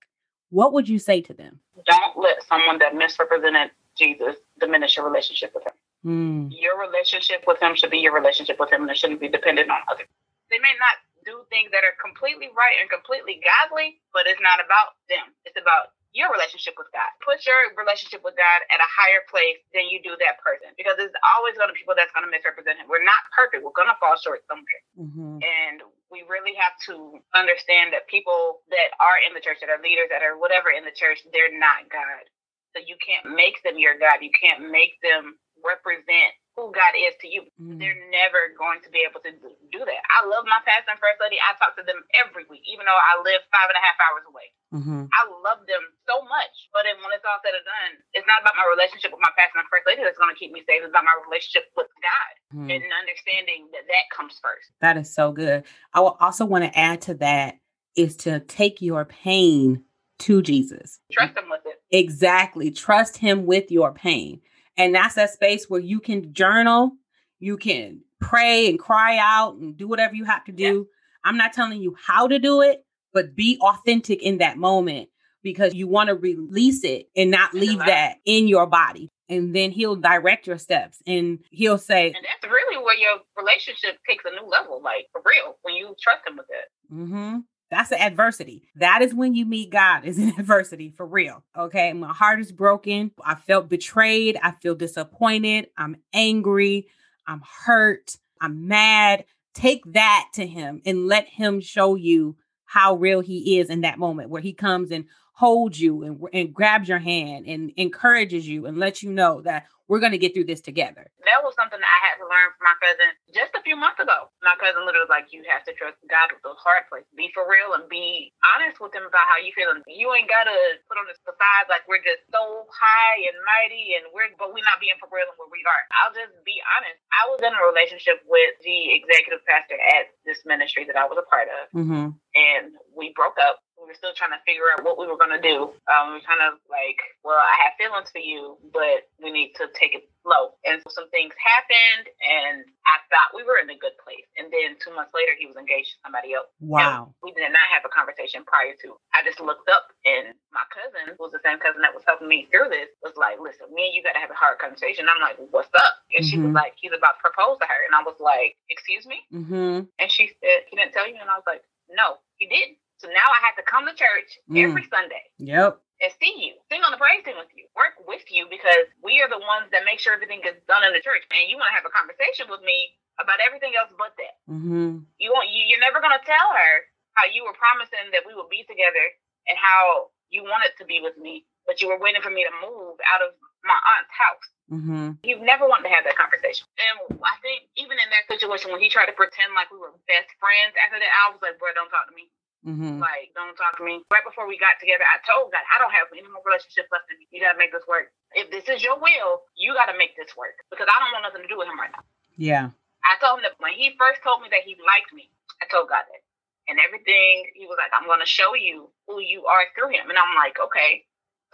What 0.50 0.72
would 0.74 0.88
you 0.88 1.00
say 1.00 1.22
to 1.22 1.34
them? 1.34 1.60
Don't 1.86 2.18
let 2.18 2.42
someone 2.48 2.80
that 2.80 2.96
misrepresented 2.96 3.72
Jesus 3.98 4.36
diminish 4.60 4.96
your 4.96 5.06
relationship 5.06 5.52
with 5.54 5.66
him. 5.66 5.74
Mm. 6.06 6.54
Your 6.54 6.80
relationship 6.80 7.44
with 7.48 7.60
him 7.62 7.76
should 7.76 7.90
be 7.90 7.98
your 7.98 8.14
relationship 8.14 8.60
with 8.60 8.72
him, 8.72 8.84
and 8.84 8.92
it 8.92 8.98
shouldn't 8.98 9.20
be 9.20 9.28
dependent 9.28 9.72
on 9.72 9.82
others. 9.90 10.08
They 10.52 10.60
may 10.60 10.78
not 10.78 11.02
do 11.26 11.42
things 11.50 11.74
that 11.74 11.82
are 11.82 11.98
completely 11.98 12.54
right 12.54 12.78
and 12.80 12.86
completely 12.88 13.42
godly, 13.42 13.98
but 14.14 14.30
it's 14.30 14.40
not 14.40 14.62
about 14.62 14.94
them. 15.10 15.34
It's 15.44 15.58
about 15.58 15.98
your 16.16 16.32
relationship 16.32 16.80
with 16.80 16.88
God. 16.96 17.12
Put 17.20 17.44
your 17.44 17.76
relationship 17.76 18.24
with 18.24 18.40
God 18.40 18.60
at 18.72 18.80
a 18.80 18.88
higher 18.88 19.22
place 19.28 19.60
than 19.76 19.92
you 19.92 20.00
do 20.00 20.16
that 20.24 20.40
person 20.40 20.72
because 20.80 20.96
there's 20.96 21.14
always 21.36 21.60
going 21.60 21.68
to 21.68 21.76
be 21.76 21.84
people 21.84 21.94
that's 21.94 22.16
going 22.16 22.24
to 22.24 22.32
misrepresent 22.32 22.80
him. 22.80 22.88
We're 22.88 23.04
not 23.04 23.20
perfect. 23.36 23.68
We're 23.68 23.76
going 23.76 23.92
to 23.92 24.00
fall 24.00 24.16
short 24.16 24.48
somewhere. 24.48 24.82
Mm-hmm. 24.96 25.44
And 25.44 25.78
we 26.08 26.24
really 26.32 26.56
have 26.56 26.80
to 26.88 27.20
understand 27.36 27.92
that 27.92 28.08
people 28.08 28.64
that 28.72 28.96
are 29.04 29.20
in 29.28 29.36
the 29.36 29.44
church, 29.44 29.60
that 29.60 29.68
are 29.68 29.84
leaders, 29.84 30.08
that 30.08 30.24
are 30.24 30.40
whatever 30.40 30.72
in 30.72 30.88
the 30.88 30.96
church, 30.96 31.20
they're 31.36 31.52
not 31.52 31.92
God. 31.92 32.24
So 32.72 32.80
you 32.80 32.96
can't 33.04 33.36
make 33.36 33.60
them 33.68 33.76
your 33.76 34.00
God. 34.00 34.24
You 34.24 34.32
can't 34.32 34.72
make 34.72 34.96
them 35.04 35.36
represent 35.60 36.32
who 36.56 36.72
God 36.72 36.96
is 36.96 37.12
to 37.20 37.28
you. 37.28 37.44
Mm. 37.60 37.84
They're 37.84 38.00
never 38.16 38.56
going 38.56 38.80
to 38.88 38.90
be 38.90 39.04
able 39.04 39.20
to 39.28 39.32
do 39.76 39.82
that. 39.84 40.02
I 40.08 40.24
love 40.24 40.48
my 40.48 40.64
pastor 40.64 40.96
and 40.96 41.02
first 41.04 41.20
lady. 41.20 41.36
I 41.36 41.52
talk 41.60 41.76
to 41.76 41.84
them 41.84 42.00
every 42.16 42.48
week, 42.48 42.64
even 42.64 42.88
though 42.88 42.96
I 42.96 43.20
live 43.28 43.44
five 43.52 43.68
and 43.68 43.76
a 43.76 43.84
half 43.84 44.00
hours 44.00 44.26
away. 44.26 44.48
Mm-hmm. 44.72 45.12
I 45.12 45.22
love 45.44 45.68
them 45.68 45.84
so 46.08 46.24
much. 46.24 46.56
But 46.72 46.88
when 46.88 47.12
it's 47.12 47.28
all 47.28 47.44
said 47.44 47.60
and 47.60 47.68
done, 47.68 47.94
it's 48.16 48.24
not 48.24 48.40
about 48.40 48.56
my 48.56 48.64
relationship 48.72 49.12
with 49.12 49.20
my 49.20 49.36
pastor 49.36 49.60
and 49.60 49.68
first 49.68 49.84
lady 49.84 50.00
that's 50.08 50.16
going 50.16 50.32
to 50.32 50.40
keep 50.40 50.56
me 50.56 50.64
safe. 50.64 50.80
It's 50.80 50.96
about 50.96 51.04
my 51.04 51.16
relationship 51.28 51.68
with 51.76 51.92
God 52.00 52.34
mm. 52.56 52.72
and 52.72 52.88
understanding 52.88 53.68
that 53.76 53.84
that 53.92 54.06
comes 54.16 54.40
first. 54.40 54.72
That 54.80 54.96
is 54.96 55.12
so 55.12 55.36
good. 55.36 55.68
I 55.92 56.00
will 56.00 56.16
also 56.24 56.48
want 56.48 56.64
to 56.64 56.72
add 56.72 57.04
to 57.12 57.20
that 57.20 57.60
is 58.00 58.16
to 58.32 58.40
take 58.48 58.80
your 58.80 59.04
pain 59.04 59.84
to 60.20 60.40
Jesus. 60.40 61.04
Trust 61.12 61.36
him 61.36 61.52
with 61.52 61.68
it. 61.68 61.84
Exactly. 61.92 62.72
Trust 62.72 63.20
him 63.20 63.44
with 63.44 63.72
your 63.72 63.92
pain 63.92 64.40
and 64.78 64.94
that's 64.96 65.16
that 65.16 65.32
space 65.32 65.66
where 65.70 65.82
you 65.82 66.00
can 66.00 66.34
journal, 66.34 66.92
you 67.40 67.58
can 67.58 68.02
pray 68.20 68.70
and 68.70 68.80
cry 68.80 69.18
out 69.20 69.56
and 69.56 69.78
do 69.78 69.88
whatever 69.88 70.16
you 70.16 70.26
have 70.26 70.44
to 70.46 70.52
do. 70.52 70.64
Yeah. 70.64 71.30
I'm 71.30 71.38
not 71.38 71.54
telling 71.54 71.82
you 71.82 71.96
how 72.06 72.28
to 72.28 72.40
do 72.40 72.62
it, 72.62 72.86
but 73.14 73.36
be 73.36 73.58
authentic 73.62 74.22
in 74.22 74.40
that 74.40 74.58
moment 74.58 75.10
because 75.44 75.74
you 75.74 75.88
want 75.88 76.10
to 76.10 76.16
release 76.16 76.84
it 76.84 77.08
and 77.16 77.32
not 77.32 77.54
leave 77.54 77.80
that 77.80 78.16
in 78.26 78.48
your 78.48 78.68
body. 78.68 79.12
And 79.28 79.56
then 79.56 79.72
he'll 79.72 79.96
direct 79.96 80.46
your 80.46 80.58
steps 80.60 81.02
and 81.08 81.40
he'll 81.50 81.80
say, 81.80 82.08
And 82.08 82.16
that's 82.16 82.52
really 82.52 82.84
where 82.84 82.96
your 82.96 83.18
relationship 83.36 83.98
takes 84.08 84.24
a 84.26 84.32
new 84.32 84.48
level, 84.48 84.82
like 84.84 85.08
for 85.12 85.22
real, 85.26 85.58
when 85.64 85.76
you 85.76 85.96
trust 86.02 86.28
him 86.28 86.38
with 86.38 86.48
it. 86.50 86.94
Mm-hmm. 86.94 87.38
That's 87.72 87.90
the 87.90 88.02
adversity. 88.02 88.70
That 88.76 89.02
is 89.02 89.14
when 89.14 89.34
you 89.34 89.46
meet 89.46 89.72
God, 89.72 90.06
is 90.06 90.18
in 90.18 90.30
adversity 90.40 90.92
for 90.96 91.06
real. 91.06 91.44
Okay. 91.58 91.94
My 91.94 92.14
heart 92.14 92.40
is 92.40 92.52
broken. 92.52 93.12
I 93.24 93.36
felt 93.36 93.70
betrayed. 93.70 94.38
I 94.42 94.52
feel 94.52 94.76
disappointed. 94.76 95.68
I'm 95.78 95.98
angry. 96.14 96.88
I'm 97.28 97.42
hurt. 97.66 98.16
I'm 98.40 98.68
mad. 98.68 99.26
Take 99.54 99.84
that 99.94 100.28
to 100.34 100.46
Him 100.46 100.82
and 100.86 101.08
let 101.08 101.28
Him 101.28 101.62
show 101.62 101.96
you 101.96 102.36
how 102.66 102.96
real 102.96 103.22
He 103.22 103.60
is 103.60 103.70
in 103.70 103.82
that 103.82 104.00
moment 104.00 104.30
where 104.30 104.42
He 104.42 104.54
comes 104.54 104.92
and 104.92 105.06
holds 105.36 105.80
you 105.80 106.04
and, 106.04 106.20
and 106.34 106.54
grabs 106.54 106.88
your 106.88 107.00
hand 107.00 107.46
and 107.46 107.72
encourages 107.76 108.48
you 108.48 108.66
and 108.66 108.78
lets 108.78 109.04
you 109.04 109.12
know 109.12 109.42
that 109.42 109.68
we're 109.86 110.02
going 110.02 110.18
to 110.18 110.22
get 110.22 110.34
through 110.34 110.50
this 110.50 110.66
together. 110.66 111.06
That 111.30 111.46
was 111.46 111.54
something 111.54 111.78
that 111.78 111.86
I 111.86 112.02
had 112.10 112.18
to 112.18 112.26
learn 112.26 112.50
from 112.58 112.66
my 112.66 112.78
cousin 112.82 113.10
just 113.30 113.54
a 113.54 113.62
few 113.62 113.78
months 113.78 114.02
ago. 114.02 114.34
My 114.42 114.58
cousin 114.58 114.82
literally 114.82 115.06
was 115.06 115.14
like, 115.14 115.30
You 115.30 115.46
have 115.46 115.62
to 115.70 115.78
trust 115.78 116.02
God 116.10 116.34
with 116.34 116.42
those 116.42 116.58
hard 116.58 116.90
places. 116.90 117.10
Be 117.14 117.30
for 117.38 117.46
real 117.46 117.78
and 117.78 117.86
be 117.86 118.34
honest 118.42 118.82
with 118.82 118.98
him 118.98 119.06
about 119.06 119.30
how 119.30 119.38
you 119.38 119.54
feeling. 119.54 119.86
You 119.86 120.10
ain't 120.18 120.30
got 120.30 120.50
to 120.50 120.58
put 120.90 120.98
on 120.98 121.06
this 121.06 121.22
facade 121.22 121.70
like 121.70 121.86
we're 121.86 122.02
just 122.02 122.26
so 122.34 122.66
high 122.74 123.30
and 123.30 123.38
mighty 123.46 123.94
and 123.98 124.10
we're, 124.10 124.34
but 124.42 124.50
we're 124.54 124.66
not 124.66 124.82
being 124.82 124.98
for 124.98 125.10
real 125.14 125.30
and 125.30 125.38
where 125.38 125.54
we 125.54 125.62
are. 125.70 125.84
I'll 126.02 126.16
just 126.18 126.34
be 126.42 126.58
honest. 126.78 126.98
I 127.14 127.30
was 127.30 127.42
in 127.46 127.54
a 127.54 127.62
relationship 127.62 128.26
with 128.26 128.58
the 128.66 128.98
executive 128.98 129.46
pastor 129.46 129.78
at 129.78 130.10
this 130.26 130.42
ministry 130.50 130.90
that 130.90 130.98
I 130.98 131.06
was 131.06 131.22
a 131.22 131.28
part 131.30 131.50
of. 131.50 131.64
Mm-hmm. 131.78 132.08
And 132.18 132.66
we 132.98 133.14
broke 133.14 133.38
up 133.38 133.62
we 133.86 133.94
were 133.94 134.02
still 134.02 134.18
trying 134.18 134.34
to 134.34 134.42
figure 134.50 134.66
out 134.74 134.82
what 134.82 134.98
we 134.98 135.06
were 135.06 135.22
going 135.22 135.38
to 135.38 135.40
do. 135.40 135.70
Um, 135.86 136.10
we 136.10 136.18
were 136.18 136.26
kind 136.26 136.42
of 136.42 136.58
like, 136.66 136.98
well, 137.22 137.38
I 137.38 137.70
have 137.70 137.78
feelings 137.78 138.10
for 138.10 138.18
you, 138.18 138.58
but 138.74 139.06
we 139.22 139.30
need 139.30 139.54
to 139.62 139.70
take 139.78 139.94
it 139.94 140.10
slow. 140.26 140.58
And 140.66 140.82
so 140.82 140.90
some 140.90 141.06
things 141.14 141.38
happened, 141.38 142.10
and 142.18 142.66
I 142.90 142.98
thought 143.14 143.38
we 143.38 143.46
were 143.46 143.62
in 143.62 143.70
a 143.70 143.78
good 143.78 143.94
place. 144.02 144.26
And 144.42 144.50
then 144.50 144.82
two 144.82 144.90
months 144.98 145.14
later, 145.14 145.38
he 145.38 145.46
was 145.46 145.54
engaged 145.54 145.94
to 145.94 146.02
somebody 146.02 146.34
else. 146.34 146.50
Wow. 146.58 147.14
And 147.14 147.22
we 147.22 147.30
did 147.38 147.46
not 147.54 147.70
have 147.70 147.86
a 147.86 147.94
conversation 147.94 148.42
prior 148.42 148.74
to. 148.82 148.98
I 149.14 149.22
just 149.22 149.38
looked 149.38 149.70
up, 149.70 149.94
and 150.02 150.34
my 150.50 150.66
cousin, 150.74 151.14
who 151.14 151.22
was 151.22 151.38
the 151.38 151.46
same 151.46 151.62
cousin 151.62 151.86
that 151.86 151.94
was 151.94 152.02
helping 152.10 152.26
me 152.26 152.50
through 152.50 152.74
this, 152.74 152.90
was 153.06 153.14
like, 153.22 153.38
listen, 153.38 153.70
me 153.70 153.94
and 153.94 153.94
you 153.94 154.02
got 154.02 154.18
to 154.18 154.24
have 154.26 154.34
a 154.34 154.42
hard 154.42 154.58
conversation. 154.58 155.06
I'm 155.06 155.22
like, 155.22 155.38
what's 155.54 155.70
up? 155.78 156.02
And 156.10 156.26
mm-hmm. 156.26 156.30
she 156.34 156.42
was 156.42 156.50
mm-hmm. 156.50 156.58
like, 156.58 156.74
he's 156.82 156.90
about 156.90 157.22
to 157.22 157.24
propose 157.24 157.62
to 157.62 157.70
her. 157.70 157.82
And 157.86 157.94
I 157.94 158.02
was 158.02 158.18
like, 158.18 158.58
excuse 158.74 159.06
me? 159.06 159.22
Mm-hmm. 159.30 159.94
And 160.02 160.10
she 160.10 160.34
said, 160.42 160.66
he 160.66 160.74
didn't 160.74 160.98
tell 160.98 161.06
you? 161.06 161.22
And 161.22 161.30
I 161.30 161.38
was 161.38 161.46
like, 161.46 161.62
no, 161.94 162.18
he 162.42 162.50
didn't. 162.50 162.82
So 162.98 163.12
now 163.12 163.28
I 163.28 163.40
have 163.44 163.58
to 163.60 163.66
come 163.68 163.86
to 163.86 163.96
church 163.96 164.40
mm. 164.48 164.62
every 164.64 164.88
Sunday. 164.88 165.24
Yep. 165.40 165.80
And 166.04 166.12
see 166.20 166.36
you, 166.44 166.60
sing 166.68 166.84
on 166.84 166.92
the 166.92 167.00
praise 167.00 167.24
team 167.24 167.40
with 167.40 167.52
you, 167.56 167.72
work 167.72 167.96
with 168.04 168.28
you 168.28 168.52
because 168.52 168.92
we 169.00 169.24
are 169.24 169.32
the 169.32 169.40
ones 169.40 169.72
that 169.72 169.88
make 169.88 170.04
sure 170.04 170.12
everything 170.12 170.44
gets 170.44 170.60
done 170.68 170.84
in 170.84 170.92
the 170.92 171.00
church. 171.00 171.24
And 171.32 171.48
you 171.48 171.56
want 171.56 171.72
to 171.72 171.78
have 171.80 171.88
a 171.88 171.94
conversation 171.96 172.52
with 172.52 172.60
me 172.68 173.00
about 173.16 173.40
everything 173.40 173.72
else 173.80 173.92
but 173.96 174.12
that. 174.20 174.36
Mm-hmm. 174.52 175.08
You 175.16 175.30
want 175.32 175.48
you, 175.56 175.64
you're 175.64 175.80
never 175.80 176.04
gonna 176.04 176.20
tell 176.28 176.52
her 176.52 176.74
how 177.16 177.32
you 177.32 177.48
were 177.48 177.56
promising 177.56 178.12
that 178.12 178.28
we 178.28 178.36
would 178.36 178.52
be 178.52 178.68
together 178.68 179.08
and 179.48 179.56
how 179.56 180.12
you 180.28 180.44
wanted 180.44 180.76
to 180.80 180.84
be 180.84 181.00
with 181.00 181.16
me, 181.16 181.48
but 181.64 181.80
you 181.80 181.88
were 181.88 182.00
waiting 182.00 182.20
for 182.20 182.32
me 182.32 182.44
to 182.44 182.54
move 182.60 183.00
out 183.08 183.24
of 183.24 183.32
my 183.64 183.80
aunt's 183.96 184.12
house. 184.12 184.48
Mm-hmm. 184.68 185.08
You've 185.24 185.46
never 185.46 185.64
wanted 185.70 185.88
to 185.88 185.96
have 185.96 186.04
that 186.04 186.18
conversation. 186.18 186.68
And 186.76 187.22
I 187.24 187.38
think 187.40 187.70
even 187.78 187.96
in 187.96 188.10
that 188.12 188.28
situation, 188.28 188.74
when 188.74 188.82
he 188.82 188.92
tried 188.92 189.08
to 189.08 189.16
pretend 189.16 189.54
like 189.54 189.70
we 189.70 189.80
were 189.80 189.94
best 190.10 190.34
friends 190.42 190.74
after 190.76 190.98
that, 190.98 191.12
I 191.24 191.32
was 191.32 191.40
like, 191.40 191.56
bro, 191.62 191.72
don't 191.72 191.90
talk 191.94 192.10
to 192.10 192.18
me. 192.18 192.28
Mm-hmm. 192.66 192.98
Like, 192.98 193.30
don't 193.38 193.54
talk 193.54 193.78
to 193.78 193.86
me. 193.86 194.02
Right 194.10 194.26
before 194.26 194.50
we 194.50 194.58
got 194.58 194.82
together, 194.82 195.06
I 195.06 195.22
told 195.22 195.54
God, 195.54 195.62
I 195.70 195.78
don't 195.78 195.94
have 195.94 196.10
any 196.10 196.26
more 196.26 196.42
relationship 196.42 196.90
left 196.90 197.06
in 197.14 197.22
me. 197.22 197.30
You 197.30 197.38
gotta 197.38 197.62
make 197.62 197.70
this 197.70 197.86
work. 197.86 198.10
If 198.34 198.50
this 198.50 198.66
is 198.66 198.82
your 198.82 198.98
will, 198.98 199.46
you 199.54 199.78
gotta 199.78 199.94
make 199.94 200.18
this 200.18 200.34
work. 200.34 200.58
Because 200.74 200.90
I 200.90 200.98
don't 200.98 201.14
want 201.14 201.30
nothing 201.30 201.46
to 201.46 201.52
do 201.52 201.62
with 201.62 201.70
him 201.70 201.78
right 201.78 201.94
now. 201.94 202.02
Yeah. 202.42 202.74
I 203.06 203.22
told 203.22 203.38
him 203.40 203.46
that 203.46 203.62
when 203.62 203.78
he 203.78 203.94
first 204.02 204.26
told 204.26 204.42
me 204.42 204.50
that 204.50 204.66
he 204.66 204.74
liked 204.82 205.14
me, 205.14 205.30
I 205.62 205.70
told 205.70 205.94
God 205.94 206.10
that. 206.10 206.22
And 206.66 206.82
everything, 206.82 207.54
he 207.54 207.70
was 207.70 207.78
like, 207.78 207.94
I'm 207.94 208.10
gonna 208.10 208.26
show 208.26 208.58
you 208.58 208.90
who 209.06 209.22
you 209.22 209.46
are 209.46 209.70
through 209.78 209.94
him. 209.94 210.10
And 210.10 210.18
I'm 210.18 210.34
like, 210.34 210.58
okay. 210.58 211.06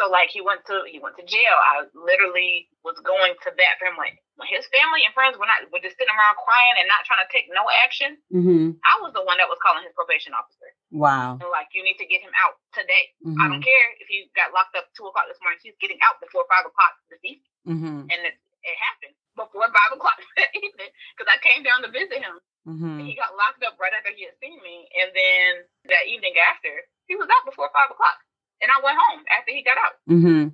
So 0.02 0.10
like 0.10 0.34
he 0.34 0.42
went 0.42 0.66
to 0.66 0.82
he 0.90 0.98
went 0.98 1.14
to 1.22 1.26
jail. 1.30 1.54
I 1.54 1.86
literally 1.94 2.66
was 2.82 2.98
going 3.06 3.38
to 3.46 3.54
bat 3.54 3.78
for 3.78 3.86
him 3.86 4.02
like 4.02 4.18
when 4.34 4.50
his 4.50 4.66
family 4.74 5.06
and 5.06 5.14
friends 5.14 5.38
were 5.38 5.46
not 5.46 5.62
were 5.70 5.78
just 5.78 5.94
sitting 5.94 6.10
around 6.10 6.42
crying 6.42 6.82
and 6.82 6.90
not 6.90 7.06
trying 7.06 7.22
to 7.22 7.30
take 7.30 7.46
no 7.54 7.70
action. 7.86 8.18
Mm-hmm. 8.34 8.82
I 8.82 8.98
was 9.06 9.14
the 9.14 9.22
one 9.22 9.38
that 9.38 9.46
was 9.46 9.62
calling 9.62 9.86
his 9.86 9.94
probation 9.94 10.34
officer. 10.34 10.74
Wow. 10.90 11.38
And 11.38 11.54
like 11.54 11.70
you 11.78 11.86
need 11.86 12.02
to 12.02 12.10
get 12.10 12.26
him 12.26 12.34
out 12.34 12.58
today. 12.74 13.14
Mm-hmm. 13.22 13.38
I 13.38 13.46
don't 13.46 13.62
care 13.62 13.88
if 14.02 14.10
he 14.10 14.26
got 14.34 14.50
locked 14.58 14.74
up 14.74 14.90
two 14.98 15.06
o'clock 15.06 15.30
this 15.30 15.38
morning. 15.46 15.62
He's 15.62 15.78
getting 15.78 16.02
out 16.02 16.18
before 16.18 16.50
five 16.50 16.66
o'clock 16.66 16.98
this 17.14 17.22
evening. 17.22 17.54
Mm-hmm. 17.70 18.10
And 18.10 18.20
it, 18.26 18.42
it 18.66 18.76
happened 18.82 19.14
before 19.38 19.70
five 19.70 19.94
o'clock 20.02 20.18
that 20.42 20.50
evening 20.58 20.90
because 21.14 21.30
I 21.30 21.38
came 21.46 21.62
down 21.62 21.86
to 21.86 21.94
visit 21.94 22.26
him. 22.26 22.42
Mm-hmm. 22.66 23.06
He 23.06 23.14
got 23.14 23.38
locked 23.38 23.62
up 23.62 23.78
right 23.78 23.94
after 23.94 24.14
he 24.18 24.26
had 24.26 24.38
seen 24.38 24.58
me, 24.62 24.86
and 25.02 25.10
then 25.18 25.50
that 25.90 26.06
evening 26.06 26.38
after, 26.38 26.70
he 27.10 27.18
was 27.18 27.26
out 27.26 27.42
before 27.42 27.74
five 27.74 27.90
o'clock. 27.90 28.22
And 28.62 28.70
I 28.70 28.78
went 28.86 28.98
home 28.98 29.22
after 29.34 29.52
he 29.52 29.66
got 29.66 29.82
out. 29.82 29.96
Mm-hmm. 30.06 30.54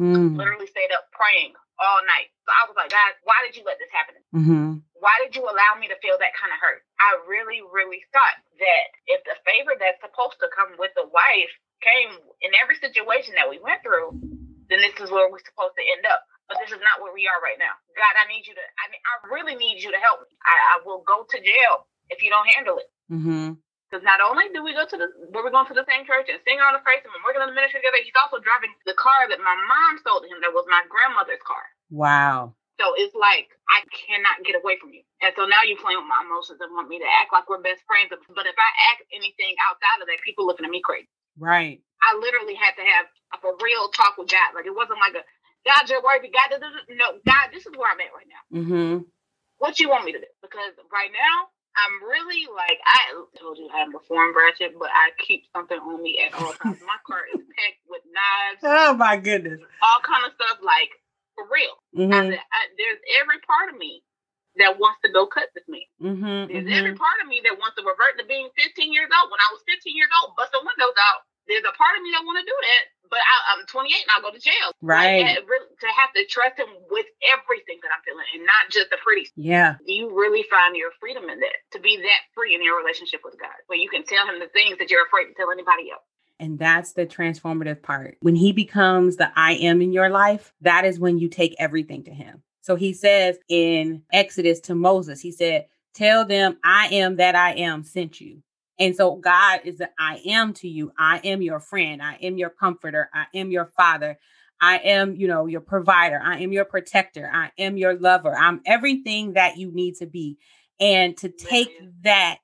Mm-hmm. 0.00 0.40
Literally 0.40 0.66
stayed 0.66 0.92
up 0.96 1.12
praying 1.12 1.52
all 1.76 2.00
night. 2.08 2.32
So 2.48 2.50
I 2.52 2.64
was 2.64 2.76
like, 2.76 2.88
God, 2.88 3.12
why 3.28 3.44
did 3.44 3.56
you 3.56 3.64
let 3.68 3.76
this 3.76 3.92
happen? 3.92 4.16
Mm-hmm. 4.32 4.68
Why 4.96 5.14
did 5.20 5.36
you 5.36 5.44
allow 5.44 5.76
me 5.76 5.90
to 5.92 5.98
feel 6.00 6.16
that 6.16 6.32
kind 6.38 6.54
of 6.54 6.62
hurt? 6.62 6.80
I 6.96 7.20
really, 7.28 7.60
really 7.60 8.00
thought 8.14 8.38
that 8.56 8.86
if 9.10 9.20
the 9.28 9.36
favor 9.44 9.76
that's 9.76 10.00
supposed 10.00 10.40
to 10.40 10.48
come 10.54 10.78
with 10.80 10.94
the 10.96 11.04
wife 11.10 11.52
came 11.84 12.14
in 12.40 12.56
every 12.56 12.78
situation 12.78 13.36
that 13.36 13.50
we 13.50 13.58
went 13.58 13.82
through, 13.82 14.16
then 14.70 14.80
this 14.80 14.96
is 15.02 15.10
where 15.12 15.28
we're 15.28 15.42
supposed 15.42 15.76
to 15.76 15.84
end 15.84 16.06
up. 16.08 16.24
But 16.48 16.62
this 16.62 16.72
is 16.72 16.80
not 16.80 17.02
where 17.02 17.12
we 17.12 17.28
are 17.28 17.40
right 17.42 17.58
now. 17.58 17.74
God, 17.98 18.14
I 18.16 18.30
need 18.30 18.46
you 18.46 18.54
to, 18.54 18.64
I 18.80 18.84
mean, 18.88 19.02
I 19.02 19.14
really 19.28 19.56
need 19.58 19.82
you 19.82 19.90
to 19.92 20.00
help 20.00 20.24
me. 20.24 20.30
I, 20.46 20.54
I 20.54 20.86
will 20.86 21.02
go 21.04 21.26
to 21.28 21.38
jail 21.42 21.90
if 22.08 22.22
you 22.22 22.30
don't 22.30 22.48
handle 22.48 22.78
it. 22.78 22.88
Mm-hmm. 23.10 23.58
Because 23.92 24.08
not 24.08 24.24
only 24.24 24.48
do 24.56 24.64
we 24.64 24.72
go 24.72 24.88
to 24.88 24.96
the, 24.96 25.12
where 25.36 25.44
we're 25.44 25.52
going 25.52 25.68
to 25.68 25.76
the 25.76 25.84
same 25.84 26.08
church 26.08 26.32
and 26.32 26.40
sing 26.48 26.56
on 26.64 26.72
the 26.72 26.80
praise 26.80 27.04
and 27.04 27.12
we're 27.12 27.28
working 27.28 27.44
on 27.44 27.52
the 27.52 27.58
ministry 27.58 27.84
together, 27.84 28.00
he's 28.00 28.16
also 28.16 28.40
driving 28.40 28.72
the 28.88 28.96
car 28.96 29.28
that 29.28 29.36
my 29.36 29.52
mom 29.52 30.00
sold 30.00 30.24
him 30.24 30.40
that 30.40 30.56
was 30.56 30.64
my 30.64 30.80
grandmother's 30.88 31.44
car. 31.44 31.60
Wow. 31.92 32.56
So 32.80 32.96
it's 32.96 33.12
like, 33.12 33.52
I 33.68 33.84
cannot 33.92 34.40
get 34.48 34.56
away 34.56 34.80
from 34.80 34.96
you. 34.96 35.04
And 35.20 35.36
so 35.36 35.44
now 35.44 35.60
you're 35.60 35.76
playing 35.76 36.00
with 36.00 36.08
my 36.08 36.24
emotions 36.24 36.56
and 36.64 36.72
want 36.72 36.88
me 36.88 37.04
to 37.04 37.10
act 37.20 37.36
like 37.36 37.52
we're 37.52 37.60
best 37.60 37.84
friends. 37.84 38.08
But 38.08 38.48
if 38.48 38.56
I 38.56 38.70
act 38.96 39.04
anything 39.12 39.52
outside 39.68 40.00
of 40.00 40.08
that, 40.08 40.24
people 40.24 40.48
looking 40.48 40.64
at 40.64 40.72
me 40.72 40.80
crazy. 40.80 41.12
Right. 41.36 41.84
I 42.00 42.16
literally 42.16 42.56
had 42.56 42.72
to 42.80 42.84
have 42.88 43.12
a 43.44 43.52
real 43.60 43.92
talk 43.92 44.16
with 44.16 44.32
God. 44.32 44.56
Like 44.56 44.64
it 44.64 44.72
wasn't 44.72 45.04
like 45.04 45.20
a, 45.20 45.24
God, 45.68 45.84
you're 45.92 46.00
worthy. 46.00 46.32
God, 46.32 46.48
no, 46.96 47.20
God, 47.28 47.52
this 47.52 47.68
is 47.68 47.76
where 47.76 47.92
I'm 47.92 48.00
at 48.00 48.16
right 48.16 48.24
now. 48.24 48.42
Mm-hmm. 48.56 48.94
What 49.60 49.76
you 49.76 49.92
want 49.92 50.08
me 50.08 50.16
to 50.16 50.24
do? 50.24 50.32
Because 50.40 50.72
right 50.88 51.12
now, 51.12 51.52
I'm 51.72 51.94
really 52.04 52.44
like 52.52 52.78
I 52.84 53.16
told 53.40 53.56
you 53.56 53.68
I'm 53.72 53.94
a 53.94 54.02
foreign 54.04 54.34
ratchet, 54.36 54.76
but 54.78 54.92
I 54.92 55.16
keep 55.16 55.44
something 55.56 55.78
on 55.78 56.02
me 56.02 56.20
at 56.20 56.36
all 56.36 56.52
times. 56.52 56.80
My 56.84 57.00
car 57.06 57.24
is 57.32 57.40
packed 57.40 57.82
with 57.88 58.04
knives. 58.04 58.60
Oh 58.82 58.92
my 58.94 59.16
goodness! 59.16 59.60
All 59.80 60.00
kind 60.04 60.26
of 60.26 60.36
stuff 60.36 60.60
like 60.60 60.92
for 61.34 61.48
real. 61.48 61.74
Mm-hmm. 61.96 62.12
I 62.12 62.36
I, 62.36 62.60
there's 62.76 63.00
every 63.20 63.40
part 63.48 63.72
of 63.72 63.76
me 63.80 64.04
that 64.60 64.76
wants 64.76 65.00
to 65.00 65.08
go 65.08 65.24
cut 65.24 65.48
with 65.56 65.64
me. 65.64 65.88
Mm-hmm, 65.96 66.52
there's 66.52 66.68
mm-hmm. 66.68 66.76
every 66.76 66.92
part 66.92 67.24
of 67.24 67.28
me 67.28 67.40
that 67.48 67.56
wants 67.56 67.80
to 67.80 67.84
revert 67.88 68.20
to 68.20 68.28
being 68.28 68.52
15 68.52 68.92
years 68.92 69.08
old. 69.08 69.32
When 69.32 69.40
I 69.40 69.48
was 69.56 69.64
15 69.64 69.96
years 69.96 70.12
old, 70.20 70.36
bust 70.36 70.52
the 70.52 70.60
windows 70.60 70.96
out. 70.96 71.24
There's 71.48 71.66
a 71.66 71.74
part 71.74 71.98
of 71.98 72.02
me 72.02 72.14
that 72.14 72.22
want 72.22 72.38
to 72.38 72.46
do 72.46 72.54
that, 72.54 72.82
but 73.10 73.18
I, 73.18 73.58
am 73.58 73.66
28 73.66 73.92
and 73.92 74.10
I'll 74.14 74.22
go 74.22 74.30
to 74.30 74.40
jail. 74.40 74.72
Right. 74.80 75.26
Like, 75.26 75.42
to 75.42 75.88
have 75.90 76.14
to 76.14 76.22
trust 76.30 76.56
him 76.58 76.70
with 76.88 77.06
everything 77.34 77.82
that 77.82 77.90
I'm 77.90 78.02
feeling 78.06 78.24
and 78.34 78.46
not 78.46 78.70
just 78.70 78.90
the 78.90 78.98
pretty. 79.02 79.28
Yeah. 79.34 79.76
You 79.84 80.14
really 80.14 80.46
find 80.48 80.76
your 80.76 80.94
freedom 81.02 81.28
in 81.28 81.40
that? 81.40 81.58
To 81.74 81.78
be 81.80 81.98
that 81.98 82.22
free 82.34 82.54
in 82.54 82.62
your 82.62 82.78
relationship 82.78 83.20
with 83.24 83.34
God, 83.38 83.58
where 83.66 83.78
you 83.78 83.90
can 83.90 84.04
tell 84.06 84.26
him 84.26 84.38
the 84.38 84.48
things 84.54 84.78
that 84.78 84.90
you're 84.90 85.04
afraid 85.04 85.26
to 85.26 85.34
tell 85.34 85.50
anybody 85.50 85.90
else. 85.90 86.06
And 86.38 86.58
that's 86.58 86.92
the 86.94 87.06
transformative 87.06 87.82
part. 87.82 88.16
When 88.20 88.34
he 88.34 88.52
becomes 88.52 89.16
the 89.16 89.30
I 89.36 89.54
am 89.54 89.82
in 89.82 89.92
your 89.92 90.10
life, 90.10 90.52
that 90.62 90.84
is 90.84 90.98
when 90.98 91.18
you 91.18 91.28
take 91.28 91.54
everything 91.58 92.04
to 92.04 92.10
him. 92.10 92.42
So 92.62 92.76
he 92.76 92.92
says 92.92 93.38
in 93.48 94.02
Exodus 94.12 94.60
to 94.60 94.74
Moses, 94.74 95.20
he 95.20 95.32
said, 95.32 95.66
Tell 95.94 96.24
them 96.24 96.58
I 96.64 96.88
am 96.88 97.16
that 97.16 97.34
I 97.34 97.52
am 97.54 97.84
sent 97.84 98.20
you. 98.20 98.42
And 98.78 98.96
so 98.96 99.16
God 99.16 99.60
is 99.64 99.78
the 99.78 99.90
I 99.98 100.20
am 100.26 100.54
to 100.54 100.68
you. 100.68 100.92
I 100.98 101.18
am 101.18 101.42
your 101.42 101.60
friend. 101.60 102.02
I 102.02 102.14
am 102.22 102.38
your 102.38 102.50
comforter. 102.50 103.08
I 103.12 103.26
am 103.34 103.50
your 103.50 103.66
father. 103.76 104.18
I 104.60 104.78
am, 104.78 105.16
you 105.16 105.26
know, 105.26 105.46
your 105.46 105.60
provider. 105.60 106.20
I 106.22 106.38
am 106.38 106.52
your 106.52 106.64
protector. 106.64 107.30
I 107.32 107.50
am 107.58 107.76
your 107.76 107.98
lover. 107.98 108.34
I'm 108.34 108.60
everything 108.64 109.34
that 109.34 109.56
you 109.56 109.72
need 109.72 109.96
to 109.96 110.06
be. 110.06 110.38
And 110.80 111.16
to 111.18 111.28
take 111.28 111.68
that 112.02 112.38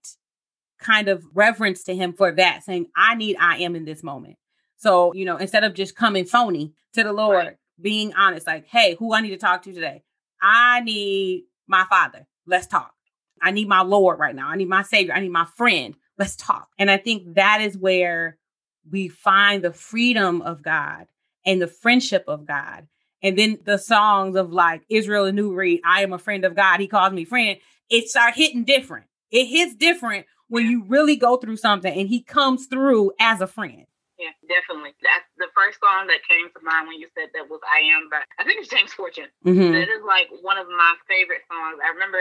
kind 0.79 1.09
of 1.09 1.25
reverence 1.35 1.85
to 1.85 1.95
him 1.95 2.13
for 2.13 2.33
that, 2.33 2.65
saying, 2.65 2.87
I 2.97 3.15
need 3.15 3.37
I 3.41 3.59
am 3.59 3.75
in 3.75 3.85
this 3.85 4.03
moment. 4.03 4.37
So, 4.77 5.13
you 5.13 5.25
know, 5.25 5.37
instead 5.37 5.65
of 5.65 5.75
just 5.75 5.97
coming 5.97 6.25
phony 6.25 6.73
to 6.95 7.03
the 7.03 7.13
Lord, 7.13 7.47
right. 7.47 7.57
being 7.81 8.15
honest, 8.15 8.47
like, 8.47 8.67
hey, 8.67 8.97
who 8.99 9.13
I 9.13 9.21
need 9.21 9.31
to 9.31 9.37
talk 9.37 9.63
to 9.63 9.73
today? 9.73 10.03
I 10.41 10.81
need 10.81 11.45
my 11.67 11.85
father. 11.91 12.27
Let's 12.47 12.67
talk. 12.67 12.93
I 13.43 13.51
need 13.51 13.69
my 13.69 13.83
Lord 13.83 14.19
right 14.19 14.35
now. 14.35 14.49
I 14.49 14.57
need 14.57 14.69
my 14.69 14.83
Savior. 14.83 15.15
I 15.15 15.21
need 15.21 15.33
my 15.33 15.47
friend. 15.57 15.95
Let's 16.19 16.37
talk. 16.37 16.69
And 16.79 16.91
I 16.91 16.97
think 16.97 17.35
that 17.35 17.61
is 17.61 17.77
where 17.77 18.39
we 18.91 19.09
find 19.09 19.63
the 19.63 19.73
freedom 19.73 20.43
of 20.43 20.63
God 20.63 21.07
and 21.47 21.63
the 21.63 21.67
friendship 21.67 22.25
of 22.27 22.47
God. 22.47 22.89
And 23.23 23.39
then 23.39 23.59
the 23.65 23.79
songs 23.79 24.37
of 24.37 24.53
like 24.53 24.83
Israel 24.89 25.25
and 25.27 25.37
New 25.37 25.53
Breed, 25.53 25.81
I 25.85 26.03
am 26.03 26.13
a 26.13 26.19
friend 26.19 26.45
of 26.45 26.55
God. 26.55 26.81
He 26.81 26.87
calls 26.87 27.13
me 27.13 27.25
friend. 27.25 27.59
It 27.91 28.09
start 28.09 28.35
hitting 28.35 28.65
different. 28.65 29.07
It 29.31 29.47
hits 29.47 29.75
different 29.75 30.27
when 30.49 30.67
you 30.67 30.85
really 30.85 31.17
go 31.17 31.37
through 31.37 31.57
something 31.57 31.93
and 31.93 32.09
he 32.09 32.23
comes 32.23 32.67
through 32.67 33.13
as 33.21 33.41
a 33.41 33.47
friend. 33.47 33.87
Yeah, 34.19 34.35
definitely. 34.51 34.99
That's 34.99 35.31
the 35.39 35.47
first 35.55 35.79
song 35.79 36.11
that 36.11 36.27
came 36.27 36.51
to 36.51 36.61
mind 36.67 36.91
when 36.91 36.99
you 36.99 37.07
said 37.15 37.31
that 37.35 37.47
was 37.47 37.63
I 37.63 37.87
Am, 37.95 38.11
but 38.11 38.27
I 38.39 38.43
think 38.43 38.59
it's 38.59 38.71
James 38.71 38.91
Fortune. 38.93 39.31
Mm-hmm. 39.47 39.73
That 39.73 39.87
is 39.87 40.03
like 40.03 40.27
one 40.43 40.59
of 40.59 40.67
my 40.67 40.95
favorite 41.07 41.47
songs. 41.47 41.79
I 41.79 41.95
remember 41.95 42.19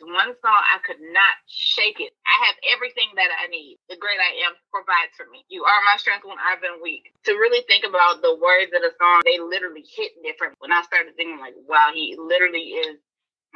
one 0.00 0.36
song 0.44 0.60
I 0.60 0.78
could 0.84 1.00
not 1.00 1.34
shake 1.48 2.00
it. 2.00 2.12
I 2.26 2.36
have 2.46 2.56
everything 2.76 3.08
that 3.16 3.32
I 3.32 3.48
need. 3.48 3.78
The 3.88 3.96
great 3.96 4.20
I 4.20 4.46
am 4.46 4.52
provides 4.68 5.16
for 5.16 5.24
me. 5.30 5.44
You 5.48 5.64
are 5.64 5.80
my 5.88 5.96
strength 5.96 6.24
when 6.28 6.36
I've 6.40 6.60
been 6.60 6.82
weak. 6.82 7.12
To 7.24 7.32
really 7.32 7.64
think 7.64 7.84
about 7.88 8.20
the 8.20 8.36
words 8.36 8.72
of 8.76 8.84
the 8.84 8.92
song, 9.00 9.22
they 9.24 9.40
literally 9.40 9.84
hit 9.84 10.12
different. 10.22 10.54
When 10.60 10.72
I 10.72 10.82
started 10.82 11.16
thinking 11.16 11.40
like, 11.40 11.56
wow, 11.68 11.90
he 11.94 12.16
literally 12.18 12.76
is 12.76 13.00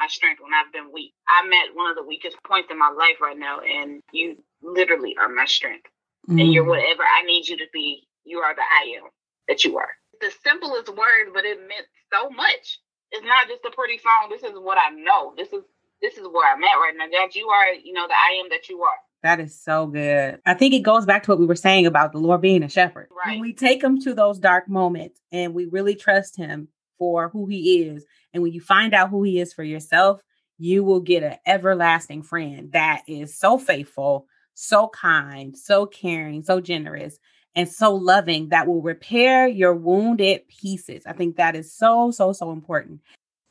my 0.00 0.08
strength 0.08 0.40
when 0.40 0.56
I've 0.56 0.72
been 0.72 0.92
weak. 0.92 1.12
I'm 1.28 1.52
at 1.52 1.76
one 1.76 1.90
of 1.90 1.96
the 1.96 2.06
weakest 2.06 2.40
points 2.44 2.72
in 2.72 2.78
my 2.78 2.88
life 2.88 3.20
right 3.20 3.36
now, 3.36 3.60
and 3.60 4.00
you 4.12 4.40
literally 4.62 5.16
are 5.20 5.28
my 5.28 5.44
strength 5.44 5.88
mm. 6.28 6.40
and 6.40 6.52
you're 6.52 6.64
mm. 6.64 6.68
whatever 6.68 7.02
I 7.02 7.22
need 7.22 7.48
you 7.48 7.56
to 7.58 7.68
be. 7.72 8.06
You 8.24 8.38
are 8.38 8.54
the 8.54 8.62
I 8.62 8.96
am 9.00 9.10
that 9.48 9.64
you 9.64 9.78
are. 9.78 9.90
The 10.20 10.30
simplest 10.44 10.88
word, 10.88 11.32
but 11.32 11.44
it 11.44 11.58
meant 11.60 11.86
so 12.12 12.30
much. 12.30 12.78
It's 13.10 13.26
not 13.26 13.48
just 13.48 13.64
a 13.64 13.74
pretty 13.74 13.98
song. 13.98 14.28
This 14.30 14.42
is 14.42 14.56
what 14.58 14.78
I 14.78 14.90
know. 14.90 15.34
This 15.36 15.48
is 15.48 15.64
this 16.02 16.16
is 16.16 16.26
where 16.30 16.52
I'm 16.52 16.62
at 16.62 16.76
right 16.76 16.94
now. 16.96 17.06
That 17.10 17.34
you 17.34 17.48
are, 17.48 17.72
you 17.72 17.92
know, 17.92 18.06
the 18.06 18.14
I 18.14 18.40
am 18.42 18.48
that 18.50 18.68
you 18.68 18.82
are. 18.82 18.96
That 19.22 19.40
is 19.40 19.60
so 19.60 19.86
good. 19.86 20.40
I 20.46 20.54
think 20.54 20.72
it 20.72 20.80
goes 20.80 21.04
back 21.04 21.24
to 21.24 21.30
what 21.30 21.38
we 21.38 21.46
were 21.46 21.54
saying 21.54 21.86
about 21.86 22.12
the 22.12 22.18
Lord 22.18 22.40
being 22.40 22.62
a 22.62 22.68
shepherd. 22.68 23.08
Right. 23.10 23.32
When 23.32 23.40
we 23.40 23.52
take 23.52 23.84
him 23.84 24.00
to 24.02 24.14
those 24.14 24.38
dark 24.38 24.68
moments 24.68 25.20
and 25.30 25.52
we 25.52 25.66
really 25.66 25.94
trust 25.94 26.36
him 26.36 26.68
for 26.98 27.28
who 27.28 27.46
he 27.46 27.82
is, 27.82 28.04
and 28.32 28.42
when 28.42 28.52
you 28.52 28.60
find 28.60 28.94
out 28.94 29.10
who 29.10 29.22
he 29.22 29.38
is 29.38 29.52
for 29.52 29.62
yourself, 29.62 30.22
you 30.56 30.84
will 30.84 31.00
get 31.00 31.22
an 31.22 31.36
everlasting 31.46 32.22
friend 32.22 32.72
that 32.72 33.02
is 33.06 33.38
so 33.38 33.58
faithful, 33.58 34.26
so 34.54 34.88
kind, 34.88 35.56
so 35.56 35.86
caring, 35.86 36.42
so 36.42 36.60
generous, 36.60 37.18
and 37.54 37.68
so 37.68 37.94
loving 37.94 38.50
that 38.50 38.66
will 38.66 38.82
repair 38.82 39.46
your 39.46 39.74
wounded 39.74 40.48
pieces. 40.48 41.02
I 41.06 41.12
think 41.12 41.36
that 41.36 41.56
is 41.56 41.74
so, 41.74 42.10
so, 42.10 42.32
so 42.32 42.52
important. 42.52 43.00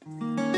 You 0.07 0.48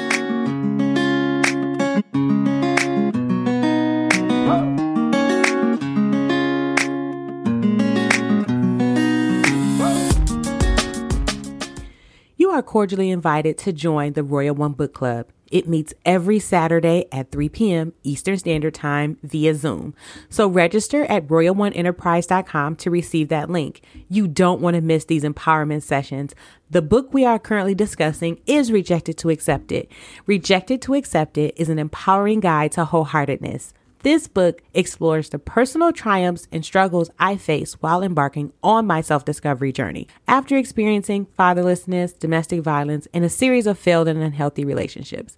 are 12.62 12.63
cordially 12.63 13.10
invited 13.10 13.58
to 13.58 13.74
join 13.74 14.13
the 14.13 14.21
Royal 14.21 14.54
One 14.54 14.74
Book 14.74 14.93
Club. 14.93 15.26
It 15.47 15.67
meets 15.67 15.95
every 16.06 16.38
Saturday 16.38 17.08
at 17.12 17.32
3 17.32 17.50
p.m. 17.50 17.93
Eastern 18.04 18.38
Standard 18.38 18.76
Time 18.76 19.17
via 19.24 19.56
Zoom. 19.56 19.95
So 20.30 20.47
register 20.47 21.06
at 21.06 21.28
royaloneenterprise.com 21.28 22.76
to 22.76 22.91
receive 22.91 23.30
that 23.30 23.50
link. 23.50 23.82
You 24.10 24.28
don't 24.28 24.62
want 24.62 24.76
to 24.76 24.82
miss 24.82 25.06
these 25.06 25.24
empowerment 25.24 25.82
sessions. 25.82 26.36
The 26.69 26.84
book 26.84 27.12
we 27.12 27.26
are 27.26 27.39
currently 27.39 27.74
discussing 27.74 28.39
is 28.45 28.71
Rejected 28.71 29.17
to 29.17 29.32
Accepted. 29.32 29.88
Rejected 30.28 30.84
to 30.84 30.93
Accepted 30.93 31.54
is 31.56 31.67
an 31.67 31.80
empowering 31.80 32.41
guide 32.41 32.74
to 32.74 32.86
wholeheartedness. 32.86 33.74
This 34.03 34.27
book 34.27 34.63
explores 34.73 35.29
the 35.29 35.37
personal 35.37 35.91
triumphs 35.91 36.47
and 36.51 36.65
struggles 36.65 37.11
I 37.19 37.37
face 37.37 37.73
while 37.81 38.01
embarking 38.01 38.51
on 38.63 38.87
my 38.87 39.01
self 39.01 39.25
discovery 39.25 39.71
journey 39.71 40.07
after 40.27 40.57
experiencing 40.57 41.27
fatherlessness, 41.37 42.17
domestic 42.17 42.61
violence, 42.61 43.07
and 43.13 43.23
a 43.23 43.29
series 43.29 43.67
of 43.67 43.77
failed 43.77 44.07
and 44.07 44.23
unhealthy 44.23 44.65
relationships. 44.65 45.37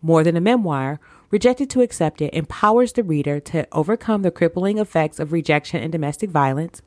More 0.00 0.22
than 0.22 0.36
a 0.36 0.40
memoir, 0.40 1.00
Rejected 1.34 1.68
to 1.70 1.80
Accepted 1.80 2.30
empowers 2.32 2.92
the 2.92 3.02
reader 3.02 3.40
to 3.40 3.66
overcome 3.72 4.22
the 4.22 4.30
crippling 4.30 4.78
effects 4.78 5.18
of 5.18 5.32
rejection 5.32 5.82
and 5.82 5.90
domestic 5.90 6.30
violence. 6.30 6.80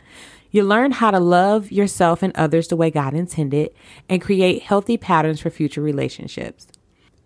You 0.52 0.64
learn 0.64 0.92
how 0.92 1.12
to 1.12 1.20
love 1.20 1.70
yourself 1.70 2.24
and 2.24 2.34
others 2.38 2.70
the 2.70 2.78
way 2.78 2.90
God 2.90 3.14
intended 3.14 3.72
and 4.08 4.22
create 4.22 4.64
healthy 4.64 4.96
patterns 4.96 5.42
for 5.42 5.50
future 5.50 5.82
relationships. 5.82 6.68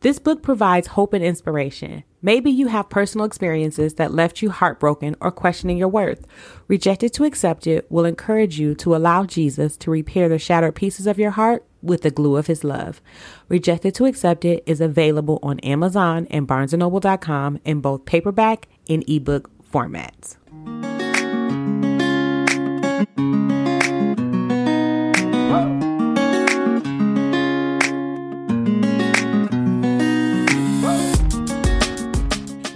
This 0.02 0.18
book 0.18 0.42
provides 0.42 0.88
hope 0.88 1.14
and 1.14 1.24
inspiration. 1.24 2.04
Maybe 2.24 2.50
you 2.50 2.68
have 2.68 2.90
personal 2.90 3.24
experiences 3.24 3.94
that 3.96 4.12
left 4.12 4.42
you 4.42 4.50
heartbroken 4.50 5.16
or 5.22 5.30
questioning 5.30 5.78
your 5.78 5.90
worth. 5.90 6.26
Rejected 6.68 7.14
to 7.14 7.24
Accepted 7.24 7.86
will 7.88 8.06
encourage 8.06 8.60
you 8.60 8.74
to 8.76 8.96
allow 8.96 9.26
Jesus 9.26 9.78
to 9.78 9.92
repair 9.92 10.28
the 10.28 10.40
shattered 10.40 10.74
pieces 10.74 11.06
of 11.06 11.20
your 11.20 11.30
heart 11.30 11.64
with 11.84 12.02
the 12.02 12.10
glue 12.10 12.36
of 12.36 12.48
his 12.48 12.64
love. 12.64 13.00
Rejected 13.48 13.94
to 13.94 14.06
Accepted 14.06 14.64
is 14.66 14.82
available 14.82 15.38
on 15.44 15.60
Amazon 15.60 16.26
and 16.32 16.48
barnesandnoble.com 16.48 17.60
in 17.64 17.80
both 17.80 18.06
paperback 18.06 18.68
and 18.90 19.08
ebook 19.08 19.52
formats. 19.72 20.38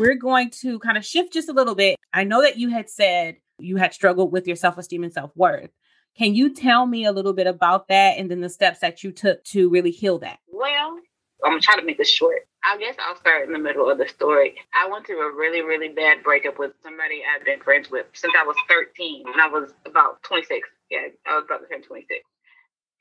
We're 0.06 0.16
going 0.16 0.52
to 0.52 0.80
kind 0.80 0.98
of 0.98 1.06
shift 1.06 1.34
just 1.34 1.50
a 1.50 1.54
little 1.54 1.76
bit. 1.76 1.98
I 2.14 2.24
know 2.24 2.42
that 2.42 2.58
you 2.58 2.70
had 2.70 2.90
said 2.90 3.38
you 3.58 3.78
had 3.78 3.94
struggled 3.94 4.32
with 4.32 4.48
your 4.48 4.56
self 4.56 4.78
esteem 4.78 5.04
and 5.04 5.14
self 5.14 5.32
worth. 5.36 5.72
Can 6.18 6.36
you 6.36 6.54
tell 6.54 6.86
me 6.86 7.06
a 7.06 7.12
little 7.12 7.34
bit 7.34 7.48
about 7.48 7.88
that 7.90 8.18
and 8.18 8.30
then 8.32 8.42
the 8.42 8.50
steps 8.50 8.80
that 8.80 9.04
you 9.04 9.12
took 9.12 9.44
to 9.46 9.70
really 9.70 9.92
heal 9.92 10.20
that? 10.20 10.40
Well, 10.48 11.00
I'm 11.44 11.52
gonna 11.52 11.62
try 11.62 11.76
to 11.76 11.86
make 11.86 11.98
this 11.98 12.10
short. 12.10 12.48
I 12.64 12.78
guess 12.78 12.96
I'll 13.00 13.18
start 13.18 13.46
in 13.46 13.54
the 13.54 13.60
middle 13.60 13.90
of 13.90 13.98
the 13.98 14.08
story. 14.08 14.56
I 14.74 14.90
went 14.90 15.06
through 15.06 15.22
a 15.22 15.36
really, 15.36 15.62
really 15.62 15.90
bad 15.90 16.24
breakup 16.24 16.58
with 16.58 16.72
somebody 16.82 17.22
I've 17.24 17.46
been 17.46 17.60
friends 17.60 17.92
with 17.92 18.06
since 18.14 18.34
I 18.40 18.44
was 18.46 18.56
13 18.70 19.26
and 19.28 19.42
I 19.42 19.48
was 19.48 19.74
about 19.86 20.24
26. 20.24 20.68
Yeah, 20.90 21.08
I 21.28 21.36
was 21.36 21.46
about 21.46 21.62
to 21.62 21.68
turn 21.68 21.84
26. 21.84 22.24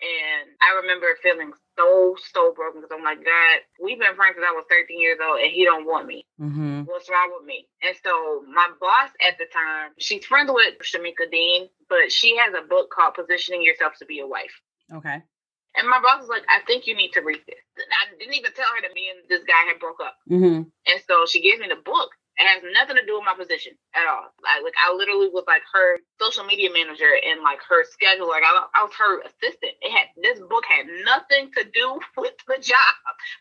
And 0.02 0.50
I 0.60 0.80
remember 0.82 1.06
feeling 1.22 1.52
so, 1.76 2.16
so 2.32 2.52
broken 2.54 2.80
because 2.80 2.94
I'm 2.94 3.04
like, 3.04 3.18
God, 3.18 3.60
we've 3.82 3.98
been 3.98 4.14
friends 4.14 4.36
since 4.36 4.46
I 4.46 4.52
was 4.52 4.64
13 4.70 5.00
years 5.00 5.18
old 5.22 5.40
and 5.40 5.50
he 5.50 5.64
don't 5.64 5.86
want 5.86 6.06
me. 6.06 6.26
Mm-hmm. 6.40 6.82
What's 6.82 7.10
wrong 7.10 7.32
with 7.36 7.46
me? 7.46 7.66
And 7.82 7.96
so 8.02 8.44
my 8.52 8.68
boss 8.80 9.10
at 9.26 9.38
the 9.38 9.46
time, 9.52 9.92
she's 9.98 10.24
friends 10.24 10.50
with 10.52 10.74
Shamika 10.82 11.30
Dean, 11.30 11.68
but 11.88 12.10
she 12.10 12.36
has 12.36 12.54
a 12.54 12.66
book 12.66 12.90
called 12.90 13.14
Positioning 13.14 13.62
Yourself 13.62 13.94
to 13.98 14.06
Be 14.06 14.20
a 14.20 14.26
Wife. 14.26 14.54
Okay. 14.92 15.22
And 15.76 15.88
my 15.88 16.00
boss 16.00 16.20
was 16.20 16.30
like, 16.30 16.46
I 16.48 16.60
think 16.66 16.86
you 16.86 16.94
need 16.94 17.12
to 17.12 17.20
read 17.20 17.42
this. 17.46 17.58
I 17.78 18.16
didn't 18.18 18.34
even 18.34 18.52
tell 18.52 18.70
her 18.74 18.82
that 18.82 18.94
me 18.94 19.10
and 19.10 19.28
this 19.28 19.42
guy 19.42 19.66
had 19.66 19.80
broke 19.80 19.98
up. 20.00 20.16
Mm-hmm. 20.30 20.70
And 20.70 21.00
so 21.08 21.26
she 21.26 21.42
gave 21.42 21.58
me 21.58 21.66
the 21.68 21.82
book. 21.82 22.10
It 22.34 22.50
has 22.50 22.66
nothing 22.74 22.98
to 22.98 23.06
do 23.06 23.14
with 23.14 23.22
my 23.22 23.38
position 23.38 23.78
at 23.94 24.10
all. 24.10 24.26
I, 24.42 24.58
like 24.66 24.74
I 24.74 24.90
literally 24.90 25.30
was 25.30 25.46
like 25.46 25.62
her 25.70 26.02
social 26.18 26.42
media 26.42 26.66
manager 26.66 27.06
and 27.06 27.46
like 27.46 27.62
her 27.70 27.86
schedule. 27.86 28.26
Like 28.26 28.42
I, 28.42 28.50
I 28.74 28.82
was 28.82 28.94
her 28.98 29.22
assistant. 29.22 29.78
It 29.78 29.94
had 29.94 30.10
this 30.18 30.42
book 30.42 30.66
had 30.66 30.90
nothing 31.06 31.54
to 31.54 31.62
do 31.62 32.02
with 32.18 32.34
the 32.50 32.58
job 32.58 32.94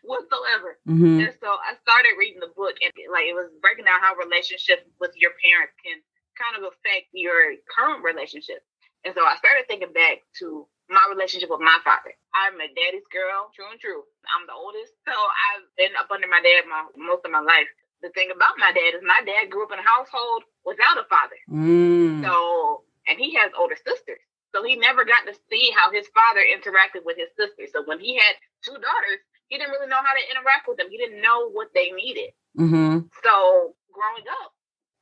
whatsoever. 0.06 0.78
Mm-hmm. 0.86 1.26
And 1.26 1.34
so 1.42 1.50
I 1.58 1.74
started 1.82 2.14
reading 2.14 2.38
the 2.38 2.54
book 2.54 2.78
and 2.78 2.94
like 3.10 3.26
it 3.26 3.34
was 3.34 3.50
breaking 3.58 3.90
down 3.90 3.98
how 3.98 4.14
relationships 4.14 4.86
with 5.02 5.10
your 5.18 5.34
parents 5.42 5.74
can 5.82 5.98
kind 6.38 6.54
of 6.54 6.70
affect 6.70 7.10
your 7.10 7.58
current 7.66 8.06
relationship. 8.06 8.62
And 9.02 9.10
so 9.10 9.26
I 9.26 9.34
started 9.42 9.66
thinking 9.66 9.92
back 9.92 10.22
to 10.38 10.70
my 10.88 11.02
relationship 11.10 11.50
with 11.50 11.60
my 11.60 11.78
father. 11.82 12.14
I'm 12.30 12.60
a 12.60 12.68
daddy's 12.68 13.08
girl, 13.10 13.50
true 13.56 13.68
and 13.70 13.80
true. 13.80 14.04
I'm 14.28 14.46
the 14.46 14.56
oldest, 14.56 14.92
so 15.02 15.14
I've 15.14 15.64
been 15.76 15.96
up 15.96 16.12
under 16.12 16.28
my 16.28 16.40
dad 16.44 16.68
my, 16.68 16.86
most 16.96 17.24
of 17.24 17.32
my 17.32 17.40
life 17.40 17.68
the 18.04 18.12
thing 18.12 18.28
about 18.28 18.60
my 18.60 18.68
dad 18.68 18.92
is 18.92 19.00
my 19.00 19.24
dad 19.24 19.48
grew 19.48 19.64
up 19.64 19.72
in 19.72 19.80
a 19.80 19.88
household 19.88 20.44
without 20.68 21.00
a 21.00 21.08
father. 21.08 21.40
Mm. 21.48 22.20
So, 22.20 22.84
and 23.08 23.16
he 23.16 23.32
has 23.40 23.48
older 23.56 23.80
sisters. 23.80 24.20
So 24.52 24.62
he 24.62 24.76
never 24.76 25.08
got 25.08 25.24
to 25.24 25.34
see 25.48 25.72
how 25.72 25.90
his 25.90 26.06
father 26.12 26.44
interacted 26.44 27.02
with 27.02 27.16
his 27.16 27.32
sisters. 27.34 27.72
So 27.72 27.82
when 27.88 27.98
he 27.98 28.20
had 28.20 28.36
two 28.60 28.76
daughters, 28.76 29.24
he 29.48 29.56
didn't 29.56 29.72
really 29.72 29.88
know 29.88 30.04
how 30.04 30.12
to 30.12 30.24
interact 30.30 30.68
with 30.68 30.76
them. 30.76 30.92
He 30.92 31.00
didn't 31.00 31.24
know 31.24 31.50
what 31.50 31.72
they 31.74 31.90
needed. 31.90 32.36
Mm-hmm. 32.54 33.08
So 33.24 33.74
growing 33.90 34.28
up, 34.44 34.52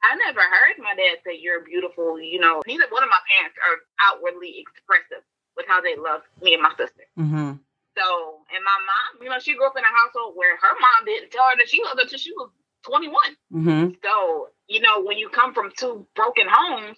I 0.03 0.17
never 0.17 0.41
heard 0.41 0.79
my 0.79 0.95
dad 0.97 1.21
say, 1.27 1.37
You're 1.37 1.67
beautiful. 1.67 2.17
You 2.19 2.41
know, 2.41 2.63
neither 2.67 2.89
one 2.89 3.05
of 3.05 3.13
my 3.13 3.23
parents 3.29 3.59
are 3.61 3.77
outwardly 4.01 4.63
expressive 4.63 5.23
with 5.59 5.67
how 5.69 5.83
they 5.83 5.99
love 5.99 6.23
me 6.41 6.55
and 6.55 6.63
my 6.63 6.73
sister. 6.79 7.05
Mm-hmm. 7.19 7.61
So, 7.93 8.07
and 8.49 8.63
my 8.65 8.79
mom, 8.89 9.21
you 9.21 9.29
know, 9.29 9.39
she 9.39 9.53
grew 9.53 9.69
up 9.69 9.77
in 9.77 9.85
a 9.85 9.93
household 9.93 10.33
where 10.33 10.57
her 10.57 10.75
mom 10.81 11.05
didn't 11.05 11.29
tell 11.29 11.45
her 11.45 11.61
that 11.61 11.69
she 11.69 11.85
loved 11.85 12.01
her 12.01 12.09
until 12.09 12.19
she 12.19 12.33
was 12.33 12.49
21. 12.87 13.15
Mm-hmm. 13.53 13.95
So, 14.03 14.49
you 14.69 14.81
know, 14.81 15.03
when 15.03 15.19
you 15.19 15.29
come 15.29 15.55
from 15.55 15.73
two 15.77 16.07
broken 16.15 16.47
homes, 16.49 16.97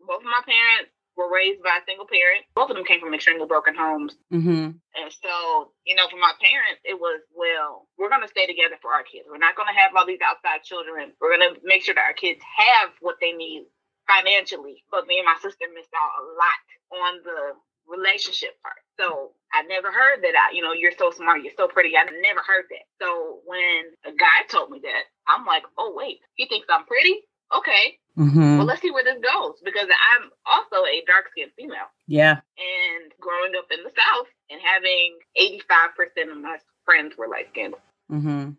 both 0.00 0.20
of 0.20 0.30
my 0.30 0.42
parents 0.44 0.92
were 1.16 1.32
raised 1.32 1.64
by 1.64 1.80
a 1.80 1.84
single 1.88 2.06
parent. 2.06 2.44
Both 2.54 2.68
of 2.70 2.76
them 2.76 2.84
came 2.84 3.00
from 3.00 3.16
extremely 3.16 3.48
broken 3.48 3.74
homes. 3.74 4.12
Mm-hmm. 4.28 4.76
And 4.76 5.08
so, 5.08 5.72
you 5.88 5.96
know, 5.96 6.06
for 6.12 6.20
my 6.20 6.36
parents, 6.36 6.84
it 6.84 7.00
was, 7.00 7.24
well, 7.32 7.88
we're 7.96 8.12
going 8.12 8.22
to 8.22 8.28
stay 8.28 8.44
together 8.44 8.76
for 8.84 8.92
our 8.92 9.02
kids. 9.02 9.24
We're 9.24 9.40
not 9.40 9.56
going 9.56 9.72
to 9.72 9.80
have 9.80 9.96
all 9.96 10.04
these 10.04 10.20
outside 10.20 10.62
children. 10.62 11.16
We're 11.20 11.32
going 11.32 11.48
to 11.48 11.60
make 11.64 11.82
sure 11.82 11.96
that 11.96 12.04
our 12.04 12.16
kids 12.16 12.44
have 12.44 12.92
what 13.00 13.16
they 13.20 13.32
need 13.32 13.64
financially. 14.04 14.84
But 14.92 15.08
me 15.08 15.18
and 15.18 15.26
my 15.26 15.40
sister 15.40 15.66
missed 15.72 15.92
out 15.96 16.12
a 16.20 16.24
lot 16.36 16.60
on 16.92 17.12
the 17.24 17.40
relationship 17.88 18.60
part. 18.62 18.78
So 19.00 19.32
I 19.56 19.62
never 19.62 19.88
heard 19.88 20.20
that. 20.20 20.36
I, 20.36 20.52
you 20.52 20.60
know, 20.60 20.72
you're 20.72 20.92
so 20.92 21.10
smart, 21.10 21.40
you're 21.42 21.56
so 21.56 21.66
pretty. 21.66 21.96
I 21.96 22.04
never 22.04 22.44
heard 22.44 22.68
that. 22.68 22.84
So 23.00 23.40
when 23.46 23.96
a 24.04 24.12
guy 24.12 24.44
told 24.50 24.70
me 24.70 24.80
that, 24.84 25.08
I'm 25.26 25.46
like, 25.46 25.64
oh 25.78 25.94
wait, 25.96 26.20
he 26.34 26.46
thinks 26.46 26.68
I'm 26.68 26.84
pretty. 26.84 27.24
Okay. 27.56 27.96
Mm-hmm. 28.18 28.58
Well, 28.58 28.66
let's 28.66 28.82
see 28.82 28.90
where 28.90 29.04
this 29.04 29.20
goes 29.20 29.56
because 29.64 29.88
I'm 29.88 30.28
also 30.44 30.84
a 30.84 31.04
dark 31.06 31.32
skinned 31.32 31.52
female. 31.56 31.88
Yeah. 32.06 32.40
And 32.60 33.12
growing 33.20 33.52
up 33.56 33.68
in 33.72 33.84
the 33.84 33.92
South 33.96 34.28
and 34.50 34.60
having 34.60 35.16
85% 35.40 36.32
of 36.32 36.42
my 36.42 36.58
friends 36.84 37.14
were 37.16 37.28
light 37.28 37.48
skinned. 37.50 37.74
Mm-hmm. 38.10 38.50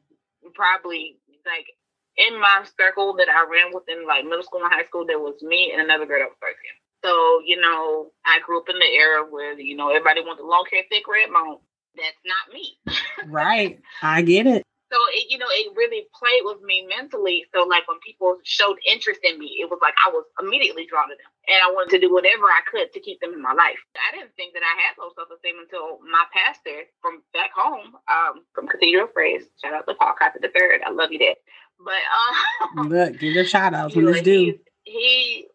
Probably 0.53 1.19
like 1.45 1.67
in 2.17 2.39
my 2.39 2.65
circle 2.79 3.13
that 3.17 3.29
I 3.29 3.45
ran 3.45 3.73
within 3.73 4.07
like 4.07 4.25
middle 4.25 4.43
school 4.43 4.61
and 4.63 4.73
high 4.73 4.85
school, 4.85 5.05
there 5.05 5.19
was 5.19 5.41
me 5.41 5.71
and 5.73 5.81
another 5.81 6.05
girl 6.05 6.19
that 6.19 6.29
was 6.29 6.41
dark 6.41 6.57
skinned. 6.57 6.81
So, 7.03 7.41
you 7.45 7.59
know, 7.59 8.11
I 8.25 8.39
grew 8.45 8.59
up 8.59 8.69
in 8.69 8.79
the 8.79 8.85
era 8.85 9.25
where, 9.29 9.59
you 9.59 9.75
know, 9.75 9.89
everybody 9.89 10.21
wants 10.21 10.41
the 10.41 10.47
long 10.47 10.65
hair, 10.71 10.83
thick 10.89 11.07
red 11.07 11.29
bone. 11.31 11.57
That's 11.95 12.21
not 12.25 12.53
me. 12.53 12.77
right. 13.31 13.79
I 14.01 14.21
get 14.21 14.47
it. 14.47 14.63
So 14.91 14.97
it, 15.11 15.27
you 15.27 15.37
know, 15.37 15.51
it 15.51 15.75
really 15.75 16.07
played 16.15 16.47
with 16.47 16.63
me 16.63 16.87
mentally. 16.87 17.43
So 17.53 17.67
like 17.67 17.87
when 17.87 17.99
people 17.99 18.39
showed 18.43 18.77
interest 18.87 19.19
in 19.23 19.37
me, 19.37 19.59
it 19.59 19.69
was 19.69 19.79
like 19.81 19.93
I 20.05 20.09
was 20.09 20.23
immediately 20.39 20.87
drawn 20.87 21.11
to 21.11 21.15
them, 21.15 21.31
and 21.51 21.59
I 21.59 21.75
wanted 21.75 21.99
to 21.99 22.07
do 22.07 22.13
whatever 22.13 22.47
I 22.47 22.63
could 22.63 22.93
to 22.93 22.99
keep 23.03 23.19
them 23.19 23.33
in 23.35 23.41
my 23.41 23.51
life. 23.51 23.75
I 23.99 24.15
didn't 24.15 24.31
think 24.39 24.55
that 24.55 24.63
I 24.63 24.73
had 24.79 24.95
low 24.95 25.11
self 25.11 25.27
esteem 25.27 25.59
until 25.59 25.99
my 26.07 26.23
pastor 26.31 26.87
from 27.03 27.19
back 27.35 27.51
home, 27.51 27.99
um, 28.07 28.47
from 28.55 28.71
Cathedral 28.71 29.11
Praise. 29.11 29.43
Shout 29.59 29.75
out 29.75 29.87
to 29.91 29.95
Paul 29.95 30.15
Coffey 30.15 30.39
the 30.39 30.55
third. 30.55 30.79
I 30.87 30.91
love 30.91 31.11
you, 31.11 31.19
Dad. 31.19 31.35
But 31.83 32.03
um, 32.79 32.87
look, 32.87 33.19
give 33.19 33.35
your 33.35 33.43
shout 33.43 33.73
outs 33.73 33.93
when 33.93 34.07
it's 34.07 34.21
due. 34.21 34.55
He 34.87 35.51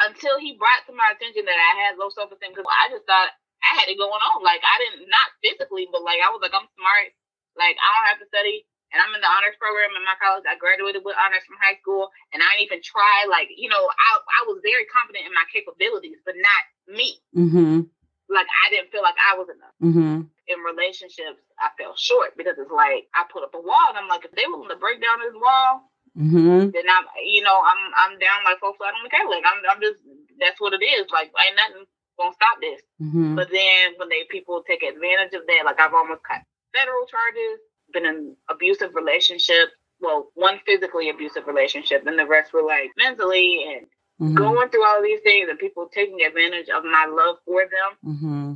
until 0.00 0.36
he 0.38 0.58
brought 0.60 0.84
to 0.86 0.92
my 0.92 1.12
attention 1.14 1.48
that 1.48 1.56
I 1.56 1.72
had 1.86 2.00
low 2.00 2.12
self 2.12 2.32
esteem 2.32 2.52
because 2.52 2.68
I 2.68 2.92
just 2.92 3.08
thought 3.08 3.32
I 3.64 3.70
had 3.80 3.88
it 3.88 4.00
going 4.00 4.20
on. 4.20 4.44
Like 4.44 4.60
I 4.62 4.76
didn't 4.82 5.08
not 5.08 5.34
physically, 5.40 5.88
but 5.88 6.04
like 6.04 6.20
I 6.20 6.30
was 6.30 6.42
like 6.44 6.54
I'm 6.54 6.68
smart. 6.76 7.10
Like 7.56 7.76
I 7.80 7.88
don't 7.96 8.10
have 8.12 8.20
to 8.20 8.28
study, 8.28 8.68
and 8.92 9.00
I'm 9.00 9.16
in 9.16 9.24
the 9.24 9.32
honors 9.32 9.56
program 9.56 9.96
in 9.96 10.04
my 10.04 10.16
college. 10.20 10.44
I 10.44 10.60
graduated 10.60 11.02
with 11.02 11.16
honors 11.16 11.44
from 11.48 11.56
high 11.56 11.80
school, 11.80 12.12
and 12.36 12.44
I 12.44 12.48
didn't 12.56 12.68
even 12.68 12.80
try. 12.84 13.24
Like 13.26 13.48
you 13.56 13.72
know, 13.72 13.80
I 13.80 14.10
I 14.20 14.40
was 14.44 14.60
very 14.60 14.84
confident 14.92 15.24
in 15.24 15.34
my 15.34 15.48
capabilities, 15.48 16.20
but 16.22 16.36
not 16.36 16.62
me. 16.86 17.16
Mm-hmm. 17.32 17.88
Like 18.28 18.48
I 18.50 18.66
didn't 18.68 18.92
feel 18.92 19.02
like 19.06 19.16
I 19.16 19.40
was 19.40 19.48
enough. 19.48 19.76
Mm-hmm. 19.80 20.28
In 20.28 20.58
relationships, 20.62 21.42
I 21.58 21.72
fell 21.80 21.96
short 21.96 22.36
because 22.36 22.60
it's 22.60 22.70
like 22.70 23.08
I 23.16 23.24
put 23.32 23.42
up 23.42 23.56
a 23.56 23.62
wall, 23.62 23.88
and 23.88 23.98
I'm 23.98 24.12
like, 24.12 24.28
if 24.28 24.36
they 24.36 24.44
willing 24.46 24.68
to 24.68 24.76
break 24.76 25.00
down 25.00 25.24
this 25.24 25.34
wall, 25.34 25.88
Mm-hmm. 26.16 26.72
Then 26.72 26.86
I'm, 26.88 27.04
you 27.28 27.42
know, 27.42 27.60
I'm 27.60 27.82
I'm 27.92 28.18
down 28.18 28.44
like 28.44 28.58
four 28.58 28.74
flat 28.76 28.96
on 28.96 29.04
the 29.04 29.10
cake. 29.10 29.28
Like 29.28 29.44
I'm, 29.44 29.60
I'm 29.70 29.80
just 29.80 30.00
that's 30.40 30.60
what 30.60 30.72
it 30.72 30.84
is. 30.84 31.06
Like 31.12 31.28
ain't 31.36 31.56
nothing 31.56 31.84
gonna 32.18 32.32
stop 32.32 32.56
this. 32.60 32.80
Mm-hmm. 33.00 33.36
But 33.36 33.50
then 33.50 33.94
when 33.98 34.08
they 34.08 34.24
people 34.30 34.64
take 34.66 34.82
advantage 34.82 35.34
of 35.34 35.46
that, 35.46 35.62
like 35.64 35.80
I've 35.80 35.94
almost 35.94 36.22
got 36.26 36.42
federal 36.72 37.06
charges, 37.06 37.60
been 37.92 38.06
in 38.06 38.36
abusive 38.48 38.94
relationship. 38.94 39.70
Well, 40.00 40.28
one 40.34 40.60
physically 40.66 41.08
abusive 41.08 41.46
relationship, 41.46 42.06
and 42.06 42.18
the 42.18 42.26
rest 42.26 42.52
were 42.52 42.62
like 42.62 42.90
mentally 42.96 43.64
and 43.76 43.86
mm-hmm. 44.20 44.36
going 44.36 44.68
through 44.68 44.84
all 44.84 45.02
these 45.02 45.20
things, 45.20 45.48
and 45.48 45.58
people 45.58 45.88
taking 45.92 46.20
advantage 46.22 46.68
of 46.68 46.84
my 46.84 47.06
love 47.08 47.36
for 47.44 47.62
them, 47.62 48.14
mm-hmm. 48.14 48.52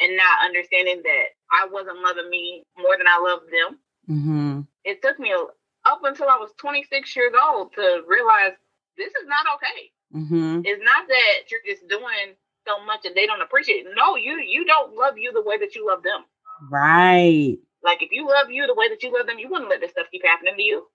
and 0.00 0.16
not 0.16 0.44
understanding 0.44 1.02
that 1.02 1.26
I 1.50 1.66
wasn't 1.70 2.02
loving 2.02 2.30
me 2.30 2.62
more 2.78 2.96
than 2.96 3.06
I 3.08 3.18
loved 3.18 3.46
them. 3.46 3.78
Mm-hmm. 4.08 4.60
It 4.84 5.02
took 5.02 5.18
me 5.18 5.32
a, 5.32 5.44
up 5.86 6.00
until 6.04 6.28
I 6.28 6.36
was 6.36 6.50
26 6.58 7.16
years 7.16 7.32
old 7.34 7.72
to 7.74 8.02
realize 8.06 8.52
this 8.96 9.08
is 9.08 9.26
not 9.26 9.46
okay. 9.56 9.90
Mm-hmm. 10.14 10.60
It's 10.64 10.82
not 10.84 11.08
that 11.08 11.50
you're 11.50 11.64
just 11.66 11.88
doing 11.88 12.36
so 12.66 12.84
much 12.84 13.04
and 13.04 13.14
they 13.14 13.26
don't 13.26 13.42
appreciate 13.42 13.86
it. 13.86 13.92
No, 13.96 14.16
you 14.16 14.38
you 14.38 14.64
don't 14.64 14.94
love 14.94 15.18
you 15.18 15.32
the 15.32 15.42
way 15.42 15.58
that 15.58 15.74
you 15.74 15.86
love 15.86 16.02
them. 16.02 16.24
Right. 16.70 17.58
Like 17.82 18.02
if 18.02 18.12
you 18.12 18.26
love 18.26 18.50
you 18.50 18.66
the 18.66 18.74
way 18.74 18.88
that 18.88 19.02
you 19.02 19.12
love 19.12 19.26
them, 19.26 19.38
you 19.38 19.48
wouldn't 19.50 19.70
let 19.70 19.80
this 19.80 19.90
stuff 19.90 20.06
keep 20.10 20.24
happening 20.24 20.54
to 20.56 20.62
you. 20.62 20.86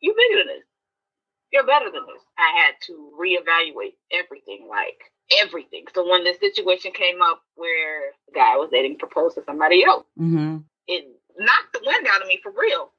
You're 0.00 0.14
bigger 0.14 0.40
than 0.40 0.56
this. 0.56 0.64
You're 1.52 1.66
better 1.66 1.90
than 1.92 2.06
this. 2.06 2.22
I 2.38 2.64
had 2.64 2.74
to 2.86 3.12
reevaluate 3.20 3.94
everything, 4.10 4.66
like 4.70 4.98
everything. 5.44 5.84
So 5.94 6.08
when 6.08 6.24
the 6.24 6.34
situation 6.40 6.92
came 6.92 7.20
up 7.20 7.42
where 7.56 8.12
the 8.26 8.32
guy 8.34 8.54
I 8.54 8.56
was 8.56 8.70
dating 8.72 8.98
proposed 8.98 9.36
to 9.36 9.42
somebody 9.44 9.84
else, 9.84 10.06
mm-hmm. 10.18 10.58
it 10.86 11.04
knocked 11.38 11.72
the 11.74 11.82
wind 11.84 12.06
out 12.08 12.22
of 12.22 12.28
me 12.28 12.40
for 12.42 12.52
real. 12.56 12.90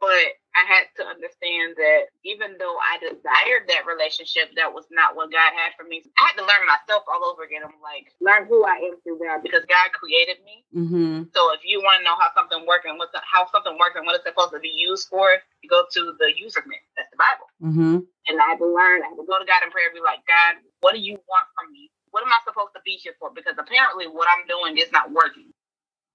But 0.00 0.36
I 0.54 0.62
had 0.70 0.86
to 0.98 1.02
understand 1.02 1.74
that 1.82 2.14
even 2.22 2.54
though 2.62 2.78
I 2.78 3.02
desired 3.02 3.66
that 3.66 3.90
relationship, 3.90 4.54
that 4.54 4.70
was 4.70 4.86
not 4.94 5.18
what 5.18 5.34
God 5.34 5.50
had 5.50 5.74
for 5.74 5.82
me. 5.82 6.06
I 6.14 6.30
had 6.30 6.38
to 6.38 6.46
learn 6.46 6.62
myself 6.62 7.02
all 7.10 7.26
over 7.26 7.42
again. 7.42 7.66
I'm 7.66 7.74
like, 7.82 8.14
learn 8.22 8.46
who 8.46 8.62
I 8.62 8.78
am 8.86 8.94
through 9.02 9.18
God 9.18 9.42
because 9.42 9.66
God 9.66 9.90
created 9.98 10.38
me. 10.46 10.62
Mm-hmm. 10.70 11.34
So 11.34 11.40
if 11.58 11.66
you 11.66 11.82
want 11.82 12.00
to 12.00 12.06
know 12.06 12.14
how 12.14 12.30
something 12.38 12.62
works 12.70 12.86
and 12.86 13.02
what 13.02 13.10
the, 13.10 13.18
how 13.26 13.50
something 13.50 13.74
works 13.82 13.98
and 13.98 14.06
what 14.06 14.14
it's 14.14 14.26
supposed 14.26 14.54
to 14.54 14.62
be 14.62 14.70
used 14.70 15.10
for, 15.10 15.42
you 15.62 15.66
go 15.66 15.84
to 15.90 16.14
the 16.22 16.30
user 16.38 16.62
manual. 16.62 16.94
That's 16.94 17.10
the 17.10 17.18
Bible. 17.18 17.48
Mm-hmm. 17.58 17.96
And 18.30 18.34
I 18.38 18.46
had 18.54 18.62
to 18.62 18.70
learn. 18.70 19.02
I 19.02 19.10
had 19.10 19.18
to 19.18 19.26
go 19.26 19.36
to 19.42 19.46
God 19.50 19.66
in 19.66 19.74
prayer 19.74 19.90
and 19.90 19.98
be 19.98 20.06
like, 20.06 20.22
God, 20.30 20.62
what 20.86 20.94
do 20.94 21.02
you 21.02 21.18
want 21.26 21.46
from 21.58 21.74
me? 21.74 21.90
What 22.14 22.22
am 22.22 22.30
I 22.30 22.38
supposed 22.46 22.78
to 22.78 22.82
be 22.86 22.94
here 23.02 23.18
for? 23.18 23.34
Because 23.34 23.58
apparently 23.58 24.06
what 24.06 24.30
I'm 24.30 24.46
doing 24.46 24.78
is 24.78 24.94
not 24.94 25.10
working. 25.10 25.50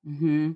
Mm-hmm. 0.08 0.56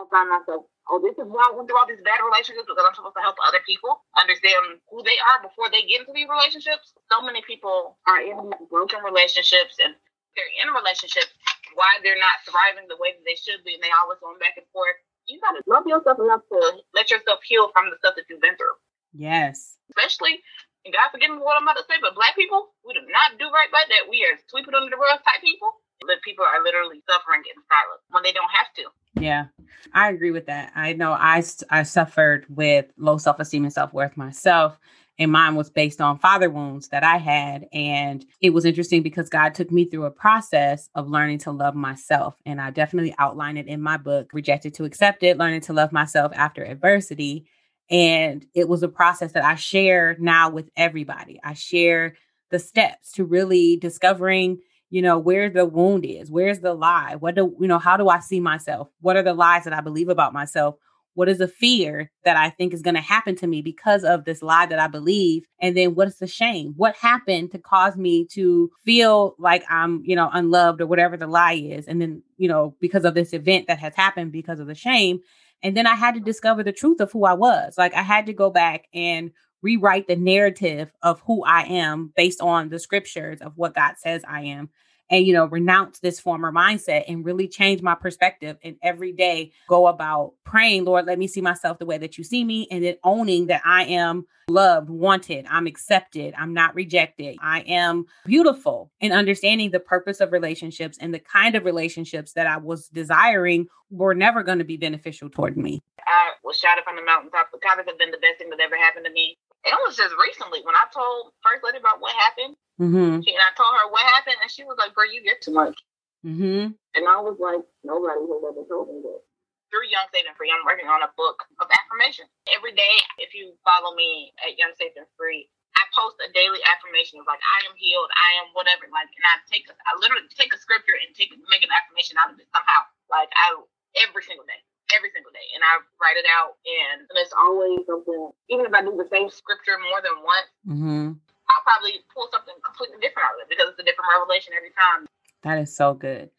I 0.00 0.08
find 0.08 0.28
myself 0.32 0.64
oh, 0.90 0.98
this 0.98 1.14
is 1.14 1.30
why 1.30 1.46
I 1.46 1.54
went 1.54 1.70
through 1.70 1.78
all 1.78 1.86
these 1.86 2.02
bad 2.02 2.18
relationships 2.18 2.66
because 2.66 2.82
I'm 2.82 2.98
supposed 2.98 3.14
to 3.14 3.22
help 3.22 3.38
other 3.46 3.62
people 3.62 4.02
understand 4.18 4.82
who 4.90 5.06
they 5.06 5.16
are 5.22 5.38
before 5.46 5.70
they 5.70 5.86
get 5.86 6.02
into 6.02 6.12
these 6.12 6.26
relationships. 6.26 6.90
So 7.06 7.22
many 7.22 7.40
people 7.46 7.96
are 8.10 8.18
in 8.18 8.50
broken 8.66 9.06
relationships 9.06 9.78
and 9.78 9.94
they're 10.34 10.54
in 10.66 10.74
relationships 10.74 11.30
why 11.78 12.02
they're 12.02 12.18
not 12.18 12.42
thriving 12.42 12.90
the 12.90 12.98
way 12.98 13.14
that 13.14 13.22
they 13.22 13.38
should 13.38 13.62
be 13.62 13.78
and 13.78 13.82
they 13.82 13.94
always 14.02 14.18
going 14.18 14.42
back 14.42 14.58
and 14.58 14.66
forth. 14.74 14.98
You 15.30 15.38
gotta 15.38 15.62
love 15.70 15.86
yourself 15.86 16.18
enough 16.18 16.42
to 16.50 16.82
let 16.90 17.14
yourself 17.14 17.38
heal 17.46 17.70
from 17.70 17.94
the 17.94 17.98
stuff 18.02 18.18
that 18.18 18.26
you've 18.26 18.42
been 18.42 18.58
through. 18.58 18.74
Yes. 19.14 19.78
Especially 19.94 20.42
and 20.82 20.96
God 20.96 21.12
forgive 21.12 21.28
me 21.28 21.44
what 21.44 21.60
I'm 21.60 21.68
about 21.68 21.76
to 21.76 21.84
say, 21.84 22.00
but 22.00 22.16
black 22.16 22.32
people, 22.34 22.72
we 22.82 22.96
do 22.96 23.04
not 23.04 23.36
do 23.36 23.52
right 23.52 23.68
by 23.68 23.84
that. 23.84 24.08
We 24.08 24.24
are 24.24 24.40
sweeping 24.48 24.72
under 24.72 24.88
the 24.88 24.96
rug 24.96 25.20
type 25.20 25.44
people. 25.44 25.76
But 26.06 26.22
people 26.24 26.44
are 26.44 26.62
literally 26.62 27.02
suffering 27.08 27.42
in 27.46 27.62
silence 27.68 28.02
when 28.10 28.22
they 28.22 28.32
don't 28.32 28.50
have 28.50 28.72
to. 28.74 29.22
Yeah, 29.22 29.46
I 29.92 30.10
agree 30.10 30.30
with 30.30 30.46
that. 30.46 30.72
I 30.74 30.92
know 30.92 31.12
I, 31.12 31.42
I 31.68 31.82
suffered 31.82 32.46
with 32.48 32.86
low 32.96 33.18
self 33.18 33.40
esteem 33.40 33.64
and 33.64 33.72
self 33.72 33.92
worth 33.92 34.16
myself. 34.16 34.78
And 35.18 35.32
mine 35.32 35.54
was 35.54 35.68
based 35.68 36.00
on 36.00 36.18
father 36.18 36.48
wounds 36.48 36.88
that 36.88 37.04
I 37.04 37.18
had. 37.18 37.66
And 37.74 38.24
it 38.40 38.50
was 38.50 38.64
interesting 38.64 39.02
because 39.02 39.28
God 39.28 39.54
took 39.54 39.70
me 39.70 39.84
through 39.84 40.06
a 40.06 40.10
process 40.10 40.88
of 40.94 41.10
learning 41.10 41.38
to 41.40 41.50
love 41.50 41.74
myself. 41.74 42.36
And 42.46 42.58
I 42.58 42.70
definitely 42.70 43.14
outline 43.18 43.58
it 43.58 43.66
in 43.66 43.82
my 43.82 43.98
book, 43.98 44.30
Rejected 44.32 44.72
to 44.74 44.84
Accepted 44.84 45.38
Learning 45.38 45.60
to 45.62 45.74
Love 45.74 45.92
Myself 45.92 46.32
After 46.34 46.64
Adversity. 46.64 47.44
And 47.90 48.46
it 48.54 48.66
was 48.66 48.82
a 48.82 48.88
process 48.88 49.32
that 49.32 49.44
I 49.44 49.56
share 49.56 50.16
now 50.18 50.48
with 50.48 50.70
everybody. 50.74 51.38
I 51.44 51.52
share 51.52 52.14
the 52.50 52.58
steps 52.58 53.12
to 53.12 53.24
really 53.24 53.76
discovering, 53.76 54.60
you 54.90 55.00
know, 55.02 55.18
where 55.18 55.48
the 55.48 55.64
wound 55.64 56.04
is, 56.04 56.30
where's 56.30 56.60
the 56.60 56.74
lie? 56.74 57.14
What 57.14 57.36
do, 57.36 57.56
you 57.60 57.68
know, 57.68 57.78
how 57.78 57.96
do 57.96 58.08
I 58.08 58.18
see 58.18 58.40
myself? 58.40 58.88
What 59.00 59.16
are 59.16 59.22
the 59.22 59.34
lies 59.34 59.64
that 59.64 59.72
I 59.72 59.80
believe 59.80 60.08
about 60.08 60.32
myself? 60.32 60.74
What 61.14 61.28
is 61.28 61.38
the 61.38 61.48
fear 61.48 62.10
that 62.24 62.36
I 62.36 62.50
think 62.50 62.72
is 62.72 62.82
going 62.82 62.94
to 62.94 63.00
happen 63.00 63.36
to 63.36 63.46
me 63.46 63.62
because 63.62 64.04
of 64.04 64.24
this 64.24 64.42
lie 64.42 64.66
that 64.66 64.78
I 64.78 64.86
believe? 64.86 65.44
And 65.60 65.76
then 65.76 65.94
what 65.94 66.08
is 66.08 66.18
the 66.18 66.26
shame? 66.26 66.74
What 66.76 66.94
happened 66.96 67.50
to 67.52 67.58
cause 67.58 67.96
me 67.96 68.26
to 68.32 68.70
feel 68.84 69.34
like 69.38 69.64
I'm, 69.68 70.02
you 70.04 70.14
know, 70.14 70.30
unloved 70.32 70.80
or 70.80 70.86
whatever 70.86 71.16
the 71.16 71.26
lie 71.26 71.54
is? 71.54 71.86
And 71.86 72.00
then, 72.00 72.22
you 72.36 72.48
know, 72.48 72.76
because 72.80 73.04
of 73.04 73.14
this 73.14 73.32
event 73.32 73.66
that 73.66 73.78
has 73.78 73.94
happened 73.94 74.32
because 74.32 74.60
of 74.60 74.66
the 74.66 74.74
shame. 74.74 75.20
And 75.62 75.76
then 75.76 75.86
I 75.86 75.94
had 75.94 76.14
to 76.14 76.20
discover 76.20 76.62
the 76.62 76.72
truth 76.72 77.00
of 77.00 77.12
who 77.12 77.24
I 77.24 77.34
was. 77.34 77.74
Like 77.76 77.94
I 77.94 78.02
had 78.02 78.26
to 78.26 78.32
go 78.32 78.50
back 78.50 78.86
and 78.94 79.32
rewrite 79.62 80.06
the 80.06 80.16
narrative 80.16 80.90
of 81.02 81.20
who 81.20 81.44
I 81.44 81.62
am 81.62 82.12
based 82.16 82.40
on 82.40 82.68
the 82.68 82.78
scriptures 82.78 83.40
of 83.40 83.56
what 83.56 83.74
God 83.74 83.94
says 83.98 84.22
I 84.28 84.42
am 84.42 84.70
and 85.10 85.26
you 85.26 85.34
know 85.34 85.46
renounce 85.46 85.98
this 85.98 86.20
former 86.20 86.52
mindset 86.52 87.04
and 87.08 87.24
really 87.24 87.48
change 87.48 87.82
my 87.82 87.94
perspective 87.94 88.56
and 88.62 88.76
every 88.82 89.12
day 89.12 89.52
go 89.68 89.86
about 89.86 90.32
praying 90.44 90.84
lord 90.84 91.06
let 91.06 91.18
me 91.18 91.26
see 91.26 91.40
myself 91.40 91.78
the 91.78 91.86
way 91.86 91.98
that 91.98 92.16
you 92.16 92.24
see 92.24 92.44
me 92.44 92.66
and 92.70 92.84
then 92.84 92.96
owning 93.04 93.48
that 93.48 93.60
i 93.64 93.84
am 93.84 94.24
loved 94.48 94.88
wanted 94.88 95.44
i'm 95.50 95.66
accepted 95.66 96.32
i'm 96.38 96.54
not 96.54 96.74
rejected 96.74 97.36
i 97.42 97.60
am 97.62 98.06
beautiful 98.24 98.90
and 99.00 99.12
understanding 99.12 99.70
the 99.70 99.80
purpose 99.80 100.20
of 100.20 100.32
relationships 100.32 100.96
and 101.00 101.12
the 101.12 101.18
kind 101.18 101.54
of 101.54 101.64
relationships 101.64 102.32
that 102.32 102.46
i 102.46 102.56
was 102.56 102.88
desiring 102.88 103.66
were 103.90 104.14
never 104.14 104.42
going 104.42 104.58
to 104.58 104.64
be 104.64 104.76
beneficial 104.76 105.28
toward 105.28 105.56
me. 105.56 105.82
I 106.06 106.30
was 106.44 106.56
shouted 106.56 106.84
from 106.84 106.94
the 106.94 107.02
mountaintop 107.02 107.50
the 107.52 107.58
comments 107.58 107.90
have 107.90 107.98
been 107.98 108.12
the 108.12 108.18
best 108.18 108.38
thing 108.38 108.50
that 108.50 108.60
ever 108.60 108.76
happened 108.76 109.04
to 109.04 109.12
me 109.12 109.36
it 109.64 109.76
was 109.84 109.96
just 109.96 110.14
recently 110.16 110.64
when 110.64 110.74
I 110.74 110.88
told 110.88 111.36
First 111.44 111.60
Lady 111.64 111.78
about 111.78 112.00
what 112.00 112.16
happened. 112.16 112.56
Mm-hmm. 112.80 113.20
She, 113.20 113.36
and 113.36 113.44
I 113.44 113.52
told 113.52 113.76
her 113.76 113.92
what 113.92 114.04
happened, 114.16 114.40
and 114.40 114.48
she 114.48 114.64
was 114.64 114.80
like, 114.80 114.96
"Bro, 114.96 115.12
you 115.12 115.20
get 115.20 115.44
too 115.44 115.52
much." 115.52 115.76
Mm-hmm. 116.24 116.72
And 116.72 117.04
I 117.04 117.18
was 117.20 117.36
like, 117.36 117.60
"Nobody 117.84 118.24
has 118.24 118.40
ever 118.40 118.64
told 118.64 118.88
me 118.88 119.04
that." 119.04 119.20
Through 119.68 119.86
Young 119.92 120.08
Saved 120.10 120.26
and 120.26 120.34
Free, 120.34 120.50
I'm 120.50 120.66
working 120.66 120.88
on 120.88 121.04
a 121.04 121.12
book 121.14 121.44
of 121.62 121.70
affirmation. 121.70 122.26
Every 122.50 122.74
day, 122.74 122.94
if 123.22 123.36
you 123.36 123.54
follow 123.62 123.94
me 123.94 124.32
at 124.42 124.56
Young 124.56 124.74
Saved 124.74 124.98
and 124.98 125.06
Free, 125.14 125.46
I 125.78 125.86
post 125.94 126.18
a 126.24 126.32
daily 126.32 126.58
affirmation 126.64 127.20
of 127.20 127.28
like, 127.28 127.44
"I 127.44 127.68
am 127.68 127.76
healed," 127.76 128.08
"I 128.16 128.30
am 128.40 128.56
whatever." 128.56 128.88
Like, 128.88 129.12
and 129.12 129.26
I 129.28 129.44
take 129.44 129.68
a, 129.68 129.76
I 129.76 130.00
literally 130.00 130.24
take 130.32 130.56
a 130.56 130.58
scripture 130.58 130.96
and 130.96 131.12
take 131.12 131.36
make 131.52 131.60
an 131.60 131.70
affirmation 131.70 132.16
out 132.16 132.32
of 132.32 132.40
it 132.40 132.48
somehow. 132.48 132.88
Like, 133.12 133.28
I 133.36 133.60
every 134.08 134.24
single 134.24 134.48
day 134.48 134.62
every 134.96 135.10
single 135.14 135.30
day 135.30 135.46
and 135.54 135.62
I 135.62 135.78
write 135.98 136.18
it 136.18 136.26
out 136.26 136.58
and, 136.66 137.06
and 137.06 137.16
it's 137.18 137.34
always 137.36 137.84
something 137.86 138.30
even 138.50 138.66
if 138.66 138.74
I 138.74 138.82
do 138.82 138.96
the 138.98 139.10
same 139.10 139.30
scripture 139.30 139.78
more 139.78 140.02
than 140.02 140.16
once 140.22 140.50
mm-hmm. 140.66 141.20
I'll 141.50 141.66
probably 141.66 141.98
pull 142.14 142.28
something 142.32 142.54
completely 142.64 142.98
different 143.00 143.26
out 143.26 143.34
of 143.34 143.46
it 143.46 143.50
because 143.50 143.70
it's 143.70 143.80
a 143.80 143.84
different 143.84 144.10
revelation 144.14 144.52
every 144.56 144.70
time. 144.70 145.06
That 145.42 145.58
is 145.58 145.74
so 145.74 145.94
good. 145.94 146.30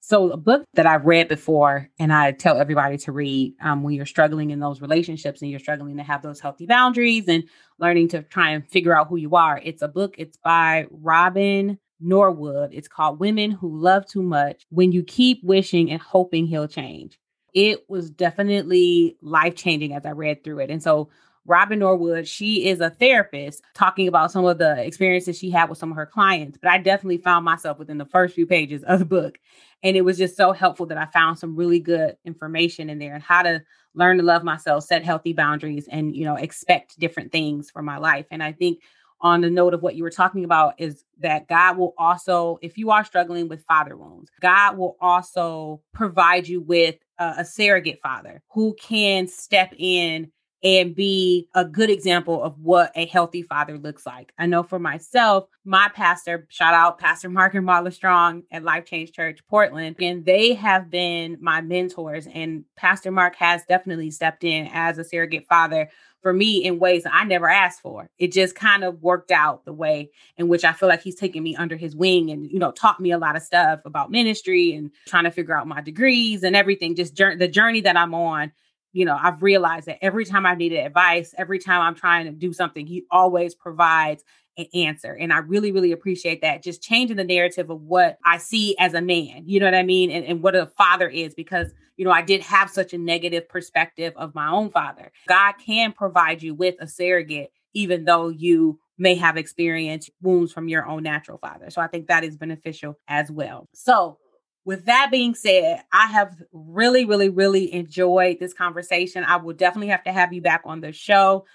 So, 0.00 0.30
a 0.30 0.36
book 0.36 0.64
that 0.74 0.86
I've 0.86 1.04
read 1.04 1.26
before, 1.26 1.88
and 1.98 2.12
I 2.12 2.30
tell 2.30 2.58
everybody 2.58 2.96
to 2.98 3.12
read 3.12 3.54
um, 3.60 3.82
when 3.82 3.94
you're 3.94 4.06
struggling 4.06 4.50
in 4.50 4.60
those 4.60 4.80
relationships 4.80 5.42
and 5.42 5.50
you're 5.50 5.58
struggling 5.58 5.96
to 5.96 6.04
have 6.04 6.22
those 6.22 6.38
healthy 6.38 6.66
boundaries 6.66 7.26
and 7.26 7.44
learning 7.80 8.08
to 8.08 8.22
try 8.22 8.50
and 8.50 8.68
figure 8.68 8.96
out 8.96 9.08
who 9.08 9.16
you 9.16 9.34
are. 9.34 9.60
It's 9.64 9.82
a 9.82 9.88
book, 9.88 10.14
it's 10.18 10.36
by 10.36 10.86
Robin 10.90 11.78
Norwood. 11.98 12.70
It's 12.72 12.88
called 12.88 13.18
Women 13.18 13.50
Who 13.50 13.80
Love 13.80 14.06
Too 14.06 14.22
Much 14.22 14.64
When 14.68 14.92
You 14.92 15.02
Keep 15.02 15.42
Wishing 15.42 15.90
and 15.90 16.00
Hoping 16.00 16.46
He'll 16.46 16.68
Change 16.68 17.18
it 17.56 17.88
was 17.88 18.10
definitely 18.10 19.16
life 19.22 19.56
changing 19.56 19.94
as 19.94 20.04
I 20.04 20.10
read 20.10 20.44
through 20.44 20.58
it. 20.60 20.70
And 20.70 20.82
so, 20.82 21.08
Robin 21.46 21.78
Norwood, 21.78 22.26
she 22.28 22.66
is 22.66 22.80
a 22.80 22.90
therapist 22.90 23.62
talking 23.72 24.08
about 24.08 24.32
some 24.32 24.44
of 24.44 24.58
the 24.58 24.84
experiences 24.84 25.38
she 25.38 25.48
had 25.48 25.70
with 25.70 25.78
some 25.78 25.90
of 25.92 25.96
her 25.96 26.04
clients. 26.04 26.58
But 26.60 26.70
I 26.70 26.78
definitely 26.78 27.18
found 27.18 27.44
myself 27.44 27.78
within 27.78 27.98
the 27.98 28.04
first 28.04 28.34
few 28.34 28.46
pages 28.46 28.82
of 28.82 28.98
the 28.98 29.04
book. 29.04 29.38
And 29.82 29.96
it 29.96 30.02
was 30.02 30.18
just 30.18 30.36
so 30.36 30.52
helpful 30.52 30.86
that 30.86 30.98
I 30.98 31.06
found 31.06 31.38
some 31.38 31.56
really 31.56 31.78
good 31.78 32.16
information 32.24 32.90
in 32.90 32.98
there 32.98 33.14
and 33.14 33.22
how 33.22 33.42
to 33.42 33.62
learn 33.94 34.18
to 34.18 34.24
love 34.24 34.42
myself, 34.42 34.84
set 34.84 35.04
healthy 35.04 35.32
boundaries, 35.32 35.88
and, 35.88 36.14
you 36.14 36.24
know, 36.24 36.34
expect 36.34 36.98
different 36.98 37.32
things 37.32 37.70
for 37.70 37.80
my 37.80 37.96
life. 37.96 38.26
And 38.30 38.42
I 38.42 38.52
think 38.52 38.80
on 39.20 39.40
the 39.40 39.50
note 39.50 39.74
of 39.74 39.82
what 39.82 39.96
you 39.96 40.02
were 40.02 40.10
talking 40.10 40.44
about 40.44 40.74
is 40.78 41.04
that 41.20 41.48
God 41.48 41.78
will 41.78 41.94
also, 41.96 42.58
if 42.62 42.76
you 42.76 42.90
are 42.90 43.04
struggling 43.04 43.48
with 43.48 43.64
father 43.64 43.96
wounds, 43.96 44.30
God 44.40 44.76
will 44.76 44.96
also 45.00 45.80
provide 45.94 46.46
you 46.46 46.60
with 46.60 46.96
a, 47.18 47.34
a 47.38 47.44
surrogate 47.44 48.00
father 48.02 48.42
who 48.50 48.74
can 48.80 49.26
step 49.26 49.72
in 49.78 50.30
and 50.66 50.96
be 50.96 51.46
a 51.54 51.64
good 51.64 51.90
example 51.90 52.42
of 52.42 52.58
what 52.58 52.90
a 52.96 53.06
healthy 53.06 53.40
father 53.42 53.78
looks 53.78 54.04
like. 54.04 54.32
I 54.36 54.46
know 54.46 54.64
for 54.64 54.80
myself, 54.80 55.46
my 55.64 55.88
pastor, 55.94 56.44
shout 56.48 56.74
out 56.74 56.98
Pastor 56.98 57.28
Mark 57.28 57.54
and 57.54 57.64
Marla 57.64 57.92
Strong 57.92 58.42
at 58.50 58.64
Life 58.64 58.84
Change 58.84 59.12
Church 59.12 59.38
Portland, 59.48 59.94
and 60.00 60.24
they 60.24 60.54
have 60.54 60.90
been 60.90 61.38
my 61.40 61.60
mentors. 61.60 62.26
And 62.26 62.64
Pastor 62.74 63.12
Mark 63.12 63.36
has 63.36 63.62
definitely 63.68 64.10
stepped 64.10 64.42
in 64.42 64.68
as 64.72 64.98
a 64.98 65.04
surrogate 65.04 65.46
father 65.48 65.88
for 66.20 66.32
me 66.32 66.64
in 66.64 66.80
ways 66.80 67.06
I 67.08 67.22
never 67.22 67.48
asked 67.48 67.82
for. 67.82 68.10
It 68.18 68.32
just 68.32 68.56
kind 68.56 68.82
of 68.82 69.00
worked 69.00 69.30
out 69.30 69.64
the 69.66 69.72
way 69.72 70.10
in 70.36 70.48
which 70.48 70.64
I 70.64 70.72
feel 70.72 70.88
like 70.88 71.02
he's 71.02 71.14
taken 71.14 71.44
me 71.44 71.54
under 71.54 71.76
his 71.76 71.94
wing 71.94 72.30
and, 72.30 72.50
you 72.50 72.58
know, 72.58 72.72
taught 72.72 72.98
me 72.98 73.12
a 73.12 73.18
lot 73.18 73.36
of 73.36 73.42
stuff 73.42 73.82
about 73.84 74.10
ministry 74.10 74.74
and 74.74 74.90
trying 75.06 75.24
to 75.24 75.30
figure 75.30 75.56
out 75.56 75.68
my 75.68 75.80
degrees 75.80 76.42
and 76.42 76.56
everything. 76.56 76.96
Just 76.96 77.14
the 77.14 77.46
journey 77.46 77.82
that 77.82 77.96
I'm 77.96 78.14
on, 78.14 78.50
you 78.92 79.04
know, 79.04 79.18
I've 79.20 79.42
realized 79.42 79.86
that 79.86 79.98
every 80.02 80.24
time 80.24 80.46
I've 80.46 80.58
needed 80.58 80.78
advice, 80.78 81.34
every 81.36 81.58
time 81.58 81.82
I'm 81.82 81.94
trying 81.94 82.26
to 82.26 82.32
do 82.32 82.52
something, 82.52 82.86
he 82.86 83.04
always 83.10 83.54
provides 83.54 84.24
an 84.56 84.66
answer. 84.74 85.12
And 85.12 85.32
I 85.32 85.38
really, 85.38 85.70
really 85.70 85.92
appreciate 85.92 86.40
that. 86.40 86.62
Just 86.62 86.82
changing 86.82 87.16
the 87.16 87.24
narrative 87.24 87.68
of 87.68 87.82
what 87.82 88.18
I 88.24 88.38
see 88.38 88.76
as 88.78 88.94
a 88.94 89.02
man, 89.02 89.42
you 89.46 89.60
know 89.60 89.66
what 89.66 89.74
I 89.74 89.82
mean? 89.82 90.10
And, 90.10 90.24
and 90.24 90.42
what 90.42 90.56
a 90.56 90.66
father 90.66 91.08
is, 91.08 91.34
because 91.34 91.74
you 91.96 92.04
know, 92.04 92.10
I 92.10 92.22
did 92.22 92.42
have 92.42 92.70
such 92.70 92.92
a 92.92 92.98
negative 92.98 93.48
perspective 93.48 94.12
of 94.16 94.34
my 94.34 94.48
own 94.48 94.70
father. 94.70 95.12
God 95.26 95.54
can 95.64 95.92
provide 95.92 96.42
you 96.42 96.54
with 96.54 96.76
a 96.80 96.86
surrogate, 96.86 97.52
even 97.74 98.04
though 98.04 98.28
you 98.28 98.78
may 98.98 99.14
have 99.14 99.36
experienced 99.36 100.10
wounds 100.22 100.52
from 100.52 100.68
your 100.68 100.86
own 100.86 101.02
natural 101.02 101.38
father. 101.38 101.70
So 101.70 101.80
I 101.80 101.86
think 101.86 102.06
that 102.08 102.24
is 102.24 102.36
beneficial 102.36 102.98
as 103.08 103.30
well. 103.30 103.68
So, 103.74 104.18
with 104.66 104.84
that 104.84 105.08
being 105.10 105.34
said, 105.34 105.82
I 105.92 106.08
have 106.08 106.36
really, 106.52 107.06
really, 107.06 107.30
really 107.30 107.72
enjoyed 107.72 108.38
this 108.38 108.52
conversation. 108.52 109.24
I 109.24 109.36
will 109.36 109.54
definitely 109.54 109.88
have 109.88 110.04
to 110.04 110.12
have 110.12 110.34
you 110.34 110.42
back 110.42 110.60
on 110.66 110.82
the 110.82 110.92
show. 110.92 111.46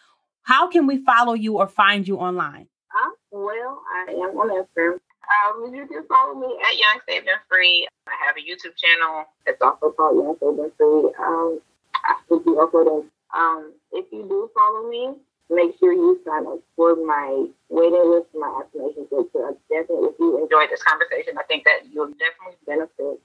How 0.42 0.68
can 0.68 0.88
we 0.88 1.04
follow 1.04 1.34
you 1.34 1.60
or 1.60 1.68
find 1.68 2.08
you 2.08 2.18
online? 2.18 2.68
Uh, 2.90 3.10
well, 3.32 3.84
I 4.08 4.12
am 4.12 4.36
on 4.36 4.50
Instagram 4.50 4.98
um, 5.32 5.74
you 5.74 5.88
can 5.88 6.04
follow 6.08 6.36
me 6.36 6.48
at 6.62 6.78
Young 6.78 7.00
Saved 7.08 7.28
and 7.28 7.40
Free. 7.48 7.88
I 8.08 8.12
have 8.26 8.36
a 8.36 8.42
YouTube 8.42 8.76
channel. 8.76 9.26
It's 9.46 9.62
also 9.62 9.92
called 9.92 10.18
Young 10.18 10.36
Saved 10.40 10.60
and 10.60 10.72
Free. 10.78 11.12
Um, 11.20 11.62
I 11.96 12.16
will 12.30 12.40
be 12.40 12.56
uploading. 12.60 13.10
Um, 13.34 13.74
if 13.92 14.06
you 14.12 14.24
do 14.28 14.50
follow 14.54 14.90
me, 14.90 15.14
make 15.52 15.78
sure 15.80 15.94
you 15.94 16.20
sign 16.26 16.48
up 16.48 16.60
for 16.76 16.96
my 16.96 17.46
waiting 17.70 18.08
list 18.08 18.32
for 18.32 18.40
my 18.40 18.64
affirmation 18.64 19.06
group. 19.12 19.30
So 19.34 19.44
I 19.44 19.52
definitely, 19.68 20.16
if 20.16 20.20
you 20.20 20.42
enjoyed 20.42 20.72
this 20.72 20.84
conversation, 20.84 21.38
I 21.38 21.44
think 21.44 21.66
that 21.66 21.92
you'll 21.92 22.16
definitely 22.16 22.58
benefit 22.66 23.20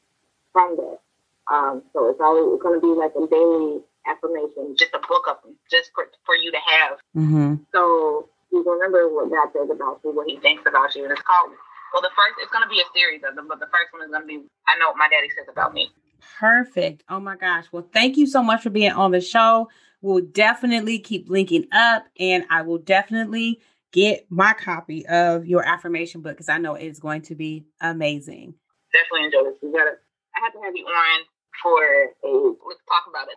from 0.52 0.76
that. 0.76 0.98
Um, 1.46 1.82
so 1.92 2.10
it's 2.10 2.20
always 2.20 2.60
going 2.60 2.74
to 2.74 2.82
be 2.82 2.92
like 2.92 3.14
a 3.14 3.24
daily 3.30 3.80
affirmation, 4.10 4.74
just 4.74 4.94
a 4.94 5.02
book 5.06 5.30
of 5.30 5.38
them, 5.42 5.54
just 5.70 5.94
for, 5.94 6.10
for 6.26 6.34
you 6.34 6.50
to 6.50 6.58
have. 6.58 6.98
Mm-hmm. 7.16 7.62
So 7.70 8.28
you 8.50 8.66
remember 8.66 9.06
what 9.08 9.30
God 9.30 9.54
says 9.54 9.70
about 9.70 10.02
you, 10.02 10.10
what 10.10 10.26
He 10.26 10.38
thinks 10.42 10.66
about 10.66 10.94
you, 10.94 11.04
and 11.04 11.12
it's 11.12 11.22
called 11.22 11.54
well, 11.92 12.02
the 12.02 12.10
first 12.16 12.34
it's 12.42 12.50
going 12.50 12.64
to 12.64 12.68
be 12.68 12.80
a 12.80 12.88
series 12.92 13.22
of 13.26 13.36
them, 13.36 13.46
but 13.48 13.60
the 13.60 13.66
first 13.66 13.92
one 13.92 14.02
is 14.02 14.10
going 14.10 14.22
to 14.22 14.26
be 14.26 14.42
I 14.66 14.76
know 14.78 14.88
what 14.88 14.98
my 14.98 15.08
daddy 15.08 15.30
says 15.30 15.46
about 15.48 15.72
me. 15.72 15.90
Perfect. 16.38 17.04
Oh 17.08 17.20
my 17.20 17.36
gosh. 17.36 17.66
Well, 17.72 17.88
thank 17.92 18.16
you 18.16 18.26
so 18.26 18.42
much 18.42 18.62
for 18.62 18.70
being 18.70 18.92
on 18.92 19.12
the 19.12 19.20
show. 19.20 19.68
We'll 20.06 20.22
definitely 20.22 21.00
keep 21.00 21.28
linking 21.28 21.66
up, 21.72 22.06
and 22.20 22.44
I 22.48 22.62
will 22.62 22.78
definitely 22.78 23.60
get 23.90 24.24
my 24.30 24.52
copy 24.52 25.04
of 25.06 25.46
your 25.46 25.66
affirmation 25.66 26.20
book 26.20 26.34
because 26.34 26.48
I 26.48 26.58
know 26.58 26.76
it's 26.76 27.00
going 27.00 27.22
to 27.22 27.34
be 27.34 27.66
amazing. 27.80 28.54
Definitely 28.92 29.26
enjoy 29.26 29.50
this. 29.50 29.58
You 29.60 29.72
gotta. 29.72 29.98
I 30.36 30.44
have 30.44 30.52
to 30.52 30.60
have 30.62 30.76
you 30.76 30.84
on 30.84 31.20
for 31.60 31.82
a. 31.82 32.30
Let's 32.68 32.86
talk 32.86 33.10
about 33.10 33.26
it. 33.26 33.34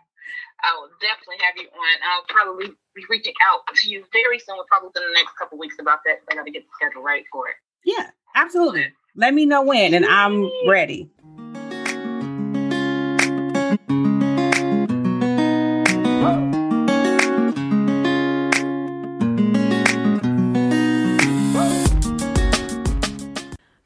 I 0.62 0.78
will 0.78 0.90
definitely 1.00 1.42
have 1.42 1.56
you 1.56 1.66
on. 1.74 1.98
I'll 2.06 2.24
probably 2.28 2.68
be 2.94 3.02
reaching 3.10 3.34
out 3.50 3.62
to 3.74 3.90
you 3.90 4.04
very 4.12 4.38
soon, 4.38 4.58
probably 4.68 4.90
within 4.94 5.08
the 5.08 5.14
next 5.14 5.36
couple 5.36 5.58
weeks 5.58 5.74
about 5.80 5.98
that. 6.06 6.20
I 6.30 6.36
got 6.36 6.46
to 6.46 6.52
get 6.52 6.62
the 6.62 6.70
schedule 6.76 7.02
right 7.02 7.24
for 7.32 7.48
it. 7.48 7.56
Yeah, 7.84 8.10
absolutely. 8.36 8.92
Let 9.16 9.34
me 9.34 9.44
know 9.44 9.62
when, 9.62 9.92
and 9.92 10.06
I'm 10.06 10.48
ready. 10.68 11.10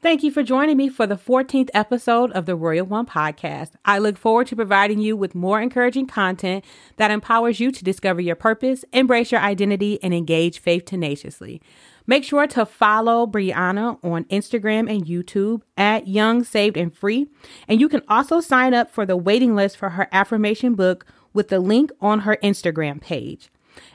Thank 0.05 0.21
you 0.21 0.29
for 0.29 0.43
joining 0.43 0.77
me 0.77 0.87
for 0.87 1.07
the 1.07 1.17
14th 1.17 1.71
episode 1.73 2.31
of 2.33 2.45
the 2.45 2.55
Royal 2.55 2.85
One 2.85 3.07
podcast. 3.07 3.71
I 3.85 3.97
look 3.97 4.19
forward 4.19 4.45
to 4.45 4.55
providing 4.55 4.99
you 4.99 5.17
with 5.17 5.33
more 5.33 5.59
encouraging 5.59 6.05
content 6.05 6.63
that 6.97 7.09
empowers 7.09 7.59
you 7.59 7.71
to 7.71 7.83
discover 7.83 8.21
your 8.21 8.35
purpose, 8.35 8.85
embrace 8.93 9.31
your 9.31 9.41
identity, 9.41 9.97
and 10.03 10.13
engage 10.13 10.59
faith 10.59 10.85
tenaciously. 10.85 11.59
Make 12.05 12.23
sure 12.23 12.45
to 12.45 12.67
follow 12.67 13.25
Briana 13.25 13.97
on 14.03 14.25
Instagram 14.25 14.87
and 14.95 15.07
YouTube 15.07 15.63
at 15.75 16.07
Young, 16.07 16.43
Saved, 16.43 16.77
and 16.77 16.95
Free. 16.95 17.25
And 17.67 17.81
you 17.81 17.89
can 17.89 18.03
also 18.07 18.39
sign 18.41 18.75
up 18.75 18.91
for 18.91 19.07
the 19.07 19.17
waiting 19.17 19.55
list 19.55 19.75
for 19.75 19.89
her 19.89 20.07
affirmation 20.11 20.75
book 20.75 21.07
with 21.33 21.47
the 21.47 21.59
link 21.59 21.91
on 21.99 22.19
her 22.19 22.37
Instagram 22.43 23.01
page. 23.01 23.49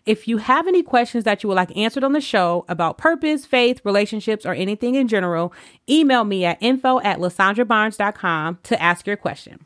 If 0.06 0.28
you 0.28 0.38
have 0.38 0.66
any 0.66 0.82
questions 0.82 1.24
that 1.24 1.42
you 1.42 1.48
would 1.48 1.56
like 1.56 1.76
answered 1.76 2.04
on 2.04 2.12
the 2.12 2.20
show 2.20 2.64
about 2.68 2.98
purpose, 2.98 3.46
faith, 3.46 3.80
relationships, 3.84 4.46
or 4.46 4.54
anything 4.54 4.94
in 4.94 5.08
general, 5.08 5.52
email 5.88 6.24
me 6.24 6.44
at 6.44 6.58
info 6.60 7.00
at 7.00 7.18
lasondrabarnes.com 7.18 8.58
to 8.62 8.82
ask 8.82 9.06
your 9.06 9.16
question. 9.16 9.64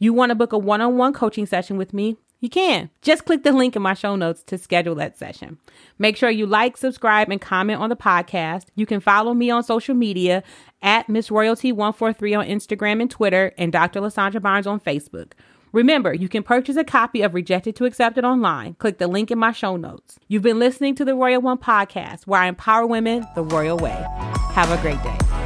You 0.00 0.12
want 0.12 0.30
to 0.30 0.36
book 0.36 0.52
a 0.52 0.58
one 0.58 0.80
on 0.80 0.96
one 0.96 1.12
coaching 1.12 1.46
session 1.46 1.76
with 1.76 1.92
me? 1.92 2.16
You 2.40 2.48
can. 2.48 2.90
Just 3.02 3.24
click 3.24 3.42
the 3.42 3.50
link 3.50 3.74
in 3.74 3.82
my 3.82 3.94
show 3.94 4.14
notes 4.14 4.44
to 4.44 4.58
schedule 4.58 4.94
that 4.96 5.18
session. 5.18 5.58
Make 5.98 6.16
sure 6.16 6.30
you 6.30 6.46
like, 6.46 6.76
subscribe, 6.76 7.30
and 7.30 7.40
comment 7.40 7.80
on 7.80 7.88
the 7.88 7.96
podcast. 7.96 8.66
You 8.76 8.86
can 8.86 9.00
follow 9.00 9.34
me 9.34 9.50
on 9.50 9.64
social 9.64 9.96
media 9.96 10.44
at 10.80 11.08
Miss 11.08 11.30
Royalty143 11.30 12.38
on 12.38 12.46
Instagram 12.46 13.00
and 13.00 13.10
Twitter, 13.10 13.52
and 13.58 13.72
Dr. 13.72 14.00
LaSondra 14.00 14.40
Barnes 14.40 14.68
on 14.68 14.78
Facebook. 14.78 15.32
Remember, 15.72 16.14
you 16.14 16.28
can 16.28 16.42
purchase 16.42 16.76
a 16.76 16.84
copy 16.84 17.22
of 17.22 17.34
Rejected 17.34 17.76
to 17.76 17.84
Accepted 17.84 18.24
online. 18.24 18.74
Click 18.74 18.98
the 18.98 19.08
link 19.08 19.30
in 19.30 19.38
my 19.38 19.52
show 19.52 19.76
notes. 19.76 20.18
You've 20.26 20.42
been 20.42 20.58
listening 20.58 20.94
to 20.96 21.04
the 21.04 21.14
Royal 21.14 21.42
One 21.42 21.58
podcast, 21.58 22.26
where 22.26 22.40
I 22.40 22.46
empower 22.46 22.86
women 22.86 23.26
the 23.34 23.42
royal 23.42 23.76
way. 23.76 24.06
Have 24.52 24.70
a 24.70 24.80
great 24.80 25.02
day. 25.02 25.37